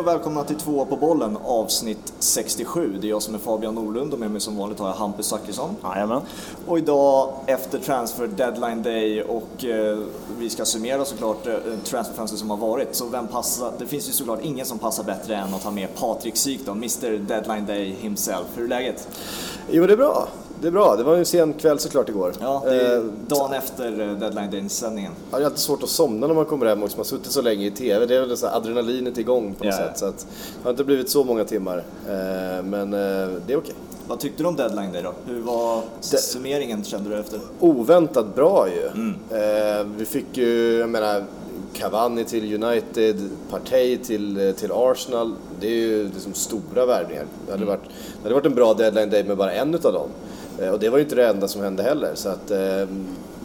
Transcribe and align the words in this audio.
och 0.00 0.06
välkomna 0.06 0.44
till 0.44 0.56
Tvåa 0.56 0.84
på 0.84 0.96
bollen 0.96 1.38
avsnitt 1.44 2.12
67. 2.18 2.98
Det 3.00 3.06
är 3.06 3.08
jag 3.08 3.22
som 3.22 3.34
är 3.34 3.38
Fabian 3.38 3.74
Norlund 3.74 4.12
och 4.12 4.18
med 4.18 4.30
mig 4.30 4.40
som 4.40 4.56
vanligt 4.56 4.78
har 4.78 4.88
jag 4.88 4.94
Hampus 4.94 5.26
Zachrisson. 5.26 5.76
Jajamän. 5.82 6.20
Och 6.66 6.78
idag 6.78 7.32
efter 7.46 7.78
transfer 7.78 8.26
deadline 8.26 8.82
day 8.82 9.22
och 9.22 9.64
eh, 9.64 9.98
vi 10.38 10.50
ska 10.50 10.64
summera 10.64 11.04
såklart 11.04 11.46
eh, 11.46 11.54
transferfönstret 11.84 12.40
som 12.40 12.50
har 12.50 12.56
varit. 12.56 12.94
Så 12.94 13.06
vem 13.06 13.26
passar? 13.26 13.72
Det 13.78 13.86
finns 13.86 14.08
ju 14.08 14.12
såklart 14.12 14.40
ingen 14.42 14.66
som 14.66 14.78
passar 14.78 15.04
bättre 15.04 15.36
än 15.36 15.54
att 15.54 15.64
ha 15.64 15.70
med 15.70 15.94
Patrik 15.94 16.36
Syk 16.36 16.60
då, 16.66 16.72
Mr 16.72 17.18
Deadline 17.18 17.66
Day 17.66 17.96
himself. 18.00 18.46
Hur 18.54 18.64
är 18.64 18.68
läget? 18.68 19.08
Jo, 19.70 19.86
det 19.86 19.92
är 19.92 19.96
bra. 19.96 20.28
Det 20.60 20.66
är 20.66 20.70
bra. 20.70 20.96
Det 20.96 21.02
var 21.02 21.12
ju 21.12 21.18
en 21.18 21.24
sen 21.26 21.52
kväll 21.52 21.78
såklart 21.78 22.08
igår. 22.08 22.32
Ja, 22.40 22.62
det 22.64 22.80
är 22.80 22.96
Eh, 22.96 23.02
dagen 23.28 23.52
efter 23.52 24.00
eh, 24.00 24.12
deadline 24.18 24.50
day-sändningen. 24.50 25.12
Ja, 25.30 25.36
Det 25.36 25.42
är 25.42 25.46
alltid 25.46 25.58
svårt 25.60 25.82
att 25.82 25.88
somna 25.88 26.26
när 26.26 26.34
man 26.34 26.44
kommer 26.44 26.66
hem 26.66 26.82
och 26.82 26.88
man 26.88 26.96
har 26.96 27.04
suttit 27.04 27.32
så 27.32 27.42
länge 27.42 27.66
i 27.66 27.70
TV. 27.70 28.06
Det 28.06 28.16
är 28.16 28.20
väl 28.20 28.36
så 28.36 28.46
här 28.46 28.56
adrenalinet 28.56 29.18
igång 29.18 29.54
på 29.54 29.64
något 29.64 29.74
Ja. 29.78 29.86
sätt. 29.86 29.98
Så 29.98 30.06
att, 30.06 30.18
det 30.18 30.62
har 30.64 30.70
inte 30.70 30.84
blivit 30.84 31.10
så 31.10 31.24
många 31.24 31.44
timmar. 31.44 31.78
Eh, 32.08 32.62
Men 32.64 32.92
eh, 32.92 33.28
det 33.46 33.52
är 33.52 33.56
okej. 33.56 33.74
Vad 34.08 34.18
tyckte 34.20 34.42
du 34.42 34.48
om 34.48 34.56
deadline 34.56 34.92
day 34.92 35.02
då? 35.02 35.12
Hur 35.32 35.40
var 35.42 35.82
summeringen 36.00 36.84
kände 36.84 37.10
du 37.10 37.16
efter? 37.20 37.40
Oväntat 37.60 38.34
bra 38.34 38.68
ju. 38.68 38.86
Mm. 38.86 39.14
Eh, 39.30 39.86
Vi 39.96 40.04
fick 40.04 40.26
ju, 40.36 40.78
jag 40.78 40.88
menar, 40.88 41.24
Cavani 41.72 42.24
till 42.24 42.64
United, 42.64 43.16
Partey 43.50 43.96
till, 43.96 44.48
eh, 44.48 44.52
till 44.54 44.70
Arsenal. 44.72 45.34
Det 45.60 45.66
är 45.66 45.70
ju 45.70 46.04
liksom 46.14 46.34
stora 46.34 46.86
värvningar. 46.86 47.24
Det 47.46 47.52
hade, 47.52 47.62
Mm. 47.62 47.68
varit, 47.74 47.88
det 48.16 48.22
hade 48.22 48.34
varit 48.34 48.46
en 48.46 48.54
bra 48.54 48.74
deadline 48.74 49.10
day 49.10 49.24
med 49.24 49.36
bara 49.36 49.52
en 49.52 49.74
utav 49.74 49.92
dem. 49.92 50.08
Eh, 50.60 50.68
Och 50.68 50.78
det 50.80 50.88
var 50.88 50.98
ju 50.98 51.04
inte 51.04 51.16
det 51.16 51.26
enda 51.28 51.48
som 51.48 51.62
hände 51.62 51.82
heller. 51.82 52.10
Så 52.14 52.28
att, 52.28 52.50
eh, 52.50 52.58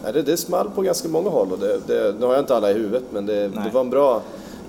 nej, 0.02 0.12
det, 0.12 0.22
det 0.22 0.36
small 0.36 0.70
på 0.74 0.82
ganska 0.82 1.08
många 1.08 1.30
håll. 1.30 1.52
Och 1.52 1.58
det, 1.58 1.78
det, 1.86 2.14
nu 2.20 2.26
har 2.26 2.32
jag 2.32 2.42
inte 2.42 2.56
alla 2.56 2.70
i 2.70 2.74
huvudet, 2.74 3.02
men 3.10 3.26
det, 3.26 3.48
det 3.48 3.70
var 3.72 3.80
en 3.80 3.90
bra, 3.90 4.22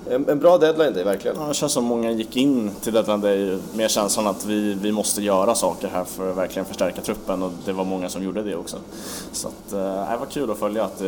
en, 0.09 0.29
en 0.29 0.39
bra 0.39 0.57
deadline 0.57 0.93
day, 0.93 1.03
verkligen. 1.03 1.37
Ja, 1.39 1.47
det 1.47 1.53
känns 1.53 1.71
som 1.73 1.83
många 1.83 2.11
gick 2.11 2.35
in 2.37 2.71
till 2.81 2.93
Deadline 2.93 3.21
Day 3.21 3.57
med 3.75 3.89
känslan 3.91 4.27
att 4.27 4.45
vi, 4.45 4.73
vi 4.73 4.91
måste 4.91 5.21
göra 5.21 5.55
saker 5.55 5.87
här 5.87 6.03
för 6.03 6.31
att 6.31 6.37
verkligen 6.37 6.65
förstärka 6.65 7.01
truppen 7.01 7.43
och 7.43 7.51
det 7.65 7.73
var 7.73 7.83
många 7.85 8.09
som 8.09 8.23
gjorde 8.23 8.43
det 8.43 8.55
också. 8.55 8.77
Så 9.31 9.47
att, 9.47 9.73
eh, 9.73 9.79
det 10.11 10.17
var 10.19 10.25
kul 10.31 10.51
att 10.51 10.57
följa 10.57 10.83
att 10.83 10.97
det 10.99 11.07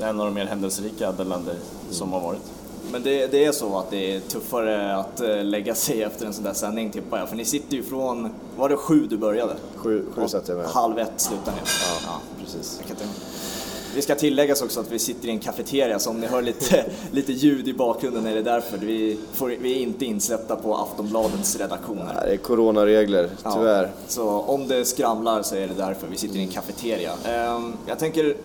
är 0.00 0.08
en 0.08 0.20
av 0.20 0.26
de 0.26 0.34
mer 0.34 0.46
händelserika 0.46 1.12
Deadline 1.12 1.44
Day 1.46 1.56
som 1.90 2.12
har 2.12 2.20
varit. 2.20 2.40
Men 2.92 3.02
det, 3.02 3.26
det 3.26 3.44
är 3.44 3.52
så 3.52 3.78
att 3.78 3.90
det 3.90 4.14
är 4.16 4.20
tuffare 4.20 4.96
att 4.96 5.20
eh, 5.20 5.44
lägga 5.44 5.74
sig 5.74 6.02
efter 6.02 6.26
en 6.26 6.32
sån 6.32 6.44
där 6.44 6.52
sändning 6.52 6.90
tippar 6.90 7.18
jag. 7.18 7.28
För 7.28 7.36
ni 7.36 7.44
sitter 7.44 7.76
ju 7.76 7.82
från, 7.82 8.28
var 8.56 8.68
det 8.68 8.76
sju 8.76 9.06
du 9.10 9.16
började? 9.16 9.52
Sju, 9.76 10.04
sju 10.14 10.28
satt 10.28 10.48
jag 10.48 10.58
med. 10.58 10.66
Halv 10.66 10.98
ett 10.98 11.12
slutar 11.16 11.52
ni. 11.52 11.58
Ja, 12.06 12.20
Precis. 12.40 12.78
tänka 12.86 13.04
mig. 13.04 13.14
Vi 13.94 14.02
ska 14.02 14.14
tilläggas 14.14 14.62
också 14.62 14.80
att 14.80 14.92
vi 14.92 14.98
sitter 14.98 15.28
i 15.28 15.30
en 15.30 15.38
kafeteria 15.38 15.98
så 15.98 16.10
om 16.10 16.20
ni 16.20 16.26
hör 16.26 16.42
lite, 16.42 16.84
lite 17.10 17.32
ljud 17.32 17.68
i 17.68 17.74
bakgrunden 17.74 18.26
är 18.26 18.34
det 18.34 18.42
därför. 18.42 18.78
Vi, 18.78 19.18
får, 19.32 19.48
vi 19.60 19.72
är 19.72 19.82
inte 19.82 20.04
insläppta 20.04 20.56
på 20.56 20.76
Aftonbladets 20.76 21.56
redaktion 21.56 21.98
här. 21.98 22.14
Nej, 22.14 22.22
Det 22.26 22.32
är 22.32 22.36
coronaregler, 22.36 23.30
Ja, 23.44 23.52
tyvärr. 23.54 23.90
Så 24.08 24.28
om 24.28 24.68
det 24.68 24.84
skramlar 24.84 25.42
så 25.42 25.54
är 25.56 25.68
det 25.68 25.74
därför 25.74 26.06
vi 26.06 26.16
sitter 26.16 26.36
i 26.36 26.42
en 26.42 26.48
kafeteria. 26.48 27.12
Ehm, 27.24 27.72
jag 27.86 27.98
tänker, 27.98 28.36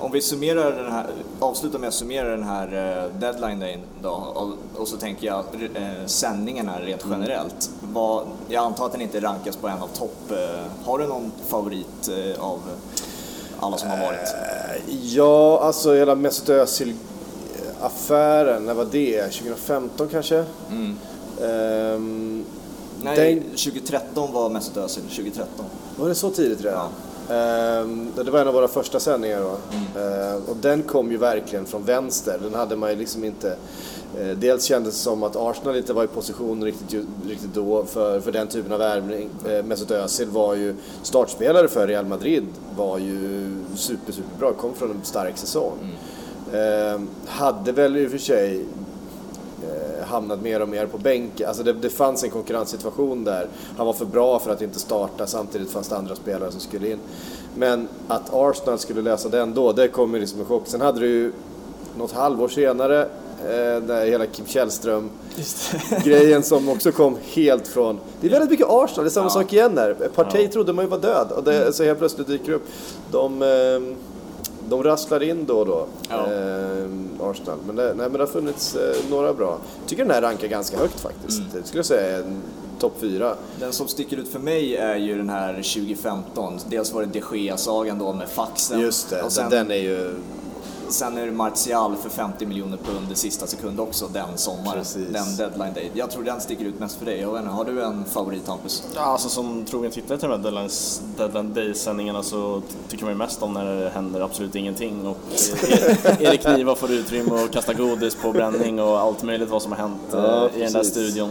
om 0.00 0.10
vi 0.12 0.20
summerar 0.22 0.72
den 0.82 0.92
här, 0.92 1.06
avslutar 1.40 1.78
med 1.78 1.88
att 1.88 1.94
summera 1.94 2.28
den 2.28 2.42
här 2.42 2.66
eh, 2.66 3.04
deadline 3.20 3.60
dayn 3.60 3.80
då, 4.02 4.08
och, 4.10 4.48
och 4.80 4.88
så 4.88 4.96
tänker 4.96 5.26
jag 5.26 5.44
eh, 5.74 6.06
sändningarna 6.06 6.80
rent 6.80 7.04
Mm. 7.04 7.20
generellt. 7.20 7.70
Vad, 7.92 8.26
jag 8.48 8.64
antar 8.64 8.86
att 8.86 8.92
den 8.92 9.00
inte 9.00 9.20
rankas 9.20 9.56
på 9.56 9.68
en 9.68 9.78
av 9.82 9.86
topp. 9.88 10.30
Eh, 10.30 10.36
har 10.84 10.98
du 10.98 11.06
någon 11.06 11.32
favorit 11.48 12.08
eh, 12.08 12.44
av 12.44 12.60
alla 13.60 13.76
som 13.76 13.90
har 13.90 13.98
varit? 13.98 14.34
Ja, 15.02 15.60
alltså 15.62 15.94
hela 15.94 16.14
Mesut 16.14 16.48
Özil-affären, 16.48 18.66
när 18.66 18.74
var 18.74 18.84
det? 18.90 19.22
2015 19.28 20.08
kanske? 20.08 20.44
Mm. 20.70 20.96
Ehm, 21.42 22.44
Nej, 23.02 23.34
den- 23.34 23.42
2013 23.56 24.32
var 24.32 24.48
Mesut 24.50 24.76
Özil, 24.76 25.02
2013. 25.02 25.64
var 25.96 26.08
det 26.08 26.14
så 26.14 26.30
tidigt 26.30 26.64
redan? 26.64 26.86
Ehm, 26.86 26.92
det 28.24 28.30
var 28.30 28.40
en 28.40 28.48
av 28.48 28.54
våra 28.54 28.68
första 28.68 29.00
sändningar 29.00 29.40
då. 29.40 29.56
Ehm, 30.00 30.42
och 30.48 30.56
den 30.56 30.82
kom 30.82 31.10
ju 31.10 31.16
verkligen 31.16 31.66
från 31.66 31.84
vänster. 31.84 32.38
Den 32.42 32.54
hade 32.54 32.76
man 32.76 32.90
ju 32.90 32.96
liksom 32.96 33.24
inte... 33.24 33.56
eh, 34.20 34.28
dels 34.36 34.64
kändes 34.64 34.94
det 34.94 35.00
som 35.00 35.22
att 35.22 35.36
Arsenal 35.36 35.76
inte 35.76 35.92
var 35.92 36.04
i 36.04 36.06
position 36.06 36.64
riktigt, 36.64 37.06
riktigt 37.28 37.54
då 37.54 37.84
för, 37.84 38.20
för 38.20 38.32
den 38.32 38.46
typen 38.46 38.72
av 38.72 38.78
värvning. 38.78 39.30
Uh, 39.48 39.62
Mesut 39.62 39.90
Özil 39.90 40.28
var 40.28 40.54
ju 40.54 40.74
startspelare 41.02 41.68
för 41.68 41.86
Real 41.86 42.06
Madrid. 42.06 42.44
Var 42.76 42.98
ju 42.98 43.54
super, 43.76 44.12
superbra. 44.12 44.52
Kom 44.52 44.74
från 44.74 44.90
en 44.90 45.00
stark 45.02 45.38
säsong. 45.38 45.72
Ehm, 46.54 47.08
hade 47.26 47.72
väl 47.72 47.96
i 47.96 48.06
och 48.06 48.10
för 48.10 48.18
sig 48.18 48.64
eh, 49.62 50.06
hamnat 50.06 50.42
mer 50.42 50.62
och 50.62 50.68
mer 50.68 50.86
på 50.86 50.98
bänken. 50.98 51.48
Alltså 51.48 51.62
det, 51.62 51.72
det 51.72 51.90
fanns 51.90 52.24
en 52.24 52.30
konkurrenssituation 52.30 53.24
där. 53.24 53.48
Han 53.76 53.86
var 53.86 53.92
för 53.92 54.04
bra 54.04 54.38
för 54.38 54.50
att 54.50 54.62
inte 54.62 54.78
starta, 54.78 55.26
samtidigt 55.26 55.70
fanns 55.70 55.88
det 55.88 55.96
andra 55.96 56.16
spelare 56.16 56.50
som 56.50 56.60
skulle 56.60 56.90
in. 56.90 56.98
Men 57.54 57.88
att 58.08 58.34
Arsenal 58.34 58.78
skulle 58.78 59.02
lösa 59.02 59.28
den 59.28 59.54
då, 59.54 59.72
det 59.72 59.88
kom 59.88 60.14
ju 60.14 60.20
liksom 60.20 60.40
en 60.40 60.46
chock. 60.46 60.62
Sen 60.66 60.80
hade 60.80 61.00
du 61.00 61.06
ju 61.06 61.32
något 61.98 62.12
halvår 62.12 62.48
senare, 62.48 63.00
eh, 63.44 63.82
när 63.86 64.06
hela 64.06 64.26
Kim 64.26 64.46
Källström-grejen 64.46 66.42
som 66.50 66.68
också 66.68 66.92
kom 66.92 67.16
helt 67.22 67.68
från... 67.68 67.98
Det 68.20 68.26
är 68.26 68.30
väldigt 68.30 68.50
mycket 68.50 68.66
Arsenal, 68.68 69.04
det 69.04 69.08
är 69.08 69.10
samma 69.10 69.30
sak 69.30 69.52
igen 69.52 69.74
där. 69.74 69.94
Partey 70.14 70.48
trodde 70.48 70.72
man 70.72 70.84
ju 70.84 70.88
var 70.90 70.98
död 70.98 71.32
och 71.36 71.44
det, 71.44 71.72
så 71.72 71.84
helt 71.84 71.98
plötsligt 71.98 72.26
dyker 72.26 72.52
upp. 72.52 72.66
De, 73.10 73.42
eh, 73.42 73.96
de 74.70 74.82
rasslar 74.82 75.22
in 75.22 75.44
då 75.46 75.58
och 75.58 75.66
då, 75.66 75.86
Ja. 76.08 76.16
eh, 76.32 76.86
Arsenal. 77.30 77.58
Men 77.66 77.76
det, 77.76 77.84
nej, 77.84 77.94
men 77.96 78.12
det 78.12 78.18
har 78.18 78.26
funnits 78.26 78.74
eh, 78.76 78.96
några 79.10 79.32
bra. 79.34 79.58
Jag 79.80 79.88
tycker 79.88 80.04
den 80.04 80.14
här 80.14 80.22
rankar 80.22 80.48
ganska 80.48 80.76
högt 80.78 81.00
faktiskt. 81.00 81.42
Det 81.52 81.66
skulle 81.66 81.78
jag 81.78 81.86
säga 81.86 82.18
en 82.18 82.42
topp 82.78 82.94
fyra. 83.00 83.34
Den 83.60 83.72
som 83.72 83.88
sticker 83.88 84.16
ut 84.16 84.28
för 84.28 84.38
mig 84.38 84.76
är 84.76 84.96
ju 84.96 85.16
den 85.16 85.28
här 85.28 85.52
2015. 85.54 86.58
Dels 86.68 86.92
var 86.92 87.02
det 87.02 87.08
de 87.20 87.36
Gea-sagan 87.38 87.98
då 87.98 88.12
med 88.12 88.28
faxen. 88.28 88.80
Just 88.80 89.10
det, 89.10 89.22
Och 89.22 89.32
sen, 89.32 89.50
den 89.50 89.70
är 89.70 89.74
ju... 89.74 90.14
sen 90.92 91.18
är 91.18 91.26
det 91.26 91.32
Martial 91.32 91.96
för 91.96 92.10
50 92.10 92.46
miljoner 92.46 92.76
pund 92.76 93.12
i 93.12 93.14
sista 93.14 93.46
sekund 93.46 93.80
också 93.80 94.08
den 94.12 94.38
sommaren. 94.38 94.78
Precis. 94.78 95.08
Den 95.08 95.36
deadline 95.36 95.74
day. 95.74 95.90
Jag 95.94 96.10
tror 96.10 96.24
den 96.24 96.40
sticker 96.40 96.64
ut 96.64 96.80
mest 96.80 96.98
för 96.98 97.04
dig. 97.06 97.20
Jag 97.20 97.32
vet 97.32 97.40
inte, 97.42 97.52
har 97.52 97.64
du 97.64 97.82
en 97.82 98.04
favorit 98.04 98.48
Hampus? 98.48 98.82
Ja, 98.94 99.00
alltså 99.00 99.28
som 99.28 99.64
trogen 99.64 99.90
tittare 99.90 100.18
till 100.18 100.28
de 100.28 100.34
här 100.36 100.42
Deadline, 100.42 100.70
Deadline 101.16 101.54
Day-sändningarna 101.54 102.22
så 102.22 102.62
tycker 102.88 103.04
man 103.04 103.12
ju 103.12 103.18
mest 103.18 103.42
om 103.42 103.52
när 103.54 103.64
det 103.74 103.90
händer 103.90 104.20
absolut 104.20 104.54
ingenting 104.54 105.06
och 105.06 105.16
eh, 105.70 106.22
Erik 106.22 106.46
Niva 106.46 106.74
får 106.74 106.90
utrymme 106.90 107.44
att 107.44 107.50
kasta 107.50 107.74
godis 107.74 108.14
på 108.14 108.32
bränning 108.32 108.80
och 108.80 108.98
allt 109.00 109.22
möjligt 109.22 109.48
vad 109.48 109.62
som 109.62 109.72
har 109.72 109.78
hänt 109.78 110.00
Ja, 110.12 110.48
eh, 110.48 110.56
i 110.56 110.60
den 110.62 110.72
där 110.72 110.82
studion. 110.82 111.30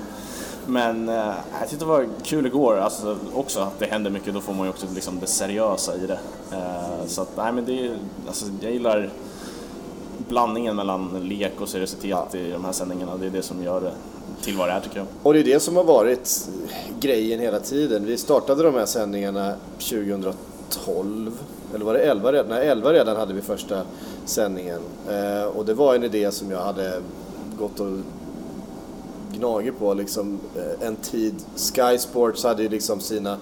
Men 0.65 1.09
eh, 1.09 1.15
jag 1.59 1.69
tyckte 1.69 1.85
det 1.85 1.89
var 1.89 2.07
kul 2.23 2.45
igår, 2.45 2.77
alltså 2.77 3.17
också 3.33 3.59
att 3.59 3.79
det 3.79 3.85
händer 3.85 4.11
mycket, 4.11 4.33
då 4.33 4.41
får 4.41 4.53
man 4.53 4.63
ju 4.65 4.69
också 4.69 4.85
liksom 4.95 5.19
det 5.19 5.27
seriösa 5.27 5.95
i 5.95 6.07
det. 6.07 6.19
Eh, 6.51 7.07
så 7.07 7.21
att, 7.21 7.37
nej 7.37 7.51
men 7.51 7.65
det 7.65 7.87
är, 7.87 7.97
alltså 8.27 8.45
jag 8.61 8.71
gillar 8.71 9.09
blandningen 10.27 10.75
mellan 10.75 11.27
lek 11.27 11.61
och 11.61 11.69
seriositet 11.69 12.35
i 12.35 12.51
de 12.51 12.65
här 12.65 12.71
sändningarna, 12.71 13.17
det 13.17 13.25
är 13.25 13.29
det 13.29 13.41
som 13.41 13.63
gör 13.63 13.81
det 13.81 13.91
till 14.41 14.57
vad 14.57 14.67
det 14.67 14.73
är 14.73 14.79
tycker 14.79 14.97
jag. 14.97 15.07
Och 15.23 15.33
det 15.33 15.39
är 15.39 15.43
det 15.43 15.59
som 15.59 15.75
har 15.75 15.83
varit 15.83 16.49
grejen 16.99 17.39
hela 17.39 17.59
tiden. 17.59 18.05
Vi 18.05 18.17
startade 18.17 18.63
de 18.63 18.73
här 18.73 18.85
sändningarna 18.85 19.53
2012, 19.77 21.39
eller 21.75 21.85
var 21.85 21.93
det 21.93 21.99
11 21.99 22.31
redan? 22.31 22.49
Nej, 22.49 22.67
11 22.67 22.93
redan 22.93 23.17
hade 23.17 23.33
vi 23.33 23.41
första 23.41 23.81
sändningen. 24.25 24.81
Eh, 25.09 25.43
och 25.43 25.65
det 25.65 25.73
var 25.73 25.95
en 25.95 26.03
idé 26.03 26.31
som 26.31 26.51
jag 26.51 26.61
hade 26.61 26.93
gått 27.57 27.79
och 27.79 27.97
gnagit 29.33 29.79
på 29.79 29.93
liksom 29.93 30.39
eh, 30.55 30.87
en 30.87 30.95
tid. 30.95 31.35
Sky 31.55 31.97
Sports 31.97 32.43
hade 32.43 32.63
ju 32.63 32.69
liksom 32.69 32.99
sina, 32.99 33.37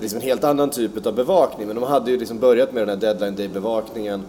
liksom 0.00 0.18
en 0.18 0.24
helt 0.24 0.44
annan 0.44 0.70
typ 0.70 1.06
av 1.06 1.14
bevakning. 1.14 1.66
Men 1.66 1.76
de 1.76 1.84
hade 1.84 2.10
ju 2.10 2.18
liksom 2.18 2.38
börjat 2.38 2.72
med 2.72 2.82
den 2.82 2.88
här 2.88 2.96
deadline 2.96 3.36
day-bevakningen 3.36 4.22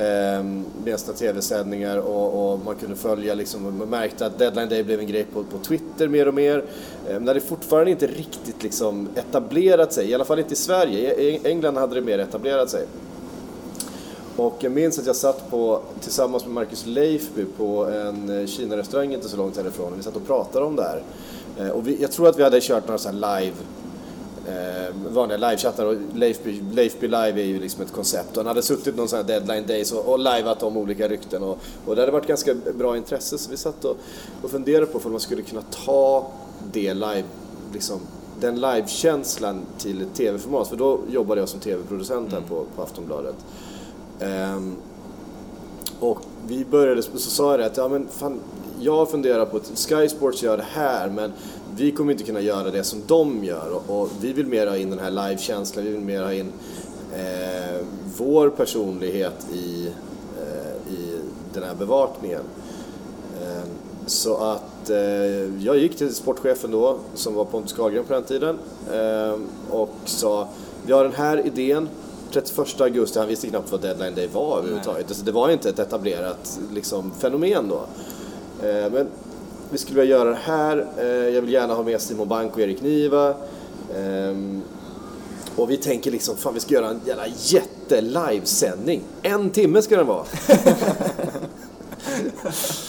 eh, 0.00 0.44
med 0.84 1.00
sina 1.00 1.16
tv-sändningar 1.16 1.96
och, 1.96 2.52
och 2.52 2.58
man 2.64 2.76
kunde 2.76 2.96
följa 2.96 3.34
liksom, 3.34 3.78
man 3.78 3.88
märkte 3.88 4.26
att 4.26 4.38
deadline 4.38 4.68
day 4.68 4.82
blev 4.82 5.00
en 5.00 5.06
grej 5.06 5.24
på, 5.24 5.44
på 5.44 5.58
Twitter 5.58 6.08
mer 6.08 6.28
och 6.28 6.34
mer. 6.34 6.64
Eh, 7.08 7.14
men 7.14 7.24
det 7.24 7.30
hade 7.30 7.40
fortfarande 7.40 7.90
inte 7.90 8.06
riktigt 8.06 8.62
liksom 8.62 9.08
etablerat 9.14 9.92
sig, 9.92 10.10
i 10.10 10.14
alla 10.14 10.24
fall 10.24 10.38
inte 10.38 10.52
i 10.52 10.56
Sverige. 10.56 11.14
I 11.14 11.40
England 11.44 11.76
hade 11.76 11.94
det 11.94 12.00
mer 12.00 12.18
etablerat 12.18 12.70
sig. 12.70 12.86
Och 14.36 14.56
jag 14.60 14.72
minns 14.72 14.98
att 14.98 15.06
jag 15.06 15.16
satt 15.16 15.50
på, 15.50 15.80
tillsammans 16.00 16.44
med 16.44 16.54
Marcus 16.54 16.86
Leifby 16.86 17.44
på 17.56 17.84
en 17.84 18.40
eh, 18.40 18.46
Kina-restaurang 18.46 19.14
inte 19.14 19.28
så 19.28 19.36
långt 19.36 19.56
härifrån. 19.56 19.92
Vi 19.96 20.02
satt 20.02 20.16
och 20.16 20.26
pratade 20.26 20.64
om 20.64 20.76
det 20.76 20.82
här. 20.82 21.02
Ehm, 21.58 21.70
och 21.70 21.88
vi, 21.88 22.02
jag 22.02 22.12
tror 22.12 22.28
att 22.28 22.38
vi 22.38 22.42
hade 22.42 22.60
kört 22.60 22.86
några 22.86 22.98
så 22.98 23.08
här 23.08 23.40
live 23.40 23.56
eh, 24.48 24.94
vanliga 25.12 25.38
livechattar 25.38 25.86
och 25.86 25.94
Leifby, 26.14 26.62
Leifby 26.72 27.06
Live 27.06 27.40
är 27.40 27.44
ju 27.44 27.60
liksom 27.60 27.82
ett 27.82 27.92
koncept. 27.92 28.30
Och 28.30 28.36
han 28.36 28.46
hade 28.46 28.62
suttit 28.62 28.96
någon 28.96 29.08
sån 29.08 29.16
här 29.16 29.26
deadline 29.26 29.66
days 29.66 29.92
och, 29.92 30.12
och 30.12 30.18
liveat 30.18 30.62
om 30.62 30.76
olika 30.76 31.08
rykten 31.08 31.42
och, 31.42 31.58
och 31.86 31.94
det 31.94 32.02
hade 32.02 32.12
varit 32.12 32.26
ganska 32.26 32.54
bra 32.74 32.96
intresse 32.96 33.38
så 33.38 33.50
vi 33.50 33.56
satt 33.56 33.84
och, 33.84 33.96
och 34.42 34.50
funderade 34.50 34.86
på 34.86 34.98
om 35.04 35.10
man 35.10 35.20
skulle 35.20 35.42
kunna 35.42 35.62
ta 35.84 36.30
det 36.72 36.94
live, 36.94 37.24
liksom, 37.72 38.00
den 38.40 38.60
livekänslan 38.60 39.62
till 39.78 40.02
ett 40.02 40.14
tv-format. 40.14 40.68
För 40.68 40.76
då 40.76 41.00
jobbade 41.10 41.40
jag 41.40 41.48
som 41.48 41.60
tv-producent 41.60 42.32
här 42.32 42.40
på, 42.40 42.64
på 42.76 42.82
Aftonbladet. 42.82 43.36
Ehm, 44.20 44.76
och 46.00 46.18
vi 46.46 46.64
började, 46.64 47.02
så 47.02 47.18
sa 47.18 47.50
jag 47.50 47.60
det 47.60 47.66
att 47.66 47.76
ja, 47.76 47.88
men 47.88 48.08
fan, 48.08 48.40
jag 48.80 49.10
funderar 49.10 49.46
på 49.46 49.56
att 49.56 49.78
Sky 49.88 50.08
Sports 50.08 50.42
gör 50.42 50.56
det 50.56 50.66
här 50.72 51.08
men 51.08 51.32
vi 51.76 51.92
kommer 51.92 52.12
inte 52.12 52.24
kunna 52.24 52.40
göra 52.40 52.70
det 52.70 52.84
som 52.84 53.02
de 53.06 53.44
gör 53.44 53.70
och, 53.70 54.00
och 54.00 54.08
vi 54.20 54.32
vill 54.32 54.46
mer 54.46 54.66
ha 54.66 54.76
in 54.76 54.90
den 54.90 54.98
här 54.98 55.10
live-känslan, 55.10 55.84
vi 55.84 55.90
vill 55.90 56.00
mer 56.00 56.22
ha 56.22 56.32
in 56.32 56.52
eh, 57.16 57.86
vår 58.16 58.50
personlighet 58.50 59.46
i, 59.52 59.86
eh, 60.40 60.92
i 60.94 61.20
den 61.54 61.62
här 61.62 61.74
bevakningen. 61.74 62.42
Eh, 63.42 63.68
så 64.06 64.36
att 64.36 64.90
eh, 64.90 65.64
jag 65.64 65.78
gick 65.78 65.96
till 65.96 66.14
sportchefen 66.14 66.70
då, 66.70 66.98
som 67.14 67.34
var 67.34 67.44
Pontus 67.44 67.72
Carlgren 67.72 68.04
på 68.04 68.12
den 68.12 68.22
tiden, 68.22 68.58
eh, 68.92 69.34
och 69.70 69.90
sa 70.04 70.48
vi 70.86 70.92
har 70.92 71.04
den 71.04 71.12
här 71.12 71.46
idén, 71.46 71.88
31 72.32 72.80
augusti, 72.80 73.18
han 73.18 73.28
visste 73.28 73.46
knappt 73.46 73.72
vad 73.72 73.80
deadline 73.80 74.14
day 74.14 74.28
var 74.32 74.58
överhuvudtaget. 74.58 75.06
Alltså, 75.08 75.24
det 75.24 75.32
var 75.32 75.50
inte 75.50 75.68
ett 75.68 75.78
etablerat 75.78 76.60
liksom, 76.72 77.12
fenomen 77.18 77.68
då. 77.68 77.86
Eh, 78.66 78.92
men 78.92 79.08
vi 79.70 79.78
skulle 79.78 80.00
vilja 80.00 80.16
göra 80.16 80.30
det 80.30 80.38
här, 80.42 80.86
eh, 80.98 81.06
jag 81.06 81.42
vill 81.42 81.52
gärna 81.52 81.74
ha 81.74 81.82
med 81.82 82.00
Simon 82.00 82.28
Bank 82.28 82.54
och 82.54 82.60
Erik 82.60 82.82
Niva. 82.82 83.34
Ehm, 83.96 84.62
och 85.56 85.70
vi 85.70 85.76
tänker 85.76 86.10
liksom, 86.10 86.36
fan 86.36 86.54
vi 86.54 86.60
ska 86.60 86.74
göra 86.74 86.88
en 86.88 87.00
jävla 87.06 87.26
jätte-livesändning. 87.26 89.02
En 89.22 89.50
timme 89.50 89.82
ska 89.82 89.96
den 89.96 90.06
vara. 90.06 90.24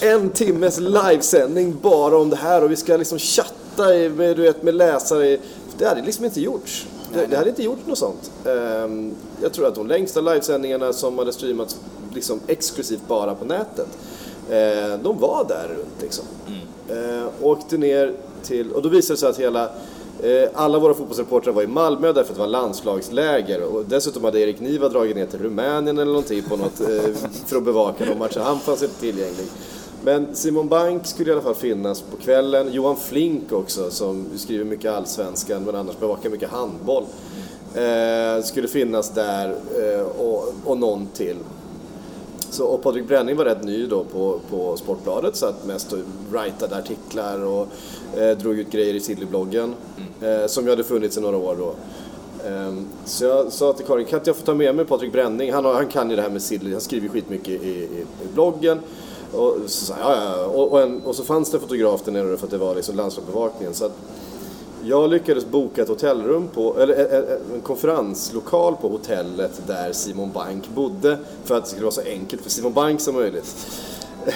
en 0.00 0.30
timmes 0.30 0.80
livesändning 0.80 1.76
bara 1.82 2.16
om 2.16 2.30
det 2.30 2.36
här 2.36 2.64
och 2.64 2.70
vi 2.70 2.76
ska 2.76 2.96
liksom 2.96 3.18
chatta 3.18 3.88
med, 3.88 4.36
du 4.36 4.42
vet, 4.42 4.62
med 4.62 4.74
läsare. 4.74 5.38
Det 5.78 5.84
hade 5.84 6.02
liksom 6.02 6.24
inte 6.24 6.40
gjorts. 6.40 6.86
Det, 7.14 7.26
det 7.26 7.36
hade 7.36 7.48
inte 7.48 7.62
gjort 7.62 7.86
något 7.86 7.98
sånt. 7.98 8.30
Um, 8.44 9.14
jag 9.42 9.52
tror 9.52 9.66
att 9.66 9.74
de 9.74 9.86
längsta 9.86 10.20
livesändningarna 10.20 10.92
som 10.92 11.18
hade 11.18 11.32
streamats 11.32 11.76
liksom 12.14 12.40
exklusivt 12.46 13.08
bara 13.08 13.34
på 13.34 13.44
nätet, 13.44 13.88
uh, 14.50 15.02
de 15.02 15.18
var 15.18 15.44
där 15.48 15.68
runt 15.68 16.02
liksom. 16.02 16.24
Mm. 16.46 16.60
Eh, 16.92 17.28
åkte 17.40 17.78
ner 17.78 18.12
till, 18.42 18.72
och 18.72 18.82
då 18.82 18.88
visade 18.88 19.14
det 19.14 19.18
sig 19.18 19.28
att 19.28 19.38
hela 19.38 19.64
eh, 20.22 20.48
alla 20.54 20.78
våra 20.78 20.94
fotbollsreportrar 20.94 21.52
var 21.52 21.62
i 21.62 21.66
Malmö 21.66 22.12
därför 22.12 22.20
att 22.20 22.36
det 22.36 22.40
var 22.40 22.46
landslagsläger 22.46 23.62
och 23.62 23.84
dessutom 23.84 24.24
hade 24.24 24.40
Erik 24.40 24.60
Niva 24.60 24.88
dragit 24.88 25.16
ner 25.16 25.26
till 25.26 25.38
Rumänien 25.38 25.98
eller 25.98 26.12
någonting 26.12 26.42
på 26.42 26.56
något, 26.56 26.80
eh, 26.80 26.86
för 27.46 27.56
att 27.56 27.64
bevaka 27.64 28.04
de 28.04 28.18
matcherna. 28.18 28.44
Han 28.44 28.60
fanns 28.60 28.82
inte 28.82 29.00
tillgänglig. 29.00 29.46
Men 30.04 30.36
Simon 30.36 30.68
Bank 30.68 31.06
skulle 31.06 31.30
i 31.30 31.32
alla 31.32 31.42
fall 31.42 31.54
finnas 31.54 32.00
på 32.00 32.16
kvällen. 32.16 32.72
Johan 32.72 32.96
Flink 32.96 33.52
också, 33.52 33.90
som 33.90 34.26
skriver 34.36 34.64
mycket 34.64 34.92
allsvenskan 34.92 35.64
men 35.64 35.74
annars 35.74 35.98
bevakar 35.98 36.30
mycket 36.30 36.50
handboll. 36.50 37.04
Eh, 37.74 38.44
skulle 38.44 38.68
finnas 38.68 39.10
där 39.10 39.56
eh, 39.80 40.02
och, 40.02 40.54
och 40.64 40.78
någon 40.78 41.06
till. 41.06 41.36
Så, 42.52 42.64
och 42.66 42.82
Patrik 42.82 43.08
Bränning 43.08 43.36
var 43.36 43.44
rätt 43.44 43.64
ny 43.64 43.86
då 43.86 44.04
på, 44.04 44.40
på 44.50 44.76
Sportbladet, 44.76 45.36
så 45.36 45.46
att 45.46 45.66
mest 45.66 45.94
writade 46.30 46.76
artiklar 46.76 47.44
och 47.44 47.68
eh, 48.16 48.38
drog 48.38 48.58
ut 48.58 48.70
grejer 48.70 48.94
i 48.94 49.00
Silly-bloggen. 49.00 49.74
Eh, 50.20 50.46
som 50.46 50.64
ju 50.64 50.70
hade 50.70 50.84
funnits 50.84 51.16
i 51.16 51.20
några 51.20 51.36
år 51.36 51.56
då. 51.58 51.74
Ehm, 52.48 52.86
så 53.04 53.24
jag 53.24 53.52
sa 53.52 53.72
till 53.72 53.86
Karin, 53.86 54.06
kan 54.06 54.18
inte 54.18 54.30
jag 54.30 54.36
få 54.36 54.46
ta 54.46 54.54
med 54.54 54.74
mig 54.74 54.84
Patrik 54.84 55.12
Bränning? 55.12 55.52
Han, 55.52 55.64
har, 55.64 55.74
han 55.74 55.86
kan 55.86 56.10
ju 56.10 56.16
det 56.16 56.22
här 56.22 56.30
med 56.30 56.42
Silly, 56.42 56.72
han 56.72 56.80
skriver 56.80 57.08
skitmycket 57.08 57.62
i, 57.62 57.68
i, 57.68 58.04
i 58.24 58.34
bloggen. 58.34 58.80
Och 59.32 59.56
så, 59.66 59.94
ja, 60.00 60.16
ja. 60.16 60.46
Och, 60.46 60.72
och, 60.72 60.82
en, 60.82 61.02
och, 61.02 61.14
så 61.14 61.24
fanns 61.24 61.50
det 61.50 61.58
fotograf 61.58 62.02
där 62.04 62.12
nere 62.12 62.36
för 62.36 62.46
att 62.46 62.50
det 62.50 62.58
var 62.58 62.74
liksom 62.74 62.96
landslagsbevakningen. 62.96 63.74
Så 63.74 63.84
att 63.84 63.92
jag 64.84 65.10
lyckades 65.10 65.46
boka 65.46 65.82
ett 65.82 65.88
hotellrum 65.88 66.48
på, 66.48 66.78
eller 66.78 66.94
eh, 66.94 67.00
eh, 67.00 67.18
eh, 67.18 67.54
en 67.54 67.60
konferenslokal 67.60 68.76
på 68.80 68.88
hotellet 68.88 69.62
där 69.66 69.92
Simon 69.92 70.32
Bank 70.32 70.68
bodde 70.68 71.18
för 71.44 71.56
att 71.56 71.64
det 71.64 71.70
skulle 71.70 71.84
vara 71.84 71.94
så 71.94 72.00
enkelt 72.00 72.42
för 72.42 72.50
Simon 72.50 72.72
Bank 72.72 73.00
som 73.00 73.14
möjligt. 73.14 73.66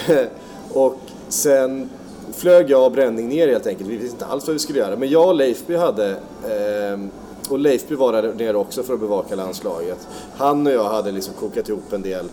och 0.73 0.97
sen 1.29 1.89
flög 2.33 2.69
jag 2.69 2.85
och 2.85 2.91
Bränning 2.91 3.29
ner 3.29 3.47
helt 3.47 3.67
enkelt. 3.67 3.89
Vi 3.89 3.97
visste 3.97 4.13
inte 4.13 4.25
alls 4.25 4.47
vad 4.47 4.53
vi 4.53 4.59
skulle 4.59 4.79
göra. 4.79 4.95
Men 4.95 5.09
jag 5.09 5.27
och 5.27 5.35
Leifby 5.35 5.75
hade, 5.75 6.09
eh, 6.09 6.99
och 7.49 7.59
Leifby 7.59 7.95
var 7.95 8.13
där 8.13 8.33
nere 8.33 8.57
också 8.57 8.83
för 8.83 8.93
att 8.93 8.99
bevaka 8.99 9.35
landslaget. 9.35 10.07
Han 10.37 10.67
och 10.67 10.73
jag 10.73 10.83
hade 10.83 11.11
liksom 11.11 11.33
kokat 11.33 11.69
ihop 11.69 11.93
en 11.93 12.01
del 12.01 12.25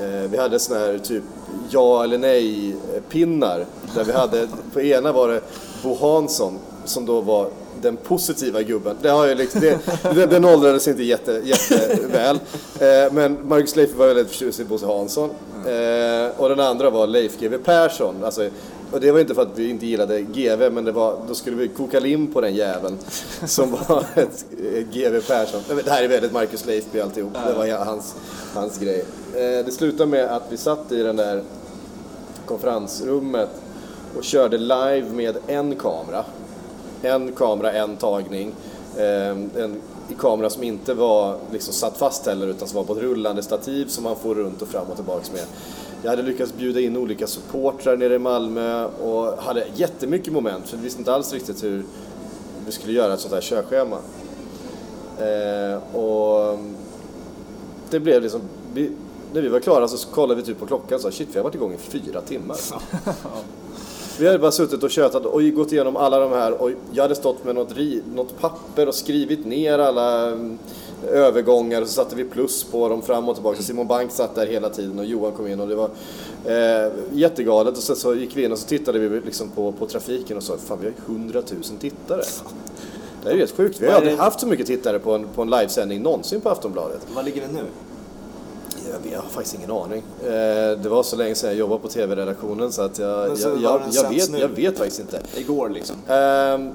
Eh, 0.00 0.30
vi 0.30 0.36
hade 0.36 0.58
sådana 0.58 0.86
här 0.86 0.98
typ 0.98 1.22
ja 1.70 2.04
eller 2.04 2.18
nej 2.18 2.74
pinnar. 3.08 3.66
Där 3.94 4.04
vi 4.04 4.12
hade, 4.12 4.48
på 4.72 4.80
ena 4.80 5.12
var 5.12 5.28
det 5.28 5.40
Bo 5.82 5.94
Hansson 5.94 6.58
som 6.84 7.06
då 7.06 7.20
var 7.20 7.48
den 7.82 7.96
positiva 7.96 8.62
gubben. 8.62 8.96
Det 9.02 9.08
har 9.08 9.26
ju 9.26 9.34
liksom, 9.34 9.60
det, 9.60 9.78
den, 10.02 10.28
den 10.28 10.44
åldrades 10.44 10.88
inte 10.88 11.02
jätte, 11.02 11.40
jätteväl. 11.44 12.36
Eh, 12.80 13.12
men 13.12 13.38
Marcus 13.48 13.76
Leif 13.76 13.94
var 13.94 14.06
väldigt 14.06 14.28
förtjust 14.28 14.60
i 14.60 14.64
Bosse 14.64 14.86
Hansson. 14.86 15.30
Eh, 15.66 16.40
och 16.40 16.48
den 16.48 16.60
andra 16.60 16.90
var 16.90 17.06
Leif 17.06 17.40
GW 17.40 17.58
Persson. 17.64 18.24
Alltså, 18.24 18.48
och 18.92 19.00
det 19.00 19.12
var 19.12 19.20
inte 19.20 19.34
för 19.34 19.42
att 19.42 19.58
vi 19.58 19.70
inte 19.70 19.86
gillade 19.86 20.22
GV, 20.22 20.72
men 20.72 20.84
det 20.84 20.92
var, 20.92 21.16
då 21.28 21.34
skulle 21.34 21.56
vi 21.56 21.68
koka 21.68 22.00
lim 22.00 22.32
på 22.32 22.40
den 22.40 22.54
jäveln 22.54 22.98
som 23.46 23.70
var 23.88 24.04
ett 24.14 24.44
eh, 24.58 24.82
GV 24.92 25.20
Persson. 25.20 25.60
Eh, 25.70 25.76
det 25.84 25.90
här 25.90 26.02
är 26.02 26.08
väldigt 26.08 26.32
Marcus 26.32 26.66
Leifby 26.66 27.00
alltihop, 27.00 27.32
det 27.46 27.52
var 27.52 27.84
hans, 27.84 28.14
hans 28.54 28.78
grej. 28.78 29.04
Eh, 29.34 29.64
det 29.64 29.72
slutade 29.72 30.10
med 30.10 30.24
att 30.24 30.42
vi 30.50 30.56
satt 30.56 30.92
i 30.92 31.02
den 31.02 31.16
där 31.16 31.42
konferensrummet 32.46 33.50
och 34.16 34.24
körde 34.24 34.58
live 34.58 35.06
med 35.12 35.36
en 35.46 35.76
kamera. 35.76 36.24
En 37.02 37.32
kamera, 37.32 37.72
en 37.72 37.96
tagning. 37.96 38.52
Ehm, 38.98 39.50
en 39.58 39.80
kamera 40.18 40.50
som 40.50 40.62
inte 40.62 40.94
var 40.94 41.36
liksom 41.52 41.74
satt 41.74 41.96
fast 41.96 42.26
heller 42.26 42.46
utan 42.46 42.68
som 42.68 42.76
var 42.76 42.84
på 42.84 42.92
ett 42.92 43.02
rullande 43.02 43.42
stativ 43.42 43.86
som 43.86 44.04
man 44.04 44.16
får 44.16 44.34
runt 44.34 44.62
och 44.62 44.68
fram 44.68 44.86
och 44.86 44.96
tillbaks 44.96 45.32
med. 45.32 45.44
Jag 46.02 46.10
hade 46.10 46.22
lyckats 46.22 46.54
bjuda 46.54 46.80
in 46.80 46.96
olika 46.96 47.26
supportrar 47.26 47.96
nere 47.96 48.14
i 48.14 48.18
Malmö 48.18 48.84
och 48.84 49.42
hade 49.42 49.66
jättemycket 49.74 50.32
moment 50.32 50.68
för 50.68 50.76
vi 50.76 50.82
visste 50.82 50.98
inte 50.98 51.14
alls 51.14 51.32
riktigt 51.32 51.64
hur 51.64 51.84
vi 52.66 52.72
skulle 52.72 52.92
göra 52.92 53.14
ett 53.14 53.20
sånt 53.20 53.34
här 53.34 53.40
körschema. 53.40 53.96
Eh, 55.18 55.96
och 55.96 56.58
det 57.90 58.00
blev 58.00 58.22
liksom, 58.22 58.40
vi, 58.74 58.90
när 59.32 59.42
vi 59.42 59.48
var 59.48 59.60
klara 59.60 59.88
så 59.88 60.08
kollade 60.08 60.40
vi 60.40 60.46
typ 60.46 60.60
på 60.60 60.66
klockan 60.66 60.94
och 60.96 61.00
sa 61.00 61.10
shit 61.10 61.28
vi 61.32 61.38
har 61.38 61.44
varit 61.44 61.54
igång 61.54 61.72
i 61.72 61.76
fyra 61.76 62.20
timmar. 62.20 62.56
Vi 64.18 64.26
hade 64.26 64.38
bara 64.38 64.52
suttit 64.52 64.82
och 64.82 64.90
tjötat 64.90 65.26
och 65.26 65.42
gått 65.42 65.72
igenom 65.72 65.96
alla 65.96 66.18
de 66.18 66.32
här 66.32 66.62
och 66.62 66.70
jag 66.92 67.02
hade 67.02 67.14
stått 67.14 67.44
med 67.44 67.54
något, 67.54 67.76
något 68.14 68.40
papper 68.40 68.88
och 68.88 68.94
skrivit 68.94 69.46
ner 69.46 69.78
alla 69.78 70.26
mm, 70.26 70.58
övergångar 71.08 71.82
och 71.82 71.88
så 71.88 71.92
satte 71.92 72.16
vi 72.16 72.24
plus 72.24 72.64
på 72.64 72.88
dem 72.88 73.02
fram 73.02 73.28
och 73.28 73.34
tillbaka. 73.34 73.56
Så 73.56 73.62
Simon 73.62 73.86
Bank 73.86 74.10
satt 74.12 74.34
där 74.34 74.46
hela 74.46 74.68
tiden 74.68 74.98
och 74.98 75.04
Johan 75.04 75.32
kom 75.32 75.46
in 75.46 75.60
och 75.60 75.68
det 75.68 75.74
var 75.74 75.90
eh, 76.44 76.92
jättegalet. 77.12 77.76
Och 77.76 77.82
sen 77.82 77.96
så 77.96 78.14
gick 78.14 78.36
vi 78.36 78.44
in 78.44 78.52
och 78.52 78.58
så 78.58 78.68
tittade 78.68 78.98
vi 78.98 79.20
liksom 79.20 79.48
på, 79.48 79.72
på 79.72 79.86
trafiken 79.86 80.36
och 80.36 80.42
sa 80.42 80.56
fan 80.56 80.78
vi 80.80 80.86
har 80.86 80.92
ju 81.08 81.14
100 81.14 81.42
000 81.50 81.62
tittare. 81.80 82.22
Det 83.22 83.28
är 83.28 83.32
ju 83.32 83.38
helt 83.38 83.56
sjukt. 83.56 83.80
Vi 83.80 83.86
har 83.86 83.94
aldrig 83.94 84.16
haft 84.16 84.40
så 84.40 84.46
mycket 84.46 84.66
tittare 84.66 84.98
på 84.98 85.12
en, 85.12 85.28
på 85.34 85.42
en 85.42 85.50
livesändning 85.50 86.02
någonsin 86.02 86.40
på 86.40 86.50
Aftonbladet. 86.50 87.00
Vad 87.14 87.24
ligger 87.24 87.40
det 87.40 87.52
nu? 87.52 87.64
Jag, 89.12 89.20
har 89.20 89.28
faktiskt 89.28 89.54
ingen 89.54 89.70
aning. 89.70 90.02
Eh, 90.22 90.78
det 90.78 90.88
var 90.88 91.02
så 91.02 91.16
länge 91.16 91.34
sedan 91.34 91.50
jag 91.50 91.58
jobbade 91.58 91.80
på 91.80 91.88
TV-redaktionen 91.88 92.72
så 92.72 92.82
att 92.82 92.98
jag, 92.98 93.38
jag, 93.38 93.58
jag, 93.62 93.82
jag 93.92 94.08
vet, 94.10 94.38
jag 94.38 94.48
vet 94.48 94.78
faktiskt 94.78 95.00
inte. 95.00 95.20
Igår 95.36 95.68
liksom? 95.68 95.96
Eh, 96.08 96.72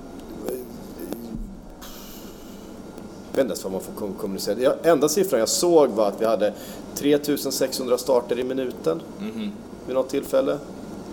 vet 3.37 3.43
inte 3.43 3.51
ens 3.51 3.63
vad 3.63 3.73
man 3.73 3.81
får 3.81 4.13
kommunicera. 4.19 4.59
Ja, 4.59 4.75
enda 4.83 5.09
siffran 5.09 5.39
jag 5.39 5.49
såg 5.49 5.89
var 5.89 6.07
att 6.07 6.21
vi 6.21 6.25
hade 6.25 6.53
3600 6.95 7.97
starter 7.97 8.39
i 8.39 8.43
minuten 8.43 9.01
mm 9.21 9.33
-hmm. 9.33 9.49
vid 9.85 9.95
något 9.95 10.09
tillfälle. 10.09 10.57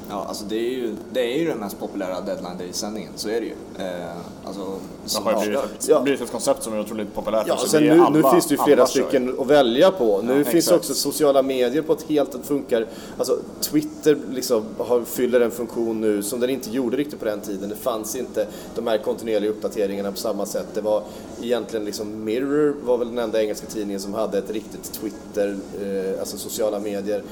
Ja, 0.08 0.24
alltså 0.28 0.44
det 0.44 0.56
är 0.56 0.70
ju, 0.70 0.94
det 1.12 1.20
är 1.20 1.38
ju 1.38 1.48
den 1.48 1.58
mest 1.58 1.78
populära 1.80 2.20
deadline 2.20 2.58
day-sändningen, 2.58 3.12
så 3.16 3.28
är 3.28 3.40
det 3.40 3.46
ju. 3.46 3.54
Eh, 3.78 4.16
alltså, 4.44 4.78
det 5.04 5.30
har 5.30 5.44
ju 5.44 5.50
blivit, 5.50 5.88
ja. 5.88 6.02
blivit 6.02 6.20
ett 6.20 6.32
koncept 6.32 6.62
som 6.62 6.72
är 6.72 6.80
otroligt 6.80 7.14
populärt. 7.14 7.46
Ja, 7.46 7.56
sen 7.56 7.82
nu, 7.82 7.90
alla, 7.90 8.08
nu 8.10 8.22
finns 8.32 8.46
det 8.46 8.54
ju 8.54 8.60
flera 8.64 8.86
stycken 8.86 9.40
att 9.40 9.46
välja 9.46 9.90
på. 9.90 10.22
Nu 10.22 10.38
ja, 10.38 10.44
finns 10.44 10.54
exakt. 10.54 10.76
också 10.76 10.94
sociala 10.94 11.42
medier 11.42 11.82
på 11.82 11.92
ett 11.92 12.02
helt 12.08 12.34
att 12.34 12.46
funkar. 12.46 12.86
Alltså 13.18 13.38
Twitter 13.60 14.18
liksom 14.30 14.64
har, 14.78 15.02
fyller 15.02 15.40
en 15.40 15.50
funktion 15.50 16.00
nu 16.00 16.22
som 16.22 16.40
den 16.40 16.50
inte 16.50 16.70
gjorde 16.70 16.96
riktigt 16.96 17.18
på 17.18 17.24
den 17.24 17.40
tiden. 17.40 17.68
Det 17.68 17.76
fanns 17.76 18.16
inte 18.16 18.46
de 18.74 18.86
här 18.86 18.98
kontinuerliga 18.98 19.50
uppdateringarna 19.50 20.12
på 20.12 20.18
samma 20.18 20.46
sätt. 20.46 20.66
Det 20.74 20.80
var 20.80 21.02
egentligen 21.42 21.84
liksom 21.84 22.24
Mirror 22.24 22.76
var 22.84 22.98
väl 22.98 23.08
den 23.08 23.18
enda 23.18 23.42
engelska 23.42 23.66
tidningen 23.66 24.00
som 24.00 24.14
hade 24.14 24.38
ett 24.38 24.50
riktigt 24.50 24.92
Twitter, 24.92 25.56
eh, 25.82 26.20
alltså 26.20 26.36
sociala 26.36 26.78
medier. 26.78 27.22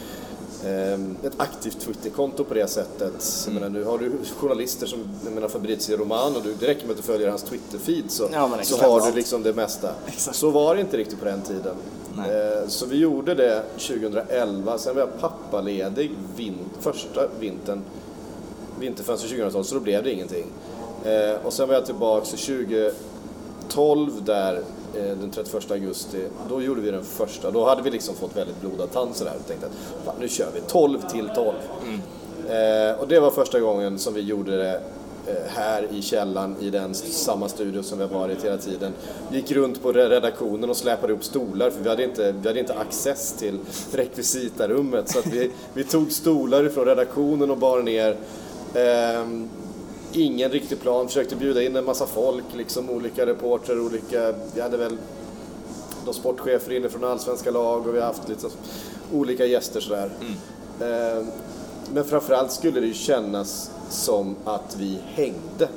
Ehm, 0.66 1.16
ett 1.22 1.32
aktivt 1.36 1.80
Twitterkonto 1.80 2.44
på 2.44 2.54
det 2.54 2.66
sättet. 2.66 3.46
Mm. 3.46 3.54
Menar, 3.54 3.68
nu 3.68 3.84
har 3.84 3.98
du 3.98 4.12
journalister 4.36 4.86
som 4.86 4.98
jag 5.24 5.32
menar 5.32 5.48
Fabrizio 5.48 5.96
Romano, 5.96 6.40
du, 6.44 6.54
det 6.54 6.66
räcker 6.66 6.82
med 6.82 6.90
att 6.90 6.96
du 6.96 7.02
följer 7.02 7.28
hans 7.28 7.42
Twitterfeed 7.42 8.10
så, 8.10 8.28
ja, 8.32 8.50
så 8.62 8.76
har 8.76 9.10
du 9.10 9.16
liksom 9.16 9.42
det 9.42 9.52
mesta. 9.52 9.90
Exakt. 10.06 10.36
Så 10.36 10.50
var 10.50 10.74
det 10.74 10.80
inte 10.80 10.96
riktigt 10.96 11.18
på 11.18 11.24
den 11.24 11.42
tiden. 11.42 11.76
Eh, 12.18 12.68
så 12.68 12.86
vi 12.86 12.96
gjorde 12.96 13.34
det 13.34 13.62
2011, 13.78 14.78
sen 14.78 14.94
var 14.94 15.02
jag 15.02 15.20
pappaledig 15.20 16.12
vin, 16.36 16.58
första 16.80 17.28
vintern, 17.40 17.82
vinterfönster 18.80 19.28
2012, 19.28 19.62
så 19.62 19.74
då 19.74 19.80
blev 19.80 20.04
det 20.04 20.12
ingenting. 20.12 20.46
Eh, 21.04 21.46
och 21.46 21.52
sen 21.52 21.68
var 21.68 21.74
jag 21.74 21.86
tillbaka 21.86 22.24
2012 22.24 24.24
där 24.24 24.62
den 24.92 25.30
31 25.30 25.70
augusti, 25.70 26.24
då 26.48 26.62
gjorde 26.62 26.80
vi 26.80 26.90
den 26.90 27.04
första. 27.04 27.50
Då 27.50 27.64
hade 27.64 27.82
vi 27.82 27.90
liksom 27.90 28.14
fått 28.14 28.36
väldigt 28.36 28.60
blodad 28.60 28.92
tand 28.92 29.16
sådär 29.16 29.32
och 29.40 29.46
tänkte 29.46 29.66
att 30.06 30.20
nu 30.20 30.28
kör 30.28 30.48
vi 30.54 30.60
12 30.60 31.00
till 31.00 31.30
12. 31.34 31.54
Mm. 31.84 32.00
Eh, 32.48 33.00
och 33.00 33.08
det 33.08 33.20
var 33.20 33.30
första 33.30 33.60
gången 33.60 33.98
som 33.98 34.14
vi 34.14 34.20
gjorde 34.20 34.56
det 34.56 34.80
eh, 35.26 35.34
här 35.48 35.86
i 35.90 36.02
källan 36.02 36.56
i 36.60 36.70
den 36.70 36.94
samma 36.94 37.48
studio 37.48 37.82
som 37.82 37.98
vi 37.98 38.04
har 38.04 38.10
varit 38.10 38.44
hela 38.44 38.56
tiden. 38.56 38.92
Gick 39.32 39.52
runt 39.52 39.82
på 39.82 39.92
redaktionen 39.92 40.70
och 40.70 40.76
släpade 40.76 41.12
upp 41.12 41.24
stolar 41.24 41.70
för 41.70 41.82
vi 41.82 41.88
hade 41.88 42.04
inte, 42.04 42.34
vi 42.42 42.48
hade 42.48 42.60
inte 42.60 42.74
access 42.74 43.32
till 43.32 43.58
rekvisitarummet 43.92 45.08
så 45.08 45.18
att 45.18 45.26
vi, 45.26 45.50
vi 45.74 45.84
tog 45.84 46.12
stolar 46.12 46.64
ifrån 46.64 46.84
redaktionen 46.84 47.50
och 47.50 47.58
bar 47.58 47.82
ner. 47.82 48.16
Eh, 48.74 49.26
ingen 50.12 50.50
riktig 50.50 50.80
plan, 50.80 51.06
försökte 51.06 51.36
bjuda 51.36 51.62
in 51.62 51.76
en 51.76 51.84
massa 51.84 52.06
folk, 52.06 52.44
liksom 52.56 52.90
olika 52.90 53.26
reportrar, 53.26 53.80
olika, 53.80 54.34
vi 54.54 54.60
hade 54.60 54.76
väl 54.76 54.96
de 56.04 56.14
sportchefer 56.14 56.72
inne 56.72 56.88
från 56.88 57.04
allsvenska 57.04 57.50
lag 57.50 57.86
och 57.86 57.94
vi 57.94 57.98
har 57.98 58.06
haft 58.06 58.28
lite 58.28 58.46
olika 59.12 59.46
gäster 59.46 59.80
sådär. 59.80 60.10
Mm. 60.20 61.18
Eh, 61.18 61.24
men 61.94 62.04
framförallt 62.04 62.52
skulle 62.52 62.80
det 62.80 62.86
ju 62.86 62.94
kännas 62.94 63.70
som 63.90 64.36
att 64.44 64.76
vi 64.78 64.98
hängde. 65.14 65.68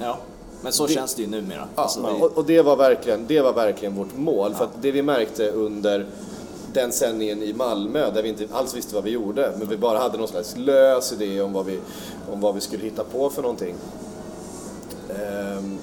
Ja, 0.00 0.18
men 0.60 0.72
så 0.72 0.86
det, 0.86 0.92
känns 0.92 1.14
det 1.14 1.22
ju 1.22 1.28
numera. 1.28 1.68
Ja, 1.76 1.82
alltså, 1.82 2.00
vi... 2.00 2.22
och, 2.22 2.38
och, 2.38 2.44
det, 2.44 2.62
var 2.62 2.76
verkligen, 2.76 3.26
det 3.26 3.40
var 3.40 3.52
verkligen 3.52 3.94
vårt 3.94 4.16
mål. 4.16 4.50
Ja. 4.52 4.58
För 4.58 4.64
att 4.64 4.82
det 4.82 4.92
vi 4.92 5.02
märkte 5.02 5.50
under 5.50 6.06
den 6.76 6.92
sändningen 6.92 7.42
i 7.42 7.52
Malmö 7.52 8.10
där 8.10 8.22
vi 8.22 8.28
inte 8.28 8.46
alls 8.52 8.74
visste 8.74 8.94
vad 8.94 9.04
vi 9.04 9.10
gjorde, 9.10 9.52
men 9.58 9.68
vi 9.68 9.76
bara 9.76 9.98
hade 9.98 10.18
någon 10.18 10.28
slags 10.28 10.56
lös 10.56 11.12
idé 11.12 11.40
om 11.40 11.52
vad 11.52 11.66
vi, 11.66 11.78
om 12.32 12.40
vad 12.40 12.54
vi 12.54 12.60
skulle 12.60 12.84
hitta 12.84 13.04
på 13.04 13.30
för 13.30 13.42
någonting. 13.42 13.74
Um, 15.08 15.78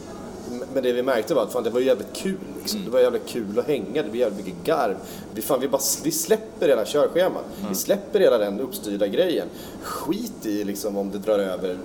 men 0.74 0.84
det 0.84 0.94
vi 0.94 1.04
märkte 1.04 1.34
var 1.34 1.44
att 1.44 1.54
fan, 1.54 1.64
det 1.64 1.70
var 1.70 1.80
jävligt 1.80 2.14
kul. 2.14 2.38
Liksom. 2.60 2.80
Mm. 2.80 2.92
Det 2.92 2.98
var 2.98 3.04
jävligt 3.04 3.26
kul 3.28 3.60
att 3.60 3.68
hänga, 3.68 4.04
det 4.04 4.10
blev 4.10 4.16
jävligt 4.16 4.46
mycket 4.46 4.64
garv. 4.64 4.96
Vi, 5.34 5.42
fan, 5.42 5.60
vi, 5.60 5.68
bara, 5.68 5.82
vi 6.04 6.12
släpper 6.12 6.68
hela 6.68 6.86
körschemat. 6.86 7.44
Mm. 7.58 7.70
Vi 7.70 7.76
släpper 7.76 8.20
hela 8.20 8.38
den 8.38 8.60
uppstyrda 8.60 9.08
grejen. 9.08 9.48
Skit 9.82 10.46
i 10.46 10.64
liksom, 10.64 10.98
om 10.98 11.12
det 11.12 11.18
drar 11.18 11.40
över 11.40 11.78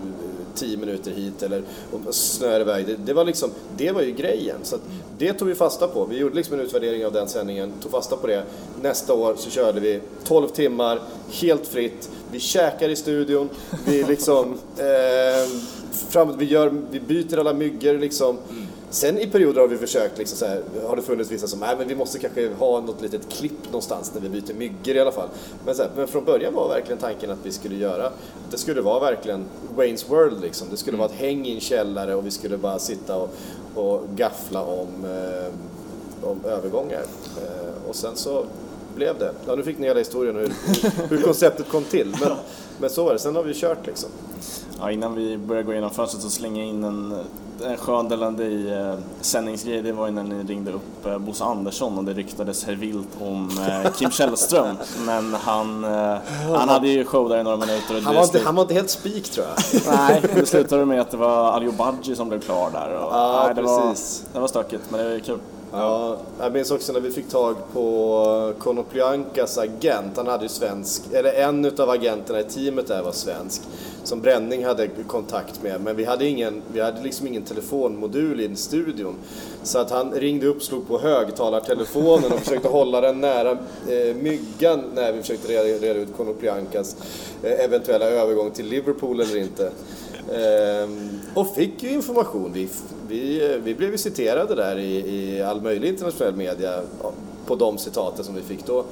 10 0.55 0.77
minuter 0.77 1.11
hit 1.11 1.43
eller 1.43 1.63
snöar 2.11 2.61
iväg. 2.61 2.87
Det, 2.87 2.97
det, 3.07 3.13
var 3.13 3.25
liksom, 3.25 3.51
det 3.77 3.93
var 3.93 4.03
ju 4.03 4.13
grejen. 4.13 4.57
Så 4.63 4.77
det 5.19 5.33
tog 5.33 5.49
vi 5.49 5.55
fasta 5.55 5.89
på. 5.89 6.05
Vi 6.05 6.19
gjorde 6.19 6.35
liksom 6.35 6.55
en 6.55 6.61
utvärdering 6.61 7.07
av 7.07 7.13
den 7.13 7.29
sändningen, 7.29 7.73
tog 7.83 7.91
fasta 7.91 8.17
på 8.17 8.27
det. 8.27 8.43
Nästa 8.83 9.15
år 9.15 9.35
så 9.39 9.51
körde 9.51 9.81
vi 9.81 10.01
12 10.25 10.49
timmar, 10.49 11.01
helt 11.31 11.67
fritt. 11.67 12.11
Vi 12.33 12.41
käkar 12.41 12.89
i 12.89 12.97
studion, 12.97 13.49
vi 13.87 14.05
liksom... 14.05 14.59
Eh, 14.79 15.49
fram, 16.09 16.39
vi, 16.39 16.45
gör, 16.45 16.73
vi 16.91 17.01
byter 17.01 17.39
alla 17.39 17.55
myggor 17.55 17.99
liksom. 17.99 18.39
Mm. 18.51 18.68
Sen 18.91 19.19
i 19.19 19.27
perioder 19.27 19.61
har 19.61 19.69
vi 19.69 19.77
försökt, 19.77 20.19
liksom 20.19 20.39
så 20.39 20.47
här, 20.47 20.63
har 20.87 20.97
det 20.97 21.03
funnits 21.03 21.31
vissa 21.31 21.47
som, 21.47 21.61
nej 21.61 21.75
men 21.79 21.89
vi 21.89 21.95
måste 21.95 22.19
kanske 22.19 22.55
ha 22.55 22.81
något 22.81 23.03
litet 23.03 23.29
klipp 23.29 23.65
någonstans 23.65 24.15
när 24.15 24.21
vi 24.21 24.29
byter 24.29 24.55
myggor 24.55 24.97
i 24.97 25.01
alla 25.01 25.13
fall. 25.13 25.29
Men, 25.65 25.75
så 25.75 25.83
här, 25.83 25.91
men 25.97 26.07
från 26.07 26.25
början 26.25 26.55
var 26.55 26.69
verkligen 26.69 26.99
tanken 26.99 27.31
att 27.31 27.39
vi 27.43 27.53
skulle 27.53 27.77
göra, 27.77 28.11
det 28.51 28.59
skulle 28.59 28.81
vara 28.81 29.01
verkligen 29.01 29.45
Wayne's 29.77 30.11
World 30.11 30.41
liksom. 30.41 30.69
Det 30.71 30.77
skulle 30.77 30.95
mm. 30.95 30.99
vara 30.99 31.11
ett 31.11 31.21
häng 31.21 31.47
i 31.47 31.55
en 31.55 31.61
källare 31.61 32.15
och 32.15 32.27
vi 32.27 32.31
skulle 32.31 32.57
bara 32.57 32.79
sitta 32.79 33.17
och, 33.17 33.31
och 33.75 34.03
gaffla 34.17 34.63
om, 34.63 34.89
eh, 35.05 36.29
om 36.31 36.45
övergångar. 36.45 37.03
Eh, 37.37 37.89
och 37.89 37.97
sen 37.97 38.17
så 38.17 38.45
blev 38.97 39.19
det. 39.19 39.33
Ja, 39.47 39.55
nu 39.55 39.63
fick 39.63 39.79
ni 39.79 39.87
hela 39.87 39.99
historien 39.99 40.37
hur, 40.37 40.53
hur 41.09 41.23
konceptet 41.23 41.69
kom 41.69 41.85
till. 41.85 42.17
Men, 42.21 42.33
men 42.79 42.91
så 42.91 43.05
var 43.05 43.13
det, 43.13 43.19
sen 43.19 43.37
har 43.37 43.43
vi 43.43 43.55
kört 43.55 43.87
liksom. 43.87 44.11
Ja, 44.81 44.91
innan 44.91 45.15
vi 45.15 45.39
börjar 45.39 45.63
gå 45.63 45.73
igenom 45.73 45.91
fönstret 45.91 46.23
så 46.23 46.31
slänger 46.31 46.63
jag 46.63 46.69
in 46.69 46.85
en, 46.85 47.15
en 47.65 47.77
skön 47.77 48.09
Delandej 48.09 48.73
eh, 48.73 48.95
sändningsgrej. 49.21 49.83
Det 49.83 49.93
var 49.93 50.07
ju 50.07 50.13
när 50.13 50.23
ni 50.23 50.43
ringde 50.43 50.73
upp 50.73 51.07
eh, 51.07 51.19
Bosse 51.19 51.45
Andersson 51.45 51.99
och 51.99 52.05
det 52.05 52.13
ryktades 52.13 52.65
här 52.65 52.75
vilt 52.75 53.09
om 53.21 53.51
eh, 53.85 53.93
Kim 53.93 54.11
Källström. 54.11 54.77
Men 55.07 55.35
han, 55.35 55.85
eh, 55.85 56.17
han 56.55 56.69
hade 56.69 56.89
ju 56.89 57.05
show 57.05 57.29
där 57.29 57.41
i 57.41 57.43
några 57.43 57.57
minuter. 57.57 57.97
Och 57.97 58.03
han, 58.03 58.15
var 58.15 58.23
inte, 58.23 58.41
han 58.41 58.55
var 58.55 58.63
inte 58.63 58.75
helt 58.75 58.91
spik 58.91 59.31
tror 59.31 59.47
jag. 59.47 59.83
nej, 59.87 60.23
det 60.35 60.47
slutade 60.47 60.85
med 60.85 61.01
att 61.01 61.11
det 61.11 61.17
var 61.17 61.53
Aljo 61.53 61.73
Badji 61.73 62.17
som 62.17 62.29
blev 62.29 62.41
klar 62.41 62.71
där. 62.71 62.95
Och, 62.95 63.13
ja, 63.13 63.43
nej, 63.45 63.55
det 63.55 63.63
precis. 63.63 64.25
Var, 64.25 64.35
det 64.35 64.41
var 64.41 64.49
stökigt, 64.49 64.83
men 64.91 65.01
det 65.01 65.11
var 65.11 65.19
kul. 65.19 65.39
Ja, 65.73 66.17
jag 66.41 66.53
minns 66.53 66.71
också 66.71 66.93
när 66.93 67.01
vi 67.01 67.11
fick 67.11 67.29
tag 67.29 67.57
på 67.73 68.55
Konoplyankas 68.59 69.59
agent. 69.59 70.17
Han 70.17 70.27
hade 70.27 70.43
ju 70.43 70.49
svensk, 70.49 71.03
eller 71.13 71.33
en 71.33 71.65
utav 71.65 71.91
agenterna 71.91 72.41
i 72.41 72.45
teamet 72.45 72.87
där 72.87 73.03
var 73.03 73.13
svensk. 73.13 73.63
Som 74.09 74.21
Bränning 74.21 74.65
hade 74.65 74.89
kontakt 75.07 75.63
med. 75.63 75.81
Men 75.81 75.97
vi 75.97 76.05
hade, 76.05 76.27
ingen, 76.27 76.63
vi 76.73 76.81
hade 76.81 77.03
liksom 77.03 77.27
ingen 77.27 77.43
telefonmodul 77.43 78.41
i 78.41 78.57
studion. 78.57 79.15
Så 79.63 79.79
att 79.79 79.91
han 79.91 80.13
ringde 80.13 80.47
upp, 80.47 80.63
slog 80.63 80.89
på 80.89 80.99
högtalartelefonen 80.99 82.33
och 82.33 82.39
försökte 82.39 82.69
hålla 82.69 83.01
den 83.01 83.21
nära 83.21 83.51
eh, 83.51 84.17
myggan 84.17 84.85
när 84.95 85.13
vi 85.13 85.21
försökte 85.21 85.53
reda, 85.53 85.87
reda 85.87 86.01
ut 86.01 86.17
Konoplyankas 86.17 86.97
eh, 87.43 87.65
eventuella 87.65 88.05
övergång 88.05 88.51
till 88.51 88.67
Liverpool 88.67 89.21
eller 89.21 89.37
inte. 89.37 89.71
Ehm, 90.35 91.21
och 91.35 91.55
fick 91.55 91.83
ju 91.83 91.91
information. 91.91 92.53
Vi, 92.53 92.69
vi, 93.09 93.53
eh, 93.53 93.59
vi 93.65 93.75
blev 93.75 93.91
ju 93.91 93.99
citerade 93.99 94.55
där 94.55 94.79
i, 94.79 94.97
i 95.17 95.43
all 95.43 95.61
möjlig 95.61 95.89
internationell 95.89 96.37
media 96.37 96.81
på 97.47 97.57
de 97.57 97.79
citaten 97.79 98.25
som 98.25 98.35
vi 98.35 98.43
fick 98.43 98.67
då. 98.67 98.85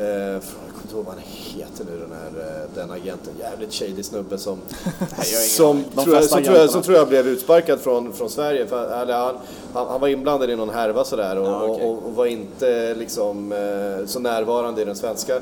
Ehm, 0.00 0.40
kommer 0.84 0.94
inte 0.94 0.96
ihåg 0.96 1.04
vad 1.04 1.14
han 1.14 1.24
heter 1.26 1.84
nu 1.84 1.98
den 1.98 2.12
här 2.12 2.62
eh, 2.62 2.68
den 2.74 2.90
agenten. 2.90 3.32
Jävligt 3.38 3.72
shady 3.72 4.02
snubbe 4.02 4.38
som, 4.38 4.58
som, 5.56 5.84
tror 5.84 6.14
jag, 6.14 6.24
som, 6.24 6.42
tror 6.42 6.56
jag, 6.56 6.70
som 6.70 6.82
tror 6.82 6.96
jag 6.96 7.08
blev 7.08 7.28
utsparkad 7.28 7.80
från, 7.80 8.12
från 8.12 8.30
Sverige. 8.30 8.66
För, 8.66 9.02
eller, 9.02 9.14
han, 9.14 9.34
han, 9.72 9.88
han 9.88 10.00
var 10.00 10.08
inblandad 10.08 10.50
i 10.50 10.56
någon 10.56 10.70
härva 10.70 11.04
sådär 11.04 11.38
och, 11.38 11.46
ja, 11.46 11.64
okay. 11.64 11.86
och, 11.86 12.06
och, 12.06 12.14
var 12.14 12.26
inte 12.26 12.94
liksom, 12.94 13.52
eh, 13.52 14.06
så 14.06 14.18
närvarande 14.18 14.82
i 14.82 14.84
den 14.84 14.96
svenska 14.96 15.40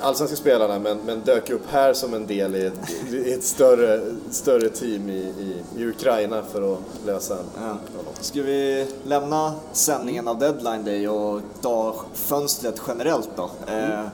allsvenska 0.00 0.36
spelarna 0.36 0.78
men, 0.78 0.98
men 1.06 1.20
dök 1.20 1.50
upp 1.50 1.66
här 1.70 1.92
som 1.92 2.14
en 2.14 2.26
del 2.26 2.54
i 2.56 2.66
ett, 2.66 3.12
i 3.12 3.32
ett 3.32 3.44
större, 3.44 4.00
större 4.30 4.68
team 4.68 5.10
i, 5.10 5.12
i, 5.12 5.62
i, 5.76 5.86
Ukraina 5.86 6.42
för 6.42 6.72
att 6.72 6.78
lösa 7.06 7.34
en... 7.34 7.44
Ja. 7.60 7.76
Ska 8.20 8.42
vi 8.42 8.86
lämna 9.04 9.54
sändningen 9.72 10.28
av 10.28 10.38
Deadline 10.38 10.84
Day 10.84 11.08
och 11.08 11.40
ta 11.60 11.94
fönstret 12.14 12.82
generellt 12.88 13.30
då? 13.36 13.50
Mm. 13.66 13.92
Eh, 13.92 14.06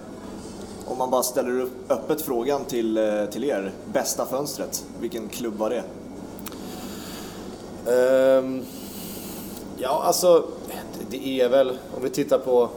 om 0.86 0.98
man 0.98 1.10
bara 1.10 1.22
ställer 1.22 1.60
upp 1.60 1.90
öppet 1.90 2.20
frågan 2.20 2.64
till, 2.64 2.98
eh, 2.98 3.24
till 3.26 3.44
er, 3.44 3.72
bästa 3.92 4.26
fönstret, 4.26 4.84
vilken 5.00 5.28
klubb 5.28 5.54
var 5.54 5.70
det? 5.70 5.82
Um, 7.92 8.64
ja, 9.78 10.02
alltså 10.04 10.44
det 11.10 11.40
är 11.40 11.48
väl, 11.48 11.78
om 11.96 12.02
vi 12.02 12.10
tittar 12.10 12.38
på 12.38 12.70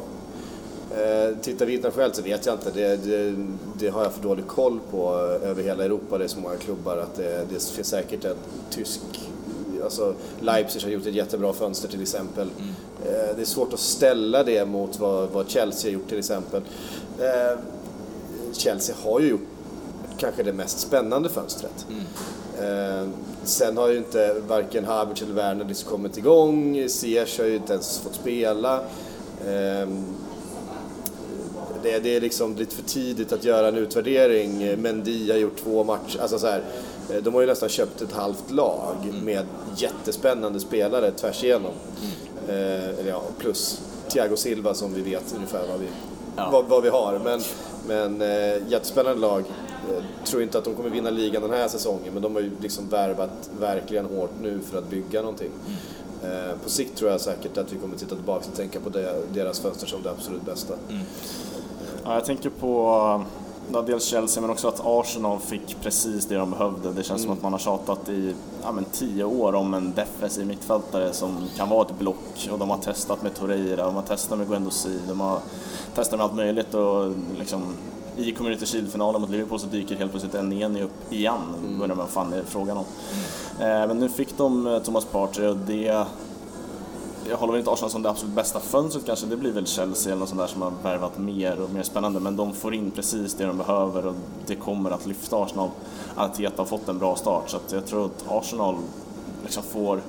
Eh, 0.91 1.37
tittar 1.41 1.65
vi 1.65 1.73
internationellt 1.73 2.15
så 2.15 2.21
vet 2.21 2.45
jag 2.45 2.55
inte. 2.55 2.71
Det, 2.71 2.95
det, 2.95 3.35
det, 3.79 3.89
har 3.89 4.03
jag 4.03 4.13
för 4.13 4.23
dålig 4.23 4.47
koll 4.47 4.79
på 4.91 4.97
eh, 5.41 5.49
över 5.49 5.63
hela 5.63 5.83
Europa. 5.83 6.17
Det 6.17 6.23
är 6.23 6.27
så 6.27 6.39
många 6.39 6.55
klubbar 6.55 6.97
att 6.97 7.15
det, 7.15 7.45
det 7.49 7.63
finns 7.63 7.87
säkert 7.87 8.25
en 8.25 8.35
tysk... 8.69 9.01
Alltså 9.83 10.13
Leipzig 10.39 10.81
har 10.81 10.89
gjort 10.89 11.05
ett 11.05 11.13
jättebra 11.13 11.53
fönster 11.53 11.87
till 11.87 12.01
exempel. 12.01 12.49
Mm. 12.57 12.69
Eh, 13.05 13.35
det 13.35 13.41
är 13.41 13.45
svårt 13.45 13.73
att 13.73 13.79
ställa 13.79 14.43
det 14.43 14.65
mot 14.65 14.99
vad, 14.99 15.29
vad 15.29 15.49
Chelsea 15.49 15.91
har 15.91 15.93
gjort 15.93 16.09
till 16.09 16.19
exempel. 16.19 16.61
Eh, 17.19 17.57
Chelsea 18.57 18.95
har 19.03 19.19
ju 19.19 19.27
gjort 19.27 19.47
kanske 20.17 20.43
det 20.43 20.53
mest 20.53 20.79
spännande 20.79 21.29
fönstret. 21.29 21.85
Mm. 21.89 22.03
Eh, 22.59 23.09
sen 23.43 23.77
har 23.77 23.89
ju 23.89 23.97
inte 23.97 24.35
varken 24.47 24.85
Havertz 24.85 25.21
eller 25.21 25.33
Werner 25.33 25.65
liksom 25.65 25.89
kommit 25.91 26.17
igång. 26.17 26.89
Ziyech 26.89 27.39
har 27.39 27.45
ju 27.45 27.55
inte 27.55 27.73
ens 27.73 27.99
fått 27.99 28.15
spela. 28.15 28.75
Eh, 29.47 29.87
det, 31.83 31.99
det 31.99 32.15
är 32.15 32.21
liksom 32.21 32.55
lite 32.55 32.75
för 32.75 32.83
tidigt 32.83 33.33
att 33.33 33.43
göra 33.43 33.67
en 33.67 33.77
utvärdering. 33.77 34.81
Mendy 34.81 35.31
har 35.31 35.37
gjort 35.37 35.63
två 35.63 35.83
matcher. 35.83 36.19
Alltså 36.21 36.39
så 36.39 36.47
här, 36.47 36.61
eh, 37.09 37.23
de 37.23 37.33
har 37.33 37.41
ju 37.41 37.47
nästan 37.47 37.69
köpt 37.69 38.01
ett 38.01 38.11
halvt 38.11 38.51
lag 38.51 38.95
mm. 39.03 39.25
med 39.25 39.45
jättespännande 39.77 40.59
spelare 40.59 41.11
tvärs 41.11 41.43
igenom. 41.43 41.71
Mm. 42.01 42.59
Eh, 42.59 43.07
ja, 43.07 43.21
plus 43.39 43.81
Thiago 44.07 44.35
Silva 44.35 44.73
som 44.73 44.93
vi 44.93 45.01
vet 45.01 45.33
ungefär 45.35 45.67
vad 45.71 45.79
vi, 45.79 45.87
ja. 46.35 46.49
vad, 46.51 46.65
vad, 46.65 46.83
vi 46.83 46.89
har. 46.89 47.19
Men, 47.23 47.41
men 47.87 48.21
eh, 48.21 48.67
jättespännande 48.67 49.21
lag. 49.21 49.43
Jag 49.87 49.97
eh, 49.97 50.03
tror 50.23 50.41
inte 50.41 50.57
att 50.57 50.63
de 50.63 50.75
kommer 50.75 50.89
vinna 50.89 51.09
ligan 51.09 51.41
den 51.41 51.51
här 51.51 51.67
säsongen 51.67 52.13
men 52.13 52.21
de 52.21 52.35
har 52.35 52.41
ju 52.41 52.51
liksom 52.61 52.89
värvat 52.89 53.49
verkligen 53.59 54.05
hårt 54.05 54.31
nu 54.41 54.59
för 54.59 54.77
att 54.77 54.89
bygga 54.89 55.21
någonting. 55.21 55.51
Eh, 56.23 56.57
på 56.63 56.69
sikt 56.69 56.97
tror 56.97 57.11
jag 57.11 57.21
säkert 57.21 57.57
att 57.57 57.73
vi 57.73 57.77
kommer 57.77 57.97
titta 57.97 58.15
tillbaka 58.15 58.45
och 58.51 58.57
tänka 58.57 58.79
på 58.79 58.89
det, 58.89 59.13
deras 59.33 59.59
fönster 59.59 59.87
som 59.87 60.03
det 60.03 60.11
absolut 60.11 60.45
bästa. 60.45 60.73
Mm. 60.89 61.01
Ja, 62.03 62.13
jag 62.13 62.25
tänker 62.25 62.49
på 62.49 63.25
ja, 63.73 63.81
dels 63.81 64.05
Chelsea 64.05 64.41
men 64.41 64.49
också 64.49 64.67
att 64.67 64.81
Arsenal 64.83 65.39
fick 65.39 65.81
precis 65.81 66.25
det 66.25 66.35
de 66.35 66.51
behövde. 66.51 66.91
Det 66.91 67.03
känns 67.03 67.09
mm. 67.09 67.19
som 67.19 67.31
att 67.31 67.43
man 67.43 67.51
har 67.51 67.59
tjatat 67.59 68.09
i 68.09 68.33
ja, 68.63 68.71
men 68.71 68.85
tio 68.85 69.23
år 69.23 69.55
om 69.55 69.73
en 69.73 69.93
defensiv 69.93 70.47
mittfältare 70.47 71.13
som 71.13 71.37
kan 71.57 71.69
vara 71.69 71.81
ett 71.85 71.99
block 71.99 72.49
och 72.51 72.59
de 72.59 72.69
har 72.69 72.77
testat 72.77 73.23
med 73.23 73.35
Torreira, 73.35 73.85
de 73.85 73.95
har 73.95 74.01
testat 74.01 74.37
med 74.37 74.47
Guendouzi, 74.47 74.99
de 75.07 75.19
har 75.19 75.39
testat 75.95 76.19
med 76.19 76.25
allt 76.25 76.35
möjligt 76.35 76.73
och 76.73 77.11
liksom 77.37 77.63
i 78.17 78.31
Community 78.31 78.65
Shield-finalen 78.65 79.21
mot 79.21 79.29
Liverpool 79.29 79.59
så 79.59 79.67
dyker 79.67 79.95
helt 79.95 80.11
plötsligt 80.11 80.35
en 80.35 80.49
Neni 80.49 80.83
upp 80.83 81.13
igen. 81.13 81.41
Mm. 81.59 81.81
Undrar 81.81 81.95
vad 81.95 82.09
fan 82.09 82.33
är 82.33 82.43
frågan 82.43 82.77
om. 82.77 82.85
Mm. 83.59 83.81
Eh, 83.81 83.87
men 83.87 83.99
nu 83.99 84.09
fick 84.09 84.37
de 84.37 84.67
eh, 84.67 84.79
Thomas 84.79 85.05
Partey 85.05 85.47
och 85.47 85.57
det 85.57 86.05
jag 87.29 87.37
håller 87.37 87.53
väl 87.53 87.59
inte 87.59 87.71
Arsenal 87.71 87.91
som 87.91 88.01
det 88.01 88.09
absolut 88.09 88.35
bästa 88.35 88.59
fönstret 88.59 89.05
kanske, 89.05 89.25
det 89.25 89.37
blir 89.37 89.51
väl 89.51 89.67
Chelsea 89.67 90.11
eller 90.11 90.19
något 90.19 90.29
sånt 90.29 90.41
där 90.41 90.47
som 90.47 90.61
har 90.61 90.73
värvat 90.83 91.17
mer 91.17 91.61
och 91.61 91.69
mer 91.69 91.83
spännande, 91.83 92.19
men 92.19 92.35
de 92.35 92.53
får 92.53 92.73
in 92.73 92.91
precis 92.91 93.33
det 93.33 93.45
de 93.45 93.57
behöver 93.57 94.07
och 94.07 94.15
det 94.47 94.55
kommer 94.55 94.91
att 94.91 95.05
lyfta 95.05 95.43
Arsenal. 95.43 95.69
Arteta 96.15 96.61
har 96.61 96.65
fått 96.65 96.89
en 96.89 96.99
bra 96.99 97.15
start, 97.15 97.49
så 97.49 97.57
att 97.57 97.71
jag 97.71 97.85
tror 97.85 98.05
att 98.05 98.25
Arsenal 98.27 98.75
liksom 99.43 99.63
får 99.63 100.01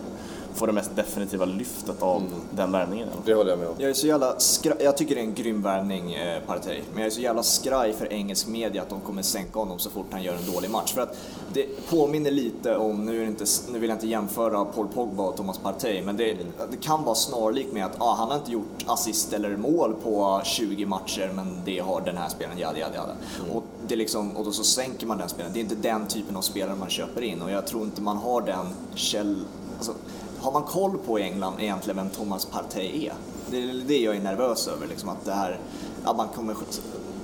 får 0.56 0.66
det 0.66 0.72
mest 0.72 0.96
definitiva 0.96 1.44
lyftet 1.44 2.02
av 2.02 2.20
mm. 2.20 2.32
den 2.50 2.72
värvningen. 2.72 3.08
Det 3.25 3.34
håller 3.34 3.50
jag 3.50 3.58
med 3.58 3.68
om. 3.68 3.75
Jag 3.78 3.90
är 3.90 3.94
så 3.94 4.06
jävla 4.06 4.34
skra- 4.34 4.82
Jag 4.82 4.96
tycker 4.96 5.14
det 5.14 5.20
är 5.20 5.25
en 5.25 5.34
grym 5.34 5.62
värvning, 5.62 6.14
eh, 6.14 6.42
Partey. 6.46 6.80
Men 6.92 6.98
jag 6.98 7.06
är 7.06 7.10
så 7.10 7.20
jävla 7.20 7.42
skraj 7.42 7.92
för 7.92 8.12
engelsk 8.12 8.46
media 8.46 8.82
att 8.82 8.88
de 8.88 9.00
kommer 9.00 9.22
sänka 9.22 9.58
honom 9.58 9.78
så 9.78 9.90
fort 9.90 10.06
han 10.10 10.22
gör 10.22 10.34
en 10.34 10.52
dålig 10.54 10.70
match. 10.70 10.92
För 10.92 11.00
att 11.00 11.16
det 11.52 11.88
påminner 11.90 12.30
lite 12.30 12.76
om, 12.76 13.06
nu, 13.06 13.22
är 13.22 13.26
inte, 13.26 13.44
nu 13.72 13.78
vill 13.78 13.88
jag 13.90 13.96
inte 13.96 14.06
jämföra 14.06 14.64
Paul 14.64 14.88
Pogba 14.88 15.22
och 15.22 15.36
Thomas 15.36 15.58
Partey, 15.58 16.02
men 16.02 16.16
det, 16.16 16.36
det 16.70 16.76
kan 16.76 17.04
vara 17.04 17.14
snarlikt 17.14 17.72
med 17.72 17.84
att 17.84 18.00
ah, 18.00 18.14
han 18.14 18.28
har 18.28 18.36
inte 18.36 18.52
gjort 18.52 18.84
assist 18.86 19.32
eller 19.32 19.56
mål 19.56 19.94
på 20.02 20.40
20 20.44 20.86
matcher, 20.86 21.30
men 21.34 21.60
det 21.64 21.78
har 21.78 22.00
den 22.00 22.16
här 22.16 22.28
spelaren, 22.28 22.58
jada 22.58 22.78
jada 22.78 22.94
jada. 22.94 23.16
Mm. 23.40 23.56
Och, 23.56 23.64
det 23.88 23.96
liksom, 23.96 24.36
och 24.36 24.44
då 24.44 24.52
så 24.52 24.64
sänker 24.64 25.06
man 25.06 25.18
den 25.18 25.28
spelaren. 25.28 25.52
Det 25.52 25.60
är 25.60 25.62
inte 25.62 25.75
den 25.75 26.06
typen 26.06 26.36
av 26.36 26.42
spelare 26.42 26.76
man 26.76 26.90
köper 26.90 27.22
in 27.22 27.42
och 27.42 27.50
jag 27.50 27.66
tror 27.66 27.82
inte 27.84 28.02
man 28.02 28.16
har 28.16 28.40
den 28.40 28.66
käll... 28.94 29.44
Alltså, 29.76 29.92
har 30.40 30.52
man 30.52 30.62
koll 30.62 30.99
på 30.99 31.19
i 31.19 31.23
England 31.23 31.55
egentligen 31.61 31.97
vem 31.97 32.11
Thomas 32.11 32.45
Partey 32.45 33.07
är? 33.07 33.12
Det 33.50 33.57
är 33.57 33.83
det 33.87 33.99
jag 33.99 34.16
är 34.16 34.21
nervös 34.21 34.69
över, 34.69 34.87
liksom, 34.87 35.09
att 35.09 35.25
det 35.25 35.33
här, 35.33 35.61
att 36.05 36.16
man 36.16 36.28
kommer 36.28 36.55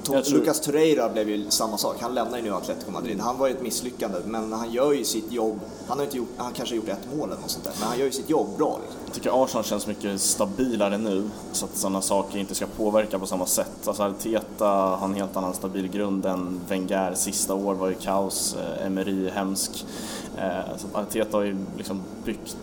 Tror... 0.05 0.23
Lucas 0.33 0.61
Torreira 0.61 1.09
blev 1.09 1.29
ju 1.29 1.51
samma 1.51 1.79
sak. 1.79 1.97
Han 2.01 2.15
lämnar 2.15 2.39
ju 2.39 2.45
nu 2.45 2.55
Atletico 2.55 2.91
Madrid. 2.91 3.21
Han 3.21 3.39
var 3.39 3.47
ju 3.49 3.55
ett 3.55 3.63
misslyckande, 3.63 4.19
men 4.25 4.53
han 4.53 4.71
gör 4.73 4.93
ju 4.93 5.05
sitt 5.05 5.33
jobb. 5.33 5.61
Han 5.89 5.99
har, 5.99 6.05
inte 6.05 6.17
gjort, 6.17 6.29
han 6.37 6.53
kanske 6.53 6.75
har 6.75 6.77
gjort 6.77 6.89
ett 6.89 7.17
mål 7.17 7.29
eller 7.29 7.41
något 7.41 7.51
sånt 7.51 7.65
där, 7.65 7.73
men 7.81 7.89
han 7.89 7.99
gör 7.99 8.07
ju 8.07 8.13
sitt 8.13 8.31
jobb 8.31 8.57
bra. 8.57 8.79
Liksom. 8.83 9.01
Jag 9.07 9.15
tycker 9.15 9.45
Arsenal 9.45 9.65
känns 9.65 9.87
mycket 9.87 10.21
stabilare 10.21 10.99
nu, 10.99 11.31
så 11.53 11.65
att 11.65 11.77
sådana 11.77 12.03
saker 12.03 12.39
inte 12.39 12.55
ska 12.55 12.67
påverka 12.67 13.19
på 13.19 13.27
samma 13.27 13.47
sätt. 13.47 13.89
Alltså 13.89 14.03
Arteta 14.03 14.67
har 14.67 15.05
en 15.05 15.15
helt 15.15 15.37
annan 15.37 15.55
stabil 15.55 15.89
grund 15.89 16.27
än 16.27 16.61
Wenger. 16.69 17.15
Sista 17.15 17.55
år 17.55 17.75
var 17.75 17.89
ju 17.89 17.95
kaos, 17.95 18.57
eh, 18.57 18.87
Emery 18.87 19.29
hemsk. 19.29 19.87
Eh, 20.39 20.77
så 20.77 20.99
Arteta 20.99 21.37
har 21.37 21.45
ju 21.45 21.57
liksom 21.77 22.03
byggt, 22.25 22.57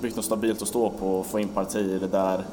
byggt 0.00 0.16
något 0.16 0.24
stabilt 0.24 0.62
att 0.62 0.68
stå 0.68 0.90
på 0.90 1.18
och 1.18 1.26
få 1.26 1.38
in 1.38 1.48
partier 1.48 2.08
där 2.12 2.44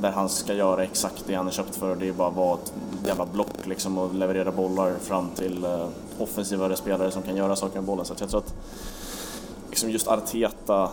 där 0.00 0.10
han 0.10 0.28
ska 0.28 0.54
göra 0.54 0.84
exakt 0.84 1.24
det 1.26 1.34
han 1.34 1.46
är 1.46 1.50
köpt 1.50 1.76
för. 1.76 1.96
Det 1.96 2.08
är 2.08 2.12
bara 2.12 2.28
att 2.28 2.36
vara 2.36 2.54
ett 2.54 2.72
jävla 3.06 3.26
block 3.26 3.66
liksom 3.66 3.98
och 3.98 4.14
leverera 4.14 4.52
bollar 4.52 4.94
fram 5.00 5.28
till 5.30 5.64
uh, 5.64 5.86
offensivare 6.18 6.76
spelare 6.76 7.10
som 7.10 7.22
kan 7.22 7.36
göra 7.36 7.56
saker 7.56 7.74
med 7.74 7.84
bollen. 7.84 8.04
Så 8.04 8.14
jag 8.18 8.30
tror 8.30 8.40
att 8.40 8.54
liksom 9.70 9.90
just 9.90 10.08
Arteta 10.08 10.90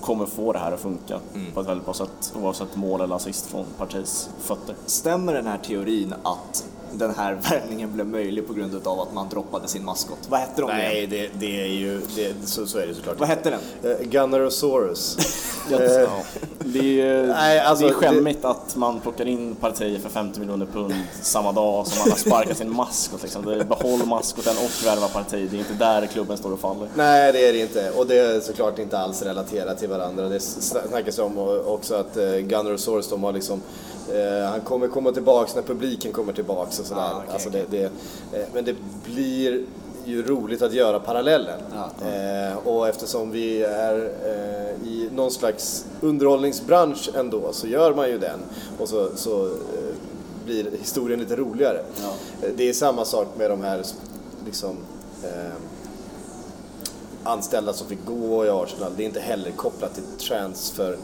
kommer 0.00 0.26
få 0.26 0.52
det 0.52 0.58
här 0.58 0.72
att 0.72 0.80
funka 0.80 1.20
mm. 1.34 1.52
på 1.52 1.60
ett 1.60 1.68
väldigt 1.68 1.84
bra 1.84 1.94
sätt 1.94 2.34
oavsett 2.42 2.76
mål 2.76 3.00
eller 3.00 3.16
assist 3.16 3.46
från 3.46 3.66
Partis 3.78 4.30
fötter. 4.40 4.74
Stämmer 4.86 5.34
den 5.34 5.46
här 5.46 5.58
teorin 5.58 6.14
att 6.22 6.64
den 6.98 7.14
här 7.14 7.34
värvningen 7.50 7.92
blev 7.92 8.06
möjlig 8.06 8.46
på 8.46 8.52
grund 8.52 8.86
av 8.86 9.00
att 9.00 9.14
man 9.14 9.28
droppade 9.28 9.68
sin 9.68 9.84
maskot. 9.84 10.18
Vad 10.28 10.40
hette 10.40 10.60
de 10.60 10.66
Nej, 10.66 11.06
det, 11.06 11.30
det, 11.38 11.60
är 11.60 11.66
ju, 11.66 12.00
det, 12.16 12.34
så, 12.44 12.66
så 12.66 12.78
är 12.78 12.86
det 12.86 12.94
såklart. 12.94 13.20
Vad 13.20 13.28
hette 13.28 13.50
den? 13.50 13.90
Uh, 13.90 14.06
Gunnerosaurus. 14.06 15.16
ja, 15.70 15.78
det, 16.58 17.00
är, 17.00 17.26
Nej, 17.26 17.58
alltså, 17.58 17.84
det 17.84 17.90
är 17.90 17.94
skämmigt 17.94 18.42
det... 18.42 18.48
att 18.48 18.76
man 18.76 19.00
plockar 19.00 19.26
in 19.28 19.54
partier 19.54 19.98
för 19.98 20.08
50 20.08 20.40
miljoner 20.40 20.66
pund 20.66 20.94
samma 21.22 21.52
dag 21.52 21.86
som 21.86 21.98
man 21.98 22.10
har 22.10 22.18
sparkat 22.18 22.56
sin 22.56 22.76
maskot. 22.76 23.22
Liksom. 23.22 23.44
Det 23.44 23.54
är 23.54 23.64
behåll 23.64 24.06
maskoten 24.06 24.56
och 24.56 24.86
värva 24.86 25.08
parti. 25.08 25.48
Det 25.50 25.56
är 25.56 25.58
inte 25.58 25.74
där 25.74 26.06
klubben 26.06 26.36
står 26.36 26.52
och 26.52 26.60
faller. 26.60 26.88
Nej, 26.94 27.32
det 27.32 27.48
är 27.48 27.52
det 27.52 27.60
inte. 27.60 27.90
Och 27.90 28.06
det 28.06 28.18
är 28.18 28.40
såklart 28.40 28.78
inte 28.78 28.98
alls 28.98 29.22
relaterat 29.22 29.78
till 29.78 29.88
varandra. 29.88 30.28
Det 30.28 30.40
snackas 30.40 31.18
om 31.18 31.38
också 31.66 31.94
att 31.94 32.16
uh, 32.16 32.36
Gunnerosaurus, 32.38 33.08
de 33.08 33.24
har 33.24 33.32
liksom 33.32 33.62
Eh, 34.12 34.50
han 34.50 34.60
kommer 34.60 34.88
komma 34.88 35.12
tillbaks 35.12 35.54
när 35.54 35.62
publiken 35.62 36.12
kommer 36.12 36.32
tillbaks 36.32 36.80
och 36.80 36.86
sådär. 36.86 37.02
Ah, 37.02 37.18
okay, 37.18 37.32
alltså 37.32 37.50
det, 37.50 37.64
det, 37.70 37.84
eh, 37.84 38.46
men 38.54 38.64
det 38.64 38.76
blir 39.04 39.64
ju 40.04 40.22
roligt 40.22 40.62
att 40.62 40.72
göra 40.72 40.98
parallellen. 41.00 41.60
Ah, 41.74 42.08
eh, 42.08 42.56
och 42.56 42.88
eftersom 42.88 43.30
vi 43.30 43.62
är 43.62 44.12
eh, 44.24 44.88
i 44.88 45.08
någon 45.14 45.30
slags 45.30 45.86
underhållningsbransch 46.00 47.10
ändå 47.14 47.52
så 47.52 47.66
gör 47.66 47.94
man 47.94 48.08
ju 48.08 48.18
den. 48.18 48.38
Och 48.78 48.88
så, 48.88 49.08
så 49.16 49.46
eh, 49.46 49.94
blir 50.44 50.70
historien 50.78 51.20
lite 51.20 51.36
roligare. 51.36 51.82
Ja. 52.02 52.12
Eh, 52.46 52.52
det 52.56 52.68
är 52.68 52.72
samma 52.72 53.04
sak 53.04 53.28
med 53.36 53.50
de 53.50 53.62
här 53.62 53.82
liksom, 54.46 54.76
anställda 57.24 57.72
som 57.72 57.86
fick 57.86 58.06
gå 58.06 58.46
i 58.46 58.50
Arsenal. 58.50 58.92
Det 58.96 59.02
är 59.02 59.06
inte 59.06 59.20
heller 59.20 59.50
kopplat 59.50 59.94
till 59.94 60.04
transfer 60.28 60.96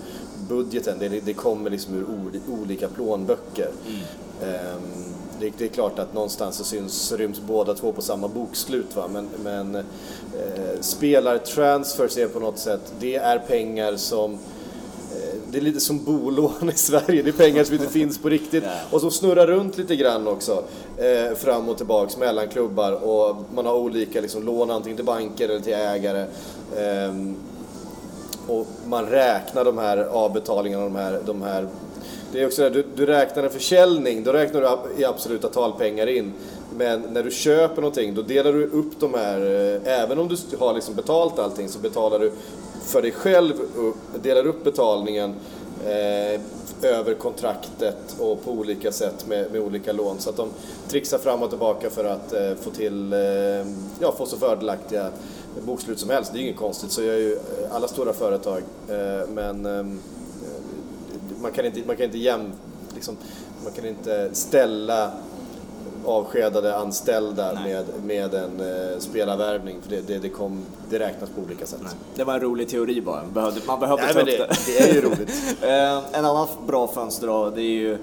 budgeten, 0.49 0.99
det, 0.99 1.09
det 1.09 1.35
kommer 1.35 1.71
liksom 1.71 1.95
ur 1.95 2.07
olika 2.49 2.89
plånböcker. 2.89 3.71
Mm. 3.87 4.01
Um, 4.77 5.05
det, 5.41 5.53
det, 5.59 5.65
är 5.65 5.69
klart 5.69 5.99
att 5.99 6.15
någonstans 6.15 6.57
så, 6.57 6.65
syns, 6.65 7.13
ryms 7.13 7.41
båda 7.41 7.75
två 7.75 7.93
på 7.93 8.03
samma 8.03 8.29
bokslut. 8.29 8.97
Va? 8.97 9.09
Men, 9.13 9.29
men 9.45 9.75
eh, 9.75 10.81
spelartransfers 10.81 12.19
är 12.19 12.29
på 12.29 12.41
något 12.41 12.59
sätt, 12.59 12.93
det 13.01 13.17
är 13.17 13.39
pengar 13.39 13.97
som 13.97 14.33
eh, 14.33 14.39
det 15.51 15.59
är 15.59 15.63
lite 15.63 15.81
som 15.81 16.05
bolån 16.05 16.71
i 16.75 16.79
Sverige, 16.79 17.23
det 17.23 17.31
är 17.31 17.33
pengar 17.33 17.65
som 17.65 17.75
inte 17.75 17.89
finns 17.93 18.19
på 18.19 18.29
riktigt 18.29 18.65
och 18.91 19.01
som 19.01 19.11
snurrar 19.11 19.47
runt 19.47 19.79
lite 19.79 19.97
grann 19.97 20.29
också 20.29 20.65
eh, 20.97 21.37
fram 21.37 21.69
och 21.69 21.77
tillbaks 21.77 22.17
mellan 22.17 22.49
klubbar 22.49 22.93
och 22.93 23.37
man 23.55 23.67
har 23.67 23.75
olika 23.75 24.21
liksom, 24.21 24.43
lån 24.43 24.71
antingen 24.71 24.97
till 24.97 25.07
banker 25.07 25.49
eller 25.49 25.61
till 25.61 25.75
ägare. 25.75 26.27
Eh, 26.77 27.15
och 28.51 28.67
man 28.87 29.07
räknar 29.07 29.65
de 29.65 29.79
här 29.79 29.99
avbetalningarna, 29.99 30.85
de 30.85 30.97
här, 30.97 31.21
de 31.27 31.43
här 31.43 31.67
det 32.33 32.43
är 32.43 32.47
också 32.47 32.63
det, 32.63 32.71
du, 32.71 32.85
du 32.95 33.07
räknar 33.07 33.43
en 33.43 33.51
försäljning, 33.51 34.25
då 34.25 34.33
räknar 34.33 34.61
du 34.61 35.03
i 35.03 35.05
absoluta 35.05 35.49
talpengar 35.49 36.07
in. 36.07 36.33
Men 36.77 37.01
när 37.01 37.23
du 37.23 37.31
köper 37.31 37.83
någonting, 37.83 38.15
då 38.15 38.23
delar 38.23 38.53
du 38.53 38.67
upp 38.67 39.01
de 39.01 39.15
här, 39.15 39.41
eh, 39.41 40.01
även 40.01 40.19
om 40.19 40.29
du 40.29 40.57
har 40.57 40.75
liksom 40.75 40.95
betalt 40.95 41.39
allting, 41.39 41.69
så 41.69 41.79
betalar 41.79 42.19
du 42.19 42.33
för 42.85 43.03
dig 43.03 43.13
själv, 43.13 43.55
delar 44.23 44.47
upp 44.47 44.65
betalningen 44.65 45.35
eh, 45.85 46.41
över 46.83 47.15
kontraktet 47.15 48.17
och 48.19 48.45
på 48.45 48.51
olika 48.51 48.93
sätt 48.93 49.27
med, 49.27 49.53
med, 49.53 49.61
olika 49.61 49.93
lån. 49.93 50.19
Så 50.19 50.31
att 50.31 50.37
de 50.37 50.49
trixar 50.89 51.19
fram 51.19 51.43
och 51.43 51.51
tillbaka 51.51 51.91
för 51.91 52.05
att 52.05 52.33
eh, 52.33 52.55
få 52.61 52.71
till, 52.71 53.13
eh, 53.13 53.19
ja, 54.01 54.15
få 54.19 54.27
så 54.27 54.37
fördelaktiga 54.37 55.11
bokslut 55.67 55.99
som 55.99 56.11
helst. 56.11 56.33
Det 56.33 56.39
är 56.39 56.43
inget 56.43 56.57
konstigt, 56.57 56.93
så 56.93 57.03
gör 57.03 57.17
ju 57.17 57.33
eh, 57.33 57.75
alla 57.75 57.89
stora 57.89 58.13
företag. 58.13 58.63
Eh, 58.89 59.29
men 59.29 59.67
ehm, 59.67 60.01
man 61.43 61.53
kan 61.53 61.67
inte, 61.67 61.81
man 61.87 61.97
kan 61.97 62.05
inte 62.05 62.19
jäm, 62.19 62.53
liksom, 62.95 63.17
man 63.65 63.73
kan 63.73 63.87
inte 63.87 64.31
ställa 64.33 65.13
avskedade 66.05 66.77
anställda 66.77 67.59
med, 67.65 67.85
med 68.05 68.35
en 68.35 68.61
eh, 68.61 68.99
spelarvärvning. 68.99 69.77
För 69.83 69.91
det, 69.91 70.01
det, 70.07 70.19
det, 70.19 70.29
kom, 70.29 70.63
det 70.91 70.99
räknas 70.99 71.31
på 71.31 71.41
olika 71.41 71.67
sätt. 71.67 71.81
Nej. 71.83 71.93
Det 72.15 72.25
var 72.25 72.35
en 72.35 72.41
rolig 72.41 72.69
teori 72.69 73.01
bara. 73.01 73.23
Man 73.23 73.33
behövde, 73.33 73.61
man 73.67 73.81
behövde 73.81 74.05
Nej, 74.05 74.15
ta 74.15 74.21
upp 74.21 74.27
det, 74.27 74.37
det. 74.37 74.57
det 74.67 74.91
är 74.91 74.95
ju 74.95 75.01
roligt. 75.01 75.31
eh, 75.63 76.19
en 76.19 76.25
annan 76.25 76.49
bra 76.67 76.89
fönster 76.89 77.27
då, 77.27 77.51
det 77.51 77.63
är 77.63 77.65
ju 77.65 77.99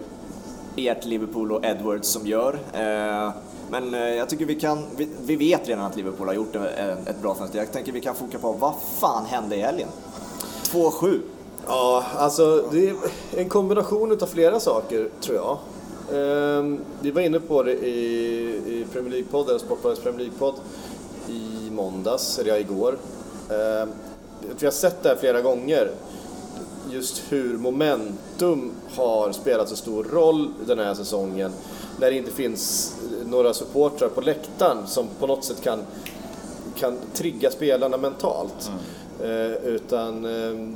ert 0.75 1.05
Liverpool 1.05 1.51
och 1.51 1.65
Edwards 1.65 2.07
som 2.07 2.27
gör. 2.27 2.59
Eh, 2.73 3.31
men 3.69 3.93
eh, 3.93 3.99
jag 3.99 4.29
tycker 4.29 4.45
vi 4.45 4.55
kan, 4.55 4.85
vi, 4.95 5.09
vi, 5.25 5.35
vet 5.35 5.67
redan 5.67 5.85
att 5.85 5.95
Liverpool 5.95 6.27
har 6.27 6.33
gjort 6.33 6.55
ett 7.05 7.21
bra 7.21 7.35
fönster. 7.35 7.59
Jag 7.59 7.71
tänker 7.71 7.91
vi 7.91 8.01
kan 8.01 8.15
foka 8.15 8.39
på 8.39 8.51
vad 8.51 8.73
fan 8.99 9.25
hände 9.25 9.55
i 9.55 9.61
helgen? 9.61 9.87
2-7. 10.63 11.21
Ja, 11.67 12.03
alltså 12.17 12.63
det 12.71 12.89
är 12.89 12.95
en 13.35 13.49
kombination 13.49 14.11
av 14.21 14.25
flera 14.25 14.59
saker 14.59 15.09
tror 15.21 15.35
jag. 15.35 15.57
Um, 16.11 16.79
vi 17.01 17.11
var 17.11 17.21
inne 17.21 17.39
på 17.39 17.63
det 17.63 17.73
i, 17.73 17.97
i 18.65 18.85
Premier 18.93 19.13
League-podden, 19.13 19.57
Sportbladets 19.57 20.03
Premier 20.03 20.19
League-podd 20.19 20.55
i 21.29 21.71
måndags, 21.71 22.39
eller 22.39 22.49
ja, 22.49 22.57
igår. 22.57 22.97
Ehm, 23.49 23.81
um, 23.81 23.89
vi 24.59 24.65
har 24.65 24.71
sett 24.71 25.03
det 25.03 25.09
här 25.09 25.15
flera 25.15 25.41
gånger, 25.41 25.91
just 26.91 27.23
hur 27.29 27.57
momentum 27.57 28.71
har 28.95 29.31
spelat 29.31 29.69
så 29.69 29.75
stor 29.75 30.03
roll 30.03 30.53
den 30.65 30.79
här 30.79 30.93
säsongen. 30.93 31.51
När 31.99 32.11
det 32.11 32.17
inte 32.17 32.31
finns 32.31 32.95
några 33.29 33.53
supportrar 33.53 34.09
på 34.09 34.21
läktaren 34.21 34.87
som 34.87 35.07
på 35.19 35.27
något 35.27 35.43
sätt 35.43 35.61
kan, 35.61 35.79
kan 36.75 36.97
trigga 37.13 37.51
spelarna 37.51 37.97
mentalt. 37.97 38.71
Mm. 39.21 39.31
Uh, 39.31 39.57
utan 39.57 40.25
uh, 40.25 40.69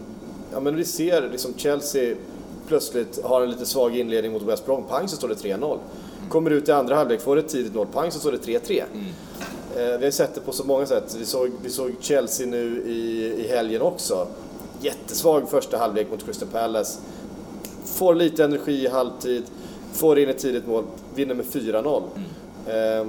ja, 0.53 0.59
men 0.59 0.75
vi 0.75 0.85
ser 0.85 1.29
liksom 1.31 1.53
Chelsea 1.57 2.15
plötsligt 2.67 3.23
har 3.23 3.41
en 3.41 3.49
lite 3.49 3.65
svag 3.65 3.97
inledning 3.97 4.31
mot 4.31 4.41
West 4.41 4.65
Brom, 4.65 4.83
pang 4.83 5.07
så 5.07 5.15
står 5.15 5.27
det 5.27 5.35
3-0. 5.35 5.77
Kommer 6.29 6.51
ut 6.51 6.69
i 6.69 6.71
andra 6.71 6.95
halvlek, 6.95 7.21
får 7.21 7.37
ett 7.37 7.47
tidigt 7.47 7.75
mål, 7.75 7.87
pang 7.93 8.11
så 8.11 8.19
står 8.19 8.31
det 8.31 8.37
3-3. 8.37 8.83
Mm. 8.93 9.05
Eh, 9.75 9.99
vi 9.99 10.05
har 10.05 10.11
sett 10.11 10.35
det 10.35 10.41
på 10.41 10.51
så 10.51 10.63
många 10.63 10.85
sätt. 10.85 11.15
Vi 11.19 11.25
såg, 11.25 11.51
vi 11.63 11.69
såg 11.69 11.95
Chelsea 11.99 12.47
nu 12.47 12.83
i, 12.85 13.33
i 13.43 13.47
helgen 13.47 13.81
också. 13.81 14.27
Jättesvag 14.81 15.49
första 15.49 15.77
halvlek 15.77 16.11
mot 16.11 16.25
Crystal 16.25 16.47
Palace. 16.47 16.99
Får 17.85 18.15
lite 18.15 18.43
energi 18.43 18.85
i 18.85 18.87
halvtid, 18.87 19.43
får 19.93 20.19
in 20.19 20.29
ett 20.29 20.39
tidigt 20.39 20.67
mål, 20.67 20.83
vinner 21.15 21.35
med 21.35 21.45
4-0. 21.45 22.03
Mm. 22.15 22.29
Eh, 22.71 23.05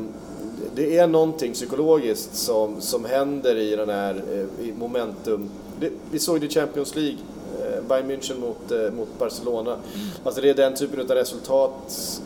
det 0.74 0.98
är 0.98 1.06
någonting 1.06 1.52
psykologiskt 1.52 2.36
som, 2.36 2.80
som 2.80 3.04
händer 3.04 3.56
i 3.56 3.76
den 3.76 3.88
här 3.88 4.22
eh, 4.32 4.66
i 4.68 4.72
momentum. 4.72 5.50
Det, 5.80 5.90
vi 6.10 6.18
såg 6.18 6.40
det 6.40 6.46
i 6.46 6.50
Champions 6.50 6.96
League 6.96 7.18
eh, 7.60 7.82
Bayern 7.88 8.10
München 8.10 8.40
mot, 8.40 8.70
eh, 8.70 8.92
mot 8.92 9.08
Barcelona. 9.18 9.76
Alltså 10.24 10.40
det 10.40 10.50
är 10.50 10.54
den 10.54 10.74
typen 10.74 11.00
av 11.00 11.06
resultat 11.06 12.20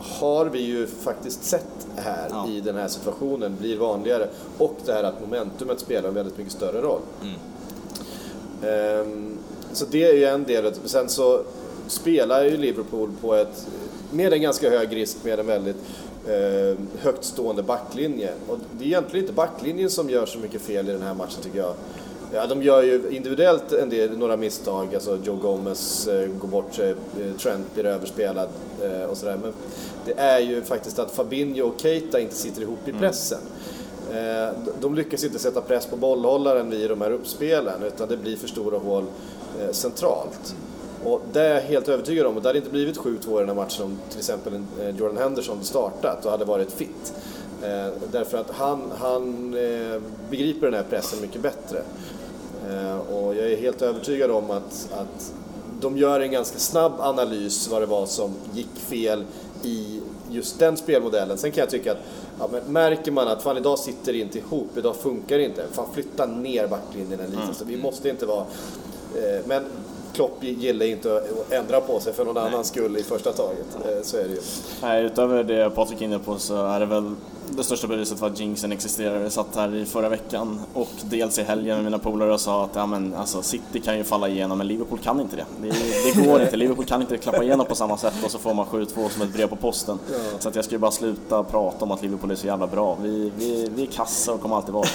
har 0.00 0.46
vi 0.46 0.60
ju 0.60 0.86
faktiskt 0.86 1.44
sett 1.44 1.86
här 1.96 2.28
ja. 2.30 2.48
i 2.48 2.60
den 2.60 2.76
här 2.76 2.88
situationen 2.88 3.56
blir 3.60 3.76
vanligare. 3.76 4.28
Och 4.58 4.76
det 4.84 4.92
här 4.92 5.04
att 5.04 5.20
momentumet 5.20 5.80
spelar 5.80 6.08
en 6.08 6.14
väldigt 6.14 6.38
mycket 6.38 6.52
större 6.52 6.82
roll. 6.82 7.00
Mm. 7.22 7.34
Um, 9.00 9.38
så 9.72 9.84
det 9.90 10.04
är 10.04 10.14
ju 10.14 10.24
en 10.24 10.44
del. 10.44 10.74
Sen 10.84 11.08
så 11.08 11.42
spelar 11.86 12.44
ju 12.44 12.56
Liverpool 12.56 13.10
på 13.20 13.34
ett, 13.34 13.66
med 14.10 14.32
en 14.32 14.42
ganska 14.42 14.70
hög 14.70 14.96
risk 14.96 15.16
med 15.24 15.40
en 15.40 15.46
väldigt 15.46 15.76
eh, 16.28 16.76
högt 16.98 17.24
stående 17.24 17.62
backlinje. 17.62 18.30
Och 18.48 18.58
det 18.78 18.84
är 18.84 18.86
egentligen 18.86 19.24
inte 19.24 19.32
backlinjen 19.32 19.90
som 19.90 20.10
gör 20.10 20.26
så 20.26 20.38
mycket 20.38 20.62
fel 20.62 20.88
i 20.88 20.92
den 20.92 21.02
här 21.02 21.14
matchen 21.14 21.42
tycker 21.42 21.58
jag. 21.58 21.74
Ja, 22.32 22.46
de 22.46 22.62
gör 22.62 22.82
ju 22.82 23.02
individuellt 23.10 23.72
en 23.72 23.90
del, 23.90 24.18
några 24.18 24.36
misstag, 24.36 24.94
alltså 24.94 25.18
Joe 25.24 25.36
Gomez 25.36 26.08
eh, 26.08 26.28
går 26.28 26.48
bort 26.48 26.74
sig, 26.74 26.90
eh, 26.90 27.36
Trent 27.42 27.74
blir 27.74 27.86
överspelad 27.86 28.48
eh, 28.82 29.02
och 29.02 29.16
sådär. 29.16 29.38
Men 29.42 29.52
det 30.04 30.18
är 30.18 30.38
ju 30.38 30.62
faktiskt 30.62 30.98
att 30.98 31.10
Fabinho 31.10 31.62
och 31.62 31.80
Keita 31.80 32.20
inte 32.20 32.34
sitter 32.34 32.62
ihop 32.62 32.78
i 32.84 32.90
mm. 32.90 33.02
pressen. 33.02 33.38
Mm. 34.12 34.54
De 34.80 34.94
lyckas 34.94 35.24
inte 35.24 35.38
sätta 35.38 35.60
press 35.60 35.86
på 35.86 35.96
bollhållaren 35.96 36.70
vid 36.70 36.90
de 36.90 37.00
här 37.00 37.10
uppspelen 37.10 37.82
utan 37.82 38.08
det 38.08 38.16
blir 38.16 38.36
för 38.36 38.48
stora 38.48 38.78
hål 38.78 39.04
eh, 39.60 39.72
centralt. 39.72 40.54
Och 41.04 41.22
det 41.32 41.40
är 41.40 41.54
jag 41.54 41.60
helt 41.60 41.88
övertygad 41.88 42.26
om. 42.26 42.36
Och 42.36 42.42
det 42.42 42.48
hade 42.48 42.58
inte 42.58 42.70
blivit 42.70 42.98
7-2 42.98 43.36
i 43.36 43.38
den 43.38 43.48
här 43.48 43.54
matchen 43.54 43.84
om 43.84 43.98
till 44.10 44.18
exempel 44.18 44.54
eh, 44.80 44.96
Jordan 44.96 45.16
Henderson 45.16 45.64
startat 45.64 46.24
och 46.24 46.30
hade 46.30 46.44
varit 46.44 46.72
fit. 46.72 47.12
Eh, 47.62 47.92
därför 48.12 48.38
att 48.38 48.50
han, 48.50 48.82
han 48.98 49.54
eh, 49.54 50.00
begriper 50.30 50.66
den 50.66 50.74
här 50.74 50.86
pressen 50.90 51.20
mycket 51.20 51.40
bättre. 51.40 51.82
Eh, 52.70 52.98
och 52.98 53.34
jag 53.34 53.52
är 53.52 53.56
helt 53.56 53.82
övertygad 53.82 54.30
om 54.30 54.50
att, 54.50 54.88
att 54.92 55.32
de 55.80 55.96
gör 55.96 56.20
en 56.20 56.30
ganska 56.30 56.58
snabb 56.58 56.92
analys 56.98 57.68
vad 57.68 57.82
det 57.82 57.86
var 57.86 58.06
som 58.06 58.34
gick 58.54 58.76
fel 58.76 59.24
i 59.62 60.00
just 60.30 60.58
den 60.58 60.76
spelmodellen. 60.76 61.38
Sen 61.38 61.52
kan 61.52 61.60
jag 61.60 61.70
tycka 61.70 61.92
att 61.92 61.98
ja, 62.38 62.48
men 62.52 62.72
märker 62.72 63.12
man 63.12 63.28
att 63.28 63.42
fan 63.42 63.56
idag 63.56 63.78
sitter 63.78 64.12
det 64.12 64.18
inte 64.18 64.38
ihop, 64.38 64.76
idag 64.76 64.96
funkar 64.96 65.38
det 65.38 65.44
inte. 65.44 65.64
Fan 65.72 65.86
flytta 65.94 66.26
ner 66.26 66.66
backlinjen 66.66 67.20
lite. 67.30 67.42
Mm. 67.42 67.54
Så 67.54 67.64
vi 67.64 67.76
måste 67.76 68.08
inte 68.08 68.26
vara... 68.26 68.46
Eh, 69.16 69.46
men 69.46 69.64
Klopp 70.18 70.44
gillar 70.44 70.86
inte 70.86 71.16
att 71.16 71.52
ändra 71.52 71.80
på 71.80 72.00
sig 72.00 72.12
för 72.12 72.24
någon 72.24 72.34
Nej. 72.34 72.44
annans 72.44 72.68
skull 72.68 72.96
i 72.96 73.02
första 73.02 73.32
taget. 73.32 73.66
Eh, 73.74 74.02
så 74.02 74.16
är 74.16 74.22
det 74.22 74.28
ju. 74.28 74.40
Nej, 74.82 75.04
utöver 75.04 75.44
det 75.44 75.70
Patrik 75.70 76.00
är 76.00 76.04
inne 76.04 76.18
på 76.18 76.38
så 76.38 76.66
är 76.66 76.80
det 76.80 76.86
väl 76.86 77.14
det 77.56 77.64
största 77.64 77.86
beviset 77.86 78.18
för 78.18 78.26
att 78.26 78.40
jinxen 78.40 78.72
existerar. 78.72 79.20
Jag 79.20 79.32
satt 79.32 79.56
här 79.56 79.74
i 79.74 79.84
förra 79.84 80.08
veckan 80.08 80.60
och 80.74 80.88
dels 81.10 81.38
i 81.38 81.42
helgen 81.42 81.76
med 81.76 81.84
mina 81.84 81.98
polare 81.98 82.32
och 82.32 82.40
sa 82.40 82.64
att 82.64 82.70
ja, 82.74 82.86
men, 82.86 83.14
alltså, 83.14 83.42
City 83.42 83.80
kan 83.80 83.98
ju 83.98 84.04
falla 84.04 84.28
igenom 84.28 84.58
men 84.58 84.66
Liverpool 84.66 84.98
kan 84.98 85.20
inte 85.20 85.36
det. 85.36 85.44
Det, 85.62 85.74
det 86.14 86.26
går 86.26 86.42
inte. 86.42 86.56
Liverpool 86.56 86.84
kan 86.84 87.00
inte 87.00 87.16
klappa 87.16 87.44
igenom 87.44 87.66
på 87.66 87.74
samma 87.74 87.96
sätt 87.96 88.14
och 88.24 88.30
så 88.30 88.38
får 88.38 88.54
man 88.54 88.66
7-2 88.66 89.08
som 89.08 89.22
ett 89.22 89.32
brev 89.32 89.46
på 89.46 89.56
posten. 89.56 89.98
Ja. 90.10 90.18
Så 90.38 90.48
att 90.48 90.56
jag 90.56 90.64
skulle 90.64 90.78
bara 90.78 90.90
sluta 90.90 91.44
prata 91.44 91.84
om 91.84 91.90
att 91.90 92.02
Liverpool 92.02 92.30
är 92.30 92.34
så 92.34 92.46
jävla 92.46 92.66
bra. 92.66 92.98
Vi, 93.02 93.32
vi, 93.38 93.70
vi 93.74 93.82
är 93.82 93.86
kassa 93.86 94.32
och 94.32 94.40
kommer 94.40 94.56
alltid 94.56 94.74
vara 94.74 94.88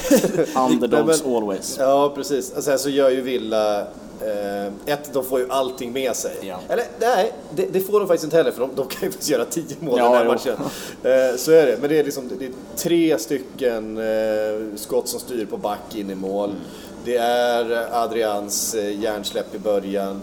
underdogs 0.70 1.24
men, 1.24 1.36
always. 1.36 1.78
Ja, 1.80 2.12
precis. 2.16 2.48
Sen 2.48 2.56
alltså, 2.56 2.78
så 2.78 2.90
gör 2.90 3.10
ju 3.10 3.22
Villa 3.22 3.88
Eh, 4.22 4.94
ett, 4.94 5.14
de 5.14 5.26
får 5.26 5.40
ju 5.40 5.50
allting 5.50 5.94
med 5.94 6.16
sig. 6.16 6.38
Ja. 6.42 6.60
Eller 6.70 6.86
nej, 7.00 7.34
det, 7.56 7.66
det, 7.74 7.80
får 7.80 8.00
de 8.00 8.08
faktiskt 8.08 8.24
inte 8.24 8.38
heller 8.38 8.52
för 8.52 8.62
de, 8.62 8.70
de 8.76 8.88
kan 8.88 9.02
ju 9.02 9.12
faktiskt 9.12 9.32
göra 9.32 9.46
tio 9.46 9.76
mål 9.80 9.96
ja, 9.98 10.04
den 10.04 10.14
här 10.14 10.26
matchen. 10.26 10.56
Eh, 11.04 11.38
så 11.38 11.52
är 11.52 11.66
det. 11.66 11.78
Men 11.82 11.90
det 11.90 12.00
är, 12.00 12.04
liksom, 12.04 12.32
det 12.44 12.48
är 12.48 12.78
tre 12.78 13.18
stycken 13.18 13.98
eh, 13.98 14.76
skott 14.76 15.08
som 15.08 15.20
styr 15.20 15.46
på 15.46 15.58
back 15.58 15.96
in 15.96 16.10
i 16.10 16.16
mål. 16.16 16.50
Mm. 16.50 16.62
Det 17.06 17.18
är 17.18 17.88
Adrians 18.04 18.76
eh, 18.76 19.02
hjärnsläpp 19.02 19.56
i 19.56 19.60
början. 19.60 20.22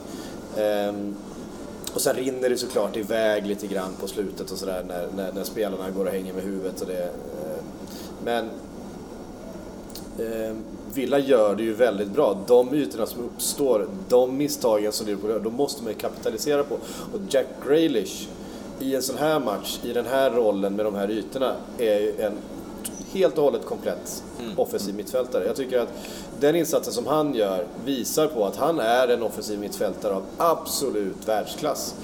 Ehm, 0.57 1.15
och 1.95 2.01
sen 2.01 2.17
rinner 2.17 2.51
det 2.51 2.57
såklart 2.57 2.97
iväg 2.97 3.47
lite 3.47 3.67
grann 3.67 3.93
på 4.01 4.09
slutet 4.09 4.51
och 4.51 4.59
sådär 4.59 4.85
när, 4.89 5.09
när, 5.17 5.33
när, 5.33 5.45
spelarna 5.45 5.91
går 5.91 6.05
och 6.05 6.13
hänger 6.13 6.33
med 6.33 6.43
huvudet. 6.43 6.81
Och 6.81 6.87
det, 6.87 7.03
eh, 7.03 7.63
men 8.25 8.51
ehm, 10.19 10.65
Villa 10.95 11.19
gör 11.19 11.55
det 11.55 11.63
ju 11.63 11.73
väldigt 11.73 12.11
bra. 12.11 12.39
De 12.47 12.75
ytorna 12.75 13.07
som 13.07 13.25
uppstår, 13.25 13.89
de 14.09 14.37
misstagen 14.37 14.93
som 14.93 15.07
Liverpool 15.07 15.31
gör, 15.31 15.41
de 15.41 15.55
måste 15.55 15.83
man 15.83 15.93
ju 15.93 15.99
kapitalisera 15.99 16.63
på. 16.63 16.75
Och 17.13 17.21
Jack 17.31 17.47
Grealish 17.67 18.29
i 18.81 18.95
en 18.95 19.03
sån 19.03 19.19
här 19.19 19.41
match, 19.41 19.79
i 19.85 19.93
den 19.93 20.07
här 20.07 20.31
rollen 20.31 20.77
med 20.77 20.85
de 20.85 20.95
här 20.95 21.11
ytorna, 21.11 21.55
är 21.79 22.01
ju 22.01 22.21
en 22.21 22.33
helt 23.13 23.39
och 23.39 23.45
hållet 23.45 23.65
komplett 23.67 24.23
mm. 24.41 24.59
offensiv 24.59 24.95
mittfältare. 24.95 25.47
Jag 25.47 25.57
tycker 25.57 25.79
att 25.79 25.93
den 26.41 26.57
insatsen 26.57 26.93
som 26.93 27.07
han 27.07 27.35
gör 27.35 27.67
visar 27.85 28.27
på 28.27 28.47
att 28.47 28.57
han 28.57 28.81
är 28.81 29.09
en 29.09 29.23
offensiv 29.23 29.59
mittfältare 29.59 30.15
av 30.15 30.23
absolut 30.37 31.29
världsklass. 31.29 31.95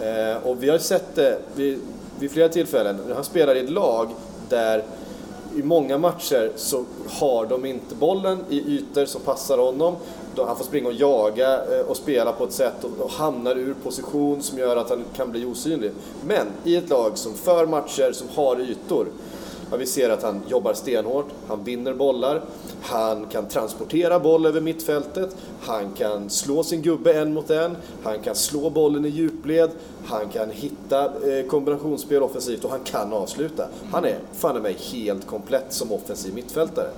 Eh, 0.00 0.46
och 0.46 0.62
vi 0.62 0.70
har 0.70 0.78
sett 0.78 1.14
det 1.14 1.38
vid, 1.54 1.80
vid 2.20 2.30
flera 2.30 2.48
tillfällen. 2.48 2.98
Han 3.14 3.24
spelar 3.24 3.54
i 3.54 3.60
ett 3.60 3.70
lag 3.70 4.08
där 4.48 4.84
i 5.56 5.62
många 5.62 5.98
matcher 5.98 6.52
så 6.56 6.84
har 7.08 7.46
de 7.46 7.64
inte 7.64 7.94
bollen 7.94 8.44
i 8.50 8.58
ytor 8.58 9.04
som 9.04 9.20
passar 9.20 9.58
honom. 9.58 9.96
Han 10.36 10.56
får 10.56 10.64
springa 10.64 10.88
och 10.88 10.94
jaga 10.94 11.54
eh, 11.54 11.86
och 11.86 11.96
spela 11.96 12.32
på 12.32 12.44
ett 12.44 12.52
sätt 12.52 12.84
och 12.98 13.10
hamnar 13.10 13.56
ur 13.56 13.74
position 13.82 14.42
som 14.42 14.58
gör 14.58 14.76
att 14.76 14.90
han 14.90 15.04
kan 15.16 15.30
bli 15.30 15.44
osynlig. 15.44 15.90
Men 16.24 16.46
i 16.64 16.76
ett 16.76 16.90
lag 16.90 17.18
som 17.18 17.34
för 17.34 17.66
matcher, 17.66 18.12
som 18.12 18.28
har 18.34 18.60
ytor, 18.60 19.06
Ja, 19.72 19.78
vi 19.78 19.86
ser 19.86 20.10
att 20.10 20.22
han 20.22 20.42
jobbar 20.48 20.74
stenhårt, 20.74 21.26
han 21.48 21.64
vinner 21.64 21.94
bollar, 21.94 22.42
han 22.82 23.26
kan 23.26 23.48
transportera 23.48 24.20
boll 24.20 24.46
över 24.46 24.60
mittfältet, 24.60 25.36
han 25.60 25.92
kan 25.92 26.30
slå 26.30 26.62
sin 26.62 26.82
gubbe 26.82 27.12
en 27.12 27.34
mot 27.34 27.50
en, 27.50 27.76
han 28.02 28.18
kan 28.22 28.34
slå 28.34 28.70
bollen 28.70 29.04
i 29.04 29.08
djupled, 29.08 29.70
han 30.06 30.28
kan 30.28 30.50
hitta 30.50 31.04
eh, 31.04 31.46
kombinationsspel 31.46 32.22
offensivt 32.22 32.64
och 32.64 32.70
han 32.70 32.84
kan 32.84 33.12
avsluta. 33.12 33.66
Han 33.92 34.04
är 34.04 34.18
fan 34.32 34.62
mig 34.62 34.76
helt 34.92 35.26
komplett 35.26 35.72
som 35.72 35.92
offensiv 35.92 36.34
mittfältare. 36.34 36.90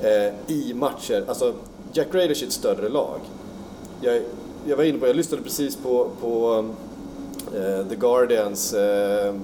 Eh, 0.00 0.54
I 0.56 0.74
matcher, 0.74 1.24
alltså 1.28 1.52
Jack 1.92 2.12
Grealish 2.12 2.42
är 2.42 2.46
ett 2.46 2.52
större 2.52 2.88
lag. 2.88 3.20
Jag, 4.00 4.22
jag 4.66 4.76
var 4.76 4.84
inne 4.84 4.98
på, 4.98 5.06
jag 5.06 5.16
lyssnade 5.16 5.42
precis 5.42 5.76
på, 5.76 6.10
på 6.20 6.64
uh, 7.56 7.88
The 7.88 7.96
Guardians 7.96 8.74
uh, 8.74 9.34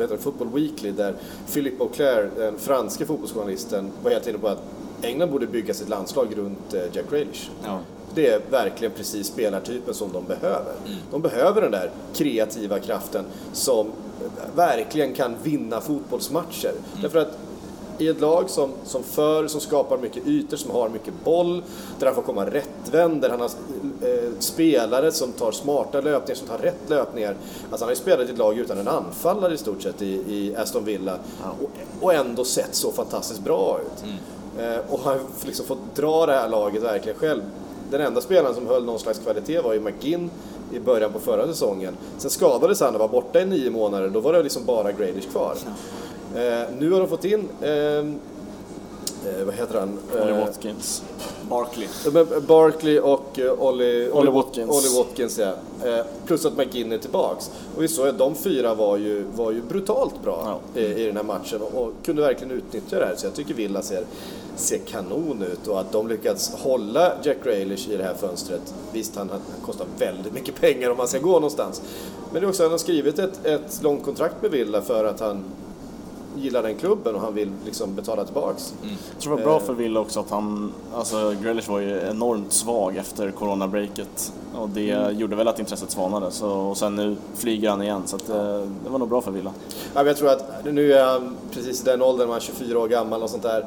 uh, 0.00 0.16
Football 0.18 0.48
Weekly 0.52 0.90
där 0.90 1.14
Philip 1.52 1.80
Auclair, 1.80 2.30
den 2.36 2.58
franske 2.58 3.06
fotbollsjournalisten, 3.06 3.90
var 4.02 4.10
helt 4.10 4.26
inne 4.26 4.38
på 4.38 4.48
att 4.48 4.62
England 5.02 5.30
borde 5.30 5.46
bygga 5.46 5.74
sitt 5.74 5.88
landslag 5.88 6.28
runt 6.36 6.74
Jack 6.92 7.10
Grealish. 7.10 7.50
Ja. 7.64 7.78
Det 8.14 8.28
är 8.28 8.40
verkligen 8.50 8.92
precis 8.92 9.26
spelartypen 9.26 9.94
som 9.94 10.12
de 10.12 10.24
behöver. 10.24 10.72
Mm. 10.86 10.98
De 11.10 11.22
behöver 11.22 11.62
den 11.62 11.70
där 11.70 11.90
kreativa 12.14 12.78
kraften 12.78 13.24
som 13.52 13.86
verkligen 14.56 15.14
kan 15.14 15.34
vinna 15.42 15.80
fotbollsmatcher. 15.80 16.70
Mm. 16.70 17.02
Därför 17.02 17.18
att 17.18 17.38
i 17.98 18.08
ett 18.08 18.20
lag 18.20 18.50
som, 18.50 18.72
som 18.84 19.02
för, 19.02 19.48
som 19.48 19.60
skapar 19.60 19.98
mycket 19.98 20.26
ytor, 20.26 20.56
som 20.56 20.70
har 20.70 20.88
mycket 20.88 21.14
boll, 21.24 21.62
där 21.98 22.06
han 22.06 22.14
får 22.14 22.22
komma 22.22 22.46
rättvänd, 22.46 23.20
där 23.20 23.30
han 23.30 23.40
har 23.40 23.50
eh, 24.02 24.30
spelare 24.38 25.12
som 25.12 25.32
tar 25.32 25.52
smarta 25.52 26.00
löpningar, 26.00 26.34
som 26.34 26.48
tar 26.48 26.58
rätt 26.58 26.90
löpningar. 26.90 27.36
Alltså 27.70 27.84
han 27.84 27.88
har 27.88 27.90
ju 27.90 27.96
spelat 27.96 28.28
i 28.28 28.32
ett 28.32 28.38
lag 28.38 28.58
utan 28.58 28.78
en 28.78 28.88
anfallare 28.88 29.54
i 29.54 29.56
stort 29.56 29.82
sett 29.82 30.02
i, 30.02 30.12
i 30.12 30.56
Aston 30.56 30.84
Villa 30.84 31.18
och, 31.60 31.70
och, 32.00 32.14
ändå 32.14 32.44
sett 32.44 32.74
så 32.74 32.92
fantastiskt 32.92 33.40
bra 33.40 33.80
ut. 33.86 34.04
Mm. 34.04 34.74
Eh, 34.74 34.80
och 34.88 35.00
har 35.00 35.18
liksom 35.46 35.66
fått 35.66 35.94
dra 35.94 36.26
det 36.26 36.32
här 36.32 36.48
laget 36.48 36.82
verkligen 36.82 37.18
själv. 37.18 37.42
Den 37.90 38.00
enda 38.00 38.20
spelaren 38.20 38.54
som 38.54 38.66
höll 38.66 38.84
någon 38.84 38.98
slags 38.98 39.18
kvalitet 39.18 39.60
var 39.60 39.72
ju 39.72 39.80
McGinn 39.80 40.30
i 40.72 40.80
början 40.80 41.12
på 41.12 41.18
förra 41.18 41.46
säsongen. 41.46 41.96
Sen 42.18 42.30
skadades 42.30 42.80
han 42.80 42.94
och 42.94 43.00
var 43.00 43.08
borta 43.08 43.40
i 43.40 43.46
nio 43.46 43.70
månader, 43.70 44.08
då 44.08 44.20
var 44.20 44.32
det 44.32 44.42
liksom 44.42 44.64
bara 44.64 44.92
Gradish 44.92 45.30
kvar. 45.30 45.56
Ja. 45.64 45.70
Eh, 46.34 46.62
nu 46.78 46.90
har 46.90 47.00
de 47.00 47.08
fått 47.08 47.24
in, 47.24 47.48
ehm, 47.62 48.18
eh, 49.26 49.44
vad 49.44 49.54
heter 49.54 49.80
han? 49.80 49.98
Olly 50.22 50.32
eh, 50.32 50.38
Watkins. 50.38 51.02
Barkley. 51.48 51.88
Barkley 52.46 52.98
och 52.98 53.38
uh, 53.38 53.52
Ollie, 53.52 54.10
Ollie, 54.10 54.30
Watkins. 54.30 54.70
Ollie 54.70 54.98
Watkins 54.98 55.38
ja. 55.38 55.54
Eh, 55.88 56.04
plus 56.26 56.46
att 56.46 56.56
McGinn 56.56 56.92
är 56.92 56.98
tillbaks. 56.98 57.50
Och 57.76 57.82
vi 57.82 57.88
såg 57.88 58.08
att 58.08 58.18
de 58.18 58.34
fyra 58.34 58.74
var 58.74 58.96
ju, 58.96 59.24
var 59.34 59.50
ju 59.50 59.62
brutalt 59.62 60.22
bra 60.22 60.60
ja. 60.74 60.80
i, 60.80 60.84
i 60.84 61.06
den 61.06 61.16
här 61.16 61.24
matchen 61.24 61.62
och, 61.62 61.82
och, 61.82 61.92
kunde 62.04 62.22
verkligen 62.22 62.52
utnyttja 62.52 62.98
det 62.98 63.06
här. 63.06 63.14
Så 63.16 63.26
jag 63.26 63.34
tycker 63.34 63.54
Villa 63.54 63.82
ser, 63.82 64.04
ser 64.56 64.78
kanon 64.78 65.42
ut 65.42 65.68
och 65.68 65.80
att 65.80 65.92
de 65.92 66.08
lyckats 66.08 66.54
hålla 66.54 67.12
Jack 67.22 67.44
Grealish 67.44 67.88
i 67.88 67.96
det 67.96 68.04
här 68.04 68.14
fönstret. 68.14 68.74
Visst, 68.92 69.16
han, 69.16 69.30
han 69.30 69.40
kostar 69.66 69.86
väldigt 69.98 70.32
mycket 70.32 70.60
pengar 70.60 70.90
om 70.90 70.98
han 70.98 71.08
ska 71.08 71.18
gå 71.18 71.32
någonstans. 71.32 71.82
Men 72.32 72.40
det 72.40 72.46
är 72.46 72.48
också 72.48 72.62
att 72.62 72.66
han 72.66 72.72
har 72.72 72.78
skrivit 72.78 73.18
ett, 73.18 73.46
ett 73.46 73.82
långt 73.82 74.04
kontrakt 74.04 74.42
med 74.42 74.50
Villa 74.50 74.82
för 74.82 75.04
att 75.04 75.20
han 75.20 75.44
gillar 76.36 76.62
den 76.62 76.74
klubben 76.74 77.14
och 77.14 77.20
han 77.20 77.34
vill 77.34 77.52
liksom 77.64 77.94
betala 77.94 78.24
tillbaks. 78.24 78.74
Mm. 78.82 78.94
Jag 79.12 79.22
tror 79.22 79.36
det 79.36 79.44
var 79.44 79.50
bra 79.50 79.60
för 79.66 79.74
Wille 79.74 80.00
också 80.00 80.20
att 80.20 80.30
han, 80.30 80.72
alltså 80.94 81.34
Grealish 81.42 81.68
var 81.68 81.80
ju 81.80 82.00
enormt 82.00 82.52
svag 82.52 82.96
efter 82.96 83.30
coronabreaket 83.30 84.32
och 84.54 84.68
det 84.68 84.90
mm. 84.90 85.18
gjorde 85.18 85.36
väl 85.36 85.48
att 85.48 85.58
intresset 85.58 85.90
svalnade 85.90 86.30
så, 86.30 86.50
och 86.50 86.76
sen 86.76 86.96
nu 86.96 87.16
flyger 87.34 87.70
han 87.70 87.82
igen 87.82 88.02
så 88.06 88.16
att. 88.16 88.28
Eh, 88.28 88.60
det 88.84 88.90
var 88.90 88.98
nog 88.98 89.08
bra 89.08 89.20
för 89.20 89.30
Villa. 89.30 89.52
Ja, 89.94 90.06
jag 90.06 90.16
tror 90.16 90.28
att 90.28 90.64
nu 90.64 90.92
är 90.92 91.04
han 91.04 91.36
precis 91.52 91.82
i 91.82 91.84
den 91.84 92.02
åldern, 92.02 92.28
man 92.28 92.36
är 92.36 92.40
24 92.40 92.78
år 92.78 92.88
gammal 92.88 93.22
och 93.22 93.30
sånt 93.30 93.42
där, 93.42 93.60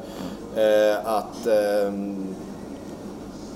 eh, 0.56 0.97
att 1.06 1.47
eh, 1.47 1.91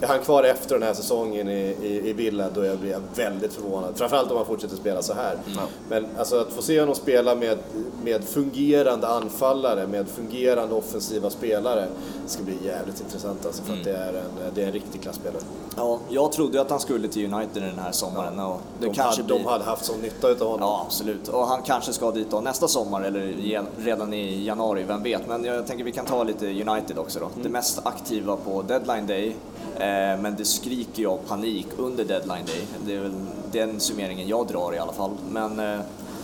är 0.02 0.08
han 0.08 0.20
kvar 0.20 0.44
efter 0.44 0.76
den 0.76 0.84
här 0.84 0.94
säsongen 0.94 1.50
i, 1.50 1.76
i, 1.82 2.10
i 2.10 2.14
Villa 2.14 2.50
då 2.54 2.66
jag 2.66 2.78
blir 2.78 2.92
jag 2.92 3.02
väldigt 3.16 3.54
förvånad. 3.54 3.94
Framförallt 3.96 4.32
om 4.32 4.38
han 4.38 4.46
fortsätter 4.46 4.76
spela 4.76 5.02
så 5.02 5.14
här. 5.14 5.38
Mm. 5.48 5.64
Men 5.90 6.06
alltså 6.18 6.40
att 6.40 6.54
få 6.54 6.62
se 6.62 6.80
honom 6.80 6.96
spela 6.96 7.36
med, 7.36 7.58
med 8.04 8.24
fungerande 8.24 9.08
anfallare, 9.08 9.88
med 9.88 10.08
fungerande 10.08 10.76
offensiva 10.76 11.30
spelare, 11.30 11.88
ska 12.26 12.44
bli 12.44 12.58
jävligt 12.66 13.02
intressant 13.02 13.46
alltså, 13.46 13.64
för 13.64 13.74
att 13.74 13.84
det 13.84 13.98
är 13.98 14.14
en, 14.14 14.54
det 14.56 14.64
är 14.64 14.66
en 14.66 14.74
riktig 14.74 15.02
klasspelare. 15.02 15.42
Ja, 15.78 16.00
jag 16.10 16.32
trodde 16.32 16.62
att 16.62 16.70
han 16.70 16.80
skulle 16.80 17.08
till 17.08 17.34
United 17.34 17.64
den 17.64 17.80
här 17.80 17.92
sommaren 17.92 18.40
och 18.40 18.62
det 18.80 18.86
De, 18.86 18.94
kanske 18.94 19.22
hade, 19.22 19.34
blir... 19.34 19.44
de 19.44 19.50
hade 19.50 19.64
haft 19.64 19.86
sån 19.86 20.00
nytta 20.00 20.30
utav 20.30 20.48
honom. 20.48 20.70
Ja, 20.70 20.84
absolut. 20.86 21.28
Och 21.28 21.48
han 21.48 21.62
kanske 21.62 21.94
ska 21.94 22.12
dit 22.12 22.32
då 22.32 22.42
nästa 22.42 22.68
sommar 22.68 23.02
eller 23.02 23.34
redan 23.78 24.14
i 24.14 24.46
januari, 24.46 24.84
vem 24.84 25.04
vet. 25.04 25.28
Men 25.28 25.44
jag 25.44 25.68
tänker 25.68 25.84
vi 25.84 25.92
kan 25.92 26.06
ta 26.06 26.24
lite 26.24 26.46
United 26.46 26.98
också 26.98 27.20
då. 27.20 27.30
Det 27.44 27.50
mest 27.50 27.80
aktiva 27.84 28.36
på 28.36 28.62
deadline 28.62 29.08
day, 29.08 29.36
eh, 29.80 29.91
Eh, 29.92 30.22
men 30.22 30.36
det 30.38 30.46
skriker 30.46 31.02
ju 31.02 31.08
av 31.08 31.18
panik 31.18 31.68
under 31.78 32.06
deadline 32.06 32.46
day. 32.46 32.68
Det 32.86 32.96
är 32.96 33.00
väl 33.00 33.12
den 33.52 33.80
summeringen 33.80 34.28
jag 34.28 34.48
drar 34.48 34.74
i 34.76 34.80
alla 34.80 34.94
fall. 34.94 35.12
Men 35.30 35.60
eh, 35.60 35.80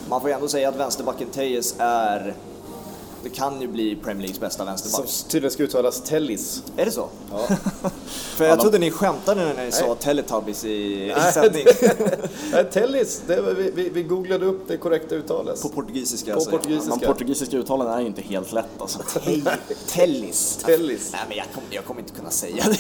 man 0.10 0.22
får 0.22 0.30
ju 0.30 0.34
ändå 0.34 0.48
säga 0.48 0.70
att 0.70 0.76
vänsterbacken 0.76 1.28
Tejes 1.30 1.76
är... 1.80 2.36
Det 3.24 3.30
kan 3.30 3.62
ju 3.62 3.68
bli 3.68 3.96
Premier 3.96 4.22
Leagues 4.22 4.40
bästa 4.40 4.58
Som 4.58 4.66
vänsterback. 4.66 5.10
tydligen 5.28 5.52
ska 5.52 5.64
uttalas 5.64 6.02
Tellis. 6.02 6.64
Är 6.78 6.86
det 6.86 6.92
så? 6.92 7.10
Ja. 7.32 7.48
För 8.08 8.46
jag 8.46 8.58
de- 8.58 8.62
trodde 8.62 8.78
ni 8.80 8.92
skämtade 8.92 9.46
när 9.54 9.66
ni 9.66 9.72
sa 9.72 9.86
Nej. 9.88 9.96
Teletubbies 10.00 10.66
i, 10.66 10.70
i 10.70 11.32
sändning. 11.34 11.66
Nej, 12.52 12.66
Tellis, 12.72 13.22
det, 13.28 13.42
var- 13.42 13.52
vi, 13.52 13.72
vi, 13.72 13.90
vi 13.90 14.04
googlade 14.04 14.46
upp 14.46 14.68
det 14.68 14.78
korrekta 14.78 15.16
uttalet. 15.16 15.62
På 15.62 15.70
portugisiska 15.70 16.32
På 16.32 16.36
alltså. 16.36 16.52
portugisiska. 16.52 16.96
De 16.96 17.06
portugisiska 17.06 17.58
uttalen 17.58 17.88
är 17.88 18.00
ju 18.02 18.08
inte 18.08 18.22
helt 18.22 18.52
lätt 18.52 18.66
alltså. 18.78 19.00
Tellis. 19.88 20.58
Tellis. 20.66 21.10
Nej 21.12 21.22
men 21.28 21.38
jag 21.38 21.46
kommer, 21.54 21.68
jag 21.72 21.86
kommer 21.86 22.02
inte 22.02 22.14
kunna 22.14 22.30
säga 22.30 22.64
det. 22.66 22.78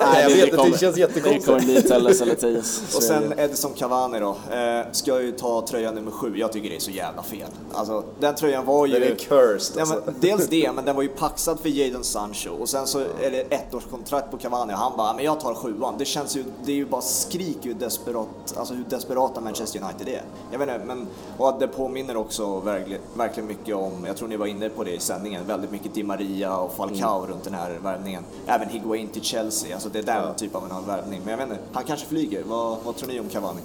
Nej, 0.00 0.22
jag 0.22 0.30
det- 0.30 0.36
vet 0.36 0.52
det 0.52 0.60
att 0.62 0.72
det 0.72 0.78
känns 0.78 0.94
Det 0.94 1.00
jättekonstigt. 1.00 1.46
kommer 1.46 1.60
bli 1.60 1.82
Telles 1.82 2.20
eller 2.20 2.34
Tejes. 2.34 2.82
Och 2.96 3.02
sen 3.02 3.28
det. 3.36 3.42
Edison 3.42 3.72
Cavani 3.74 4.18
då. 4.18 4.36
Eh, 4.54 4.86
ska 4.92 5.20
ju 5.22 5.32
ta 5.32 5.66
tröja 5.70 5.92
nummer 5.92 6.10
sju. 6.10 6.36
Jag 6.36 6.52
tycker 6.52 6.68
det 6.70 6.76
är 6.76 6.80
så 6.80 6.90
jävla 6.90 7.22
fel. 7.22 7.48
Alltså 7.72 8.04
den 8.20 8.34
tröjan 8.34 8.64
var 8.66 8.86
ju... 8.86 8.92
Den 8.92 9.02
är 9.02 9.14
cursed 9.14 9.67
Nej, 9.74 9.80
alltså. 9.80 10.02
men, 10.06 10.14
dels 10.20 10.48
det, 10.48 10.72
men 10.72 10.84
den 10.84 10.96
var 10.96 11.02
ju 11.02 11.08
paxad 11.08 11.60
för 11.60 11.68
Jadon 11.68 12.04
Sancho 12.04 12.50
och 12.50 12.68
sen 12.68 12.86
så 12.86 12.98
är 12.98 13.30
det 13.30 13.40
ettårskontrakt 13.54 14.30
på 14.30 14.36
Cavani 14.36 14.74
och 14.74 14.78
han 14.78 14.96
bara, 14.96 15.14
men 15.14 15.24
jag 15.24 15.40
tar 15.40 15.54
sjuan. 15.54 15.94
Det 15.98 16.04
känns 16.04 16.36
ju, 16.36 16.44
det 16.64 16.72
är 16.72 16.76
ju 16.76 16.86
bara 16.86 17.00
skrik 17.00 17.58
hur 17.62 17.74
desperat, 17.74 18.28
alltså 18.56 18.74
hur 18.74 18.84
desperata 18.84 19.40
Manchester 19.40 19.82
United 19.82 20.08
är. 20.08 20.22
Jag 20.52 20.58
vet 20.58 20.68
inte, 20.68 20.84
men 20.86 21.06
och 21.38 21.58
det 21.60 21.68
påminner 21.68 22.16
också 22.16 22.60
verkligen, 22.60 23.00
verkligen 23.14 23.46
mycket 23.46 23.74
om, 23.76 24.04
jag 24.06 24.16
tror 24.16 24.28
ni 24.28 24.36
var 24.36 24.46
inne 24.46 24.68
på 24.68 24.84
det 24.84 24.94
i 24.94 25.00
sändningen, 25.00 25.46
väldigt 25.46 25.70
mycket 25.70 25.94
Di 25.94 26.02
Maria 26.02 26.56
och 26.56 26.72
Falcao 26.72 27.26
runt 27.26 27.44
den 27.44 27.54
här 27.54 27.78
värvningen. 27.82 28.24
Även 28.46 28.68
Higuain 28.68 29.08
till 29.08 29.22
Chelsea, 29.22 29.74
alltså 29.74 29.88
det 29.88 29.98
är 29.98 30.02
den 30.02 30.16
Ja. 30.16 30.34
typen 30.34 30.60
av 30.72 30.78
en 30.82 30.86
värvning. 30.86 31.20
Men 31.24 31.30
jag 31.30 31.38
vet 31.38 31.48
inte, 31.50 31.62
han 31.72 31.84
kanske 31.84 32.06
flyger. 32.06 32.42
Vad, 32.44 32.78
vad 32.84 32.96
tror 32.96 33.08
ni 33.08 33.20
om 33.20 33.28
Cavani? 33.28 33.60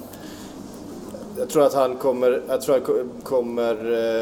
Jag 1.38 1.48
tror 1.48 1.66
att 1.66 1.74
han 1.74 1.96
kommer, 1.96 2.42
jag 2.48 2.60
tror 2.62 2.76
att 2.76 2.86
han 2.86 3.10
kommer 3.22 3.74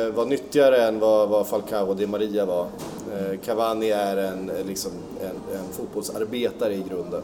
eh, 0.06 0.12
vara 0.14 0.26
nyttigare 0.26 0.76
än 0.76 0.98
vad, 0.98 1.28
vad 1.28 1.46
Falcao 1.48 1.86
och 1.86 1.96
Di 1.96 2.06
Maria 2.06 2.46
var. 2.46 2.66
Eh, 3.14 3.38
Cavani 3.44 3.90
är 3.90 4.16
en, 4.16 4.50
eh, 4.50 4.66
liksom, 4.66 4.90
en, 5.20 5.56
en 5.58 5.72
fotbollsarbetare 5.72 6.74
i 6.74 6.84
grunden. 6.88 7.22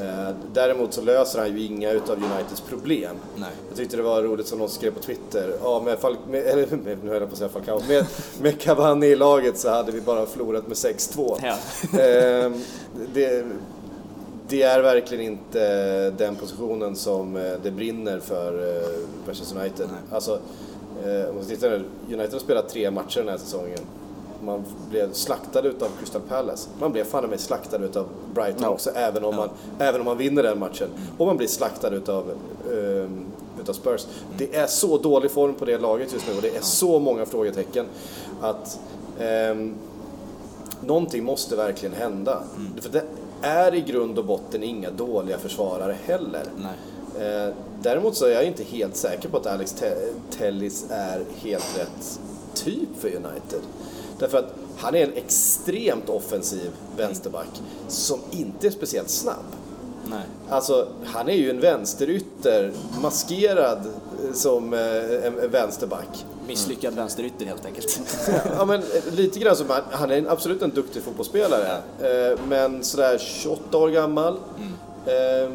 Eh, 0.00 0.34
däremot 0.52 0.92
så 0.92 1.00
löser 1.02 1.38
han 1.38 1.56
ju 1.56 1.66
inga 1.66 1.90
utav 1.90 2.16
Uniteds 2.16 2.60
problem. 2.60 3.16
Nej. 3.36 3.48
Jag 3.68 3.76
tyckte 3.76 3.96
det 3.96 4.02
var 4.02 4.22
roligt 4.22 4.46
som 4.46 4.58
någon 4.58 4.68
skrev 4.68 4.90
på 4.90 5.00
Twitter. 5.00 5.54
Ja, 5.62 5.80
med, 5.84 5.98
Fal- 5.98 6.16
med, 6.28 6.40
eller, 6.46 6.66
med, 6.76 6.98
nu 7.04 7.10
höll 7.10 7.20
jag 7.20 7.28
på 7.28 7.32
att 7.32 7.38
säga 7.38 7.48
Falcao. 7.48 7.80
Med, 7.88 8.06
med 8.42 8.60
Cavani 8.60 9.06
i 9.06 9.16
laget 9.16 9.58
så 9.58 9.68
hade 9.70 9.92
vi 9.92 10.00
bara 10.00 10.26
förlorat 10.26 10.66
med 10.66 10.76
6-2. 10.76 11.38
Ja. 11.42 11.56
Ehm, 12.00 12.54
det, 13.14 13.44
det 14.48 14.62
är 14.62 14.82
verkligen 14.82 15.24
inte 15.24 16.10
den 16.10 16.36
positionen 16.36 16.96
som 16.96 17.36
eh, 17.36 17.52
det 17.62 17.70
brinner 17.70 18.20
för 18.20 18.76
eh, 18.76 18.88
Manchester 19.26 19.60
United. 19.60 19.88
Alltså, 20.12 20.38
eh, 21.04 21.28
om 21.30 21.36
man 21.36 21.44
tittar 21.44 21.70
nu, 21.70 21.84
United 22.06 22.32
har 22.32 22.40
spelat 22.40 22.68
tre 22.68 22.90
matcher 22.90 23.18
den 23.18 23.28
här 23.28 23.38
säsongen. 23.38 23.78
Man 24.44 24.64
blev 24.90 25.12
slaktad 25.12 25.66
utav 25.66 25.88
Crystal 25.98 26.22
Palace. 26.28 26.68
Man 26.80 26.92
blev 26.92 27.04
fan 27.04 27.30
mig 27.30 27.38
slaktad 27.38 27.84
utav 27.84 28.06
Brighton 28.34 28.62
Ja. 28.62 28.68
också, 28.68 28.90
även 28.90 29.24
om, 29.24 29.36
man, 29.36 29.48
även 29.78 30.00
om 30.00 30.04
man 30.04 30.18
vinner 30.18 30.42
den 30.42 30.58
matchen. 30.58 30.88
Och 31.18 31.26
man 31.26 31.36
blir 31.36 31.48
slaktad 31.48 31.90
utav, 31.90 32.30
ehm, 32.72 33.24
utav 33.60 33.72
Spurs. 33.72 34.06
Det 34.38 34.56
är 34.56 34.66
så 34.66 34.98
dålig 34.98 35.30
form 35.30 35.54
på 35.54 35.64
det 35.64 35.78
laget 35.78 36.12
just 36.12 36.28
nu 36.28 36.36
och 36.36 36.42
det 36.42 36.56
är 36.56 36.60
så 36.60 36.98
många 36.98 37.26
frågetecken 37.26 37.86
att 38.40 38.80
ehm, 39.20 39.74
någonting 40.80 41.24
måste 41.24 41.56
verkligen 41.56 41.94
hända. 41.94 42.42
För 42.80 42.90
det 42.90 43.02
är 43.46 43.74
i 43.74 43.80
grund 43.80 44.18
och 44.18 44.24
botten 44.24 44.62
inga 44.62 44.90
dåliga 44.90 45.38
försvarare 45.38 45.96
heller. 46.04 46.42
Eh, 47.20 47.54
däremot 47.82 48.16
så 48.16 48.24
är 48.26 48.30
jag 48.30 48.44
inte 48.44 48.64
helt 48.64 48.96
säker 48.96 49.28
på 49.28 49.36
att 49.36 49.46
Alex 49.46 49.72
Te- 49.72 50.12
Tellis 50.38 50.86
är 50.90 51.24
helt 51.36 51.78
rätt 51.78 52.20
typ 52.54 52.88
för 53.00 53.08
United. 53.08 53.60
Därför 54.18 54.38
att 54.38 54.54
han 54.76 54.94
är 54.94 55.04
en 55.04 55.12
extremt 55.12 56.08
offensiv 56.08 56.70
vänsterback 56.96 57.48
som 57.88 58.20
inte 58.30 58.66
är 58.66 58.70
speciellt 58.70 59.10
snabb. 59.10 59.44
Nej. 60.10 60.22
Alltså, 60.48 60.88
han 61.04 61.28
är 61.28 61.32
ju 61.34 61.50
en 61.50 61.60
vänsterytter 61.60 62.72
maskerad 63.02 63.78
eh, 63.78 64.32
som 64.34 64.72
eh, 64.74 65.26
en 65.26 65.50
vänsterback. 65.50 66.26
Misslyckad 66.46 66.94
vänsterytter 66.94 67.46
helt 67.46 67.66
enkelt. 67.66 68.00
Ja, 68.58 68.64
men 68.64 68.80
eh, 68.80 69.14
lite 69.14 69.38
grann 69.38 69.56
som 69.56 69.70
han, 69.70 69.82
han 69.90 70.10
är 70.10 70.26
absolut 70.28 70.62
en 70.62 70.70
duktig 70.70 71.02
fotbollsspelare. 71.02 71.76
Eh, 72.00 72.38
men 72.48 72.84
sådär 72.84 73.18
28 73.18 73.78
år 73.78 73.88
gammal. 73.88 74.36
Eh, 75.06 75.50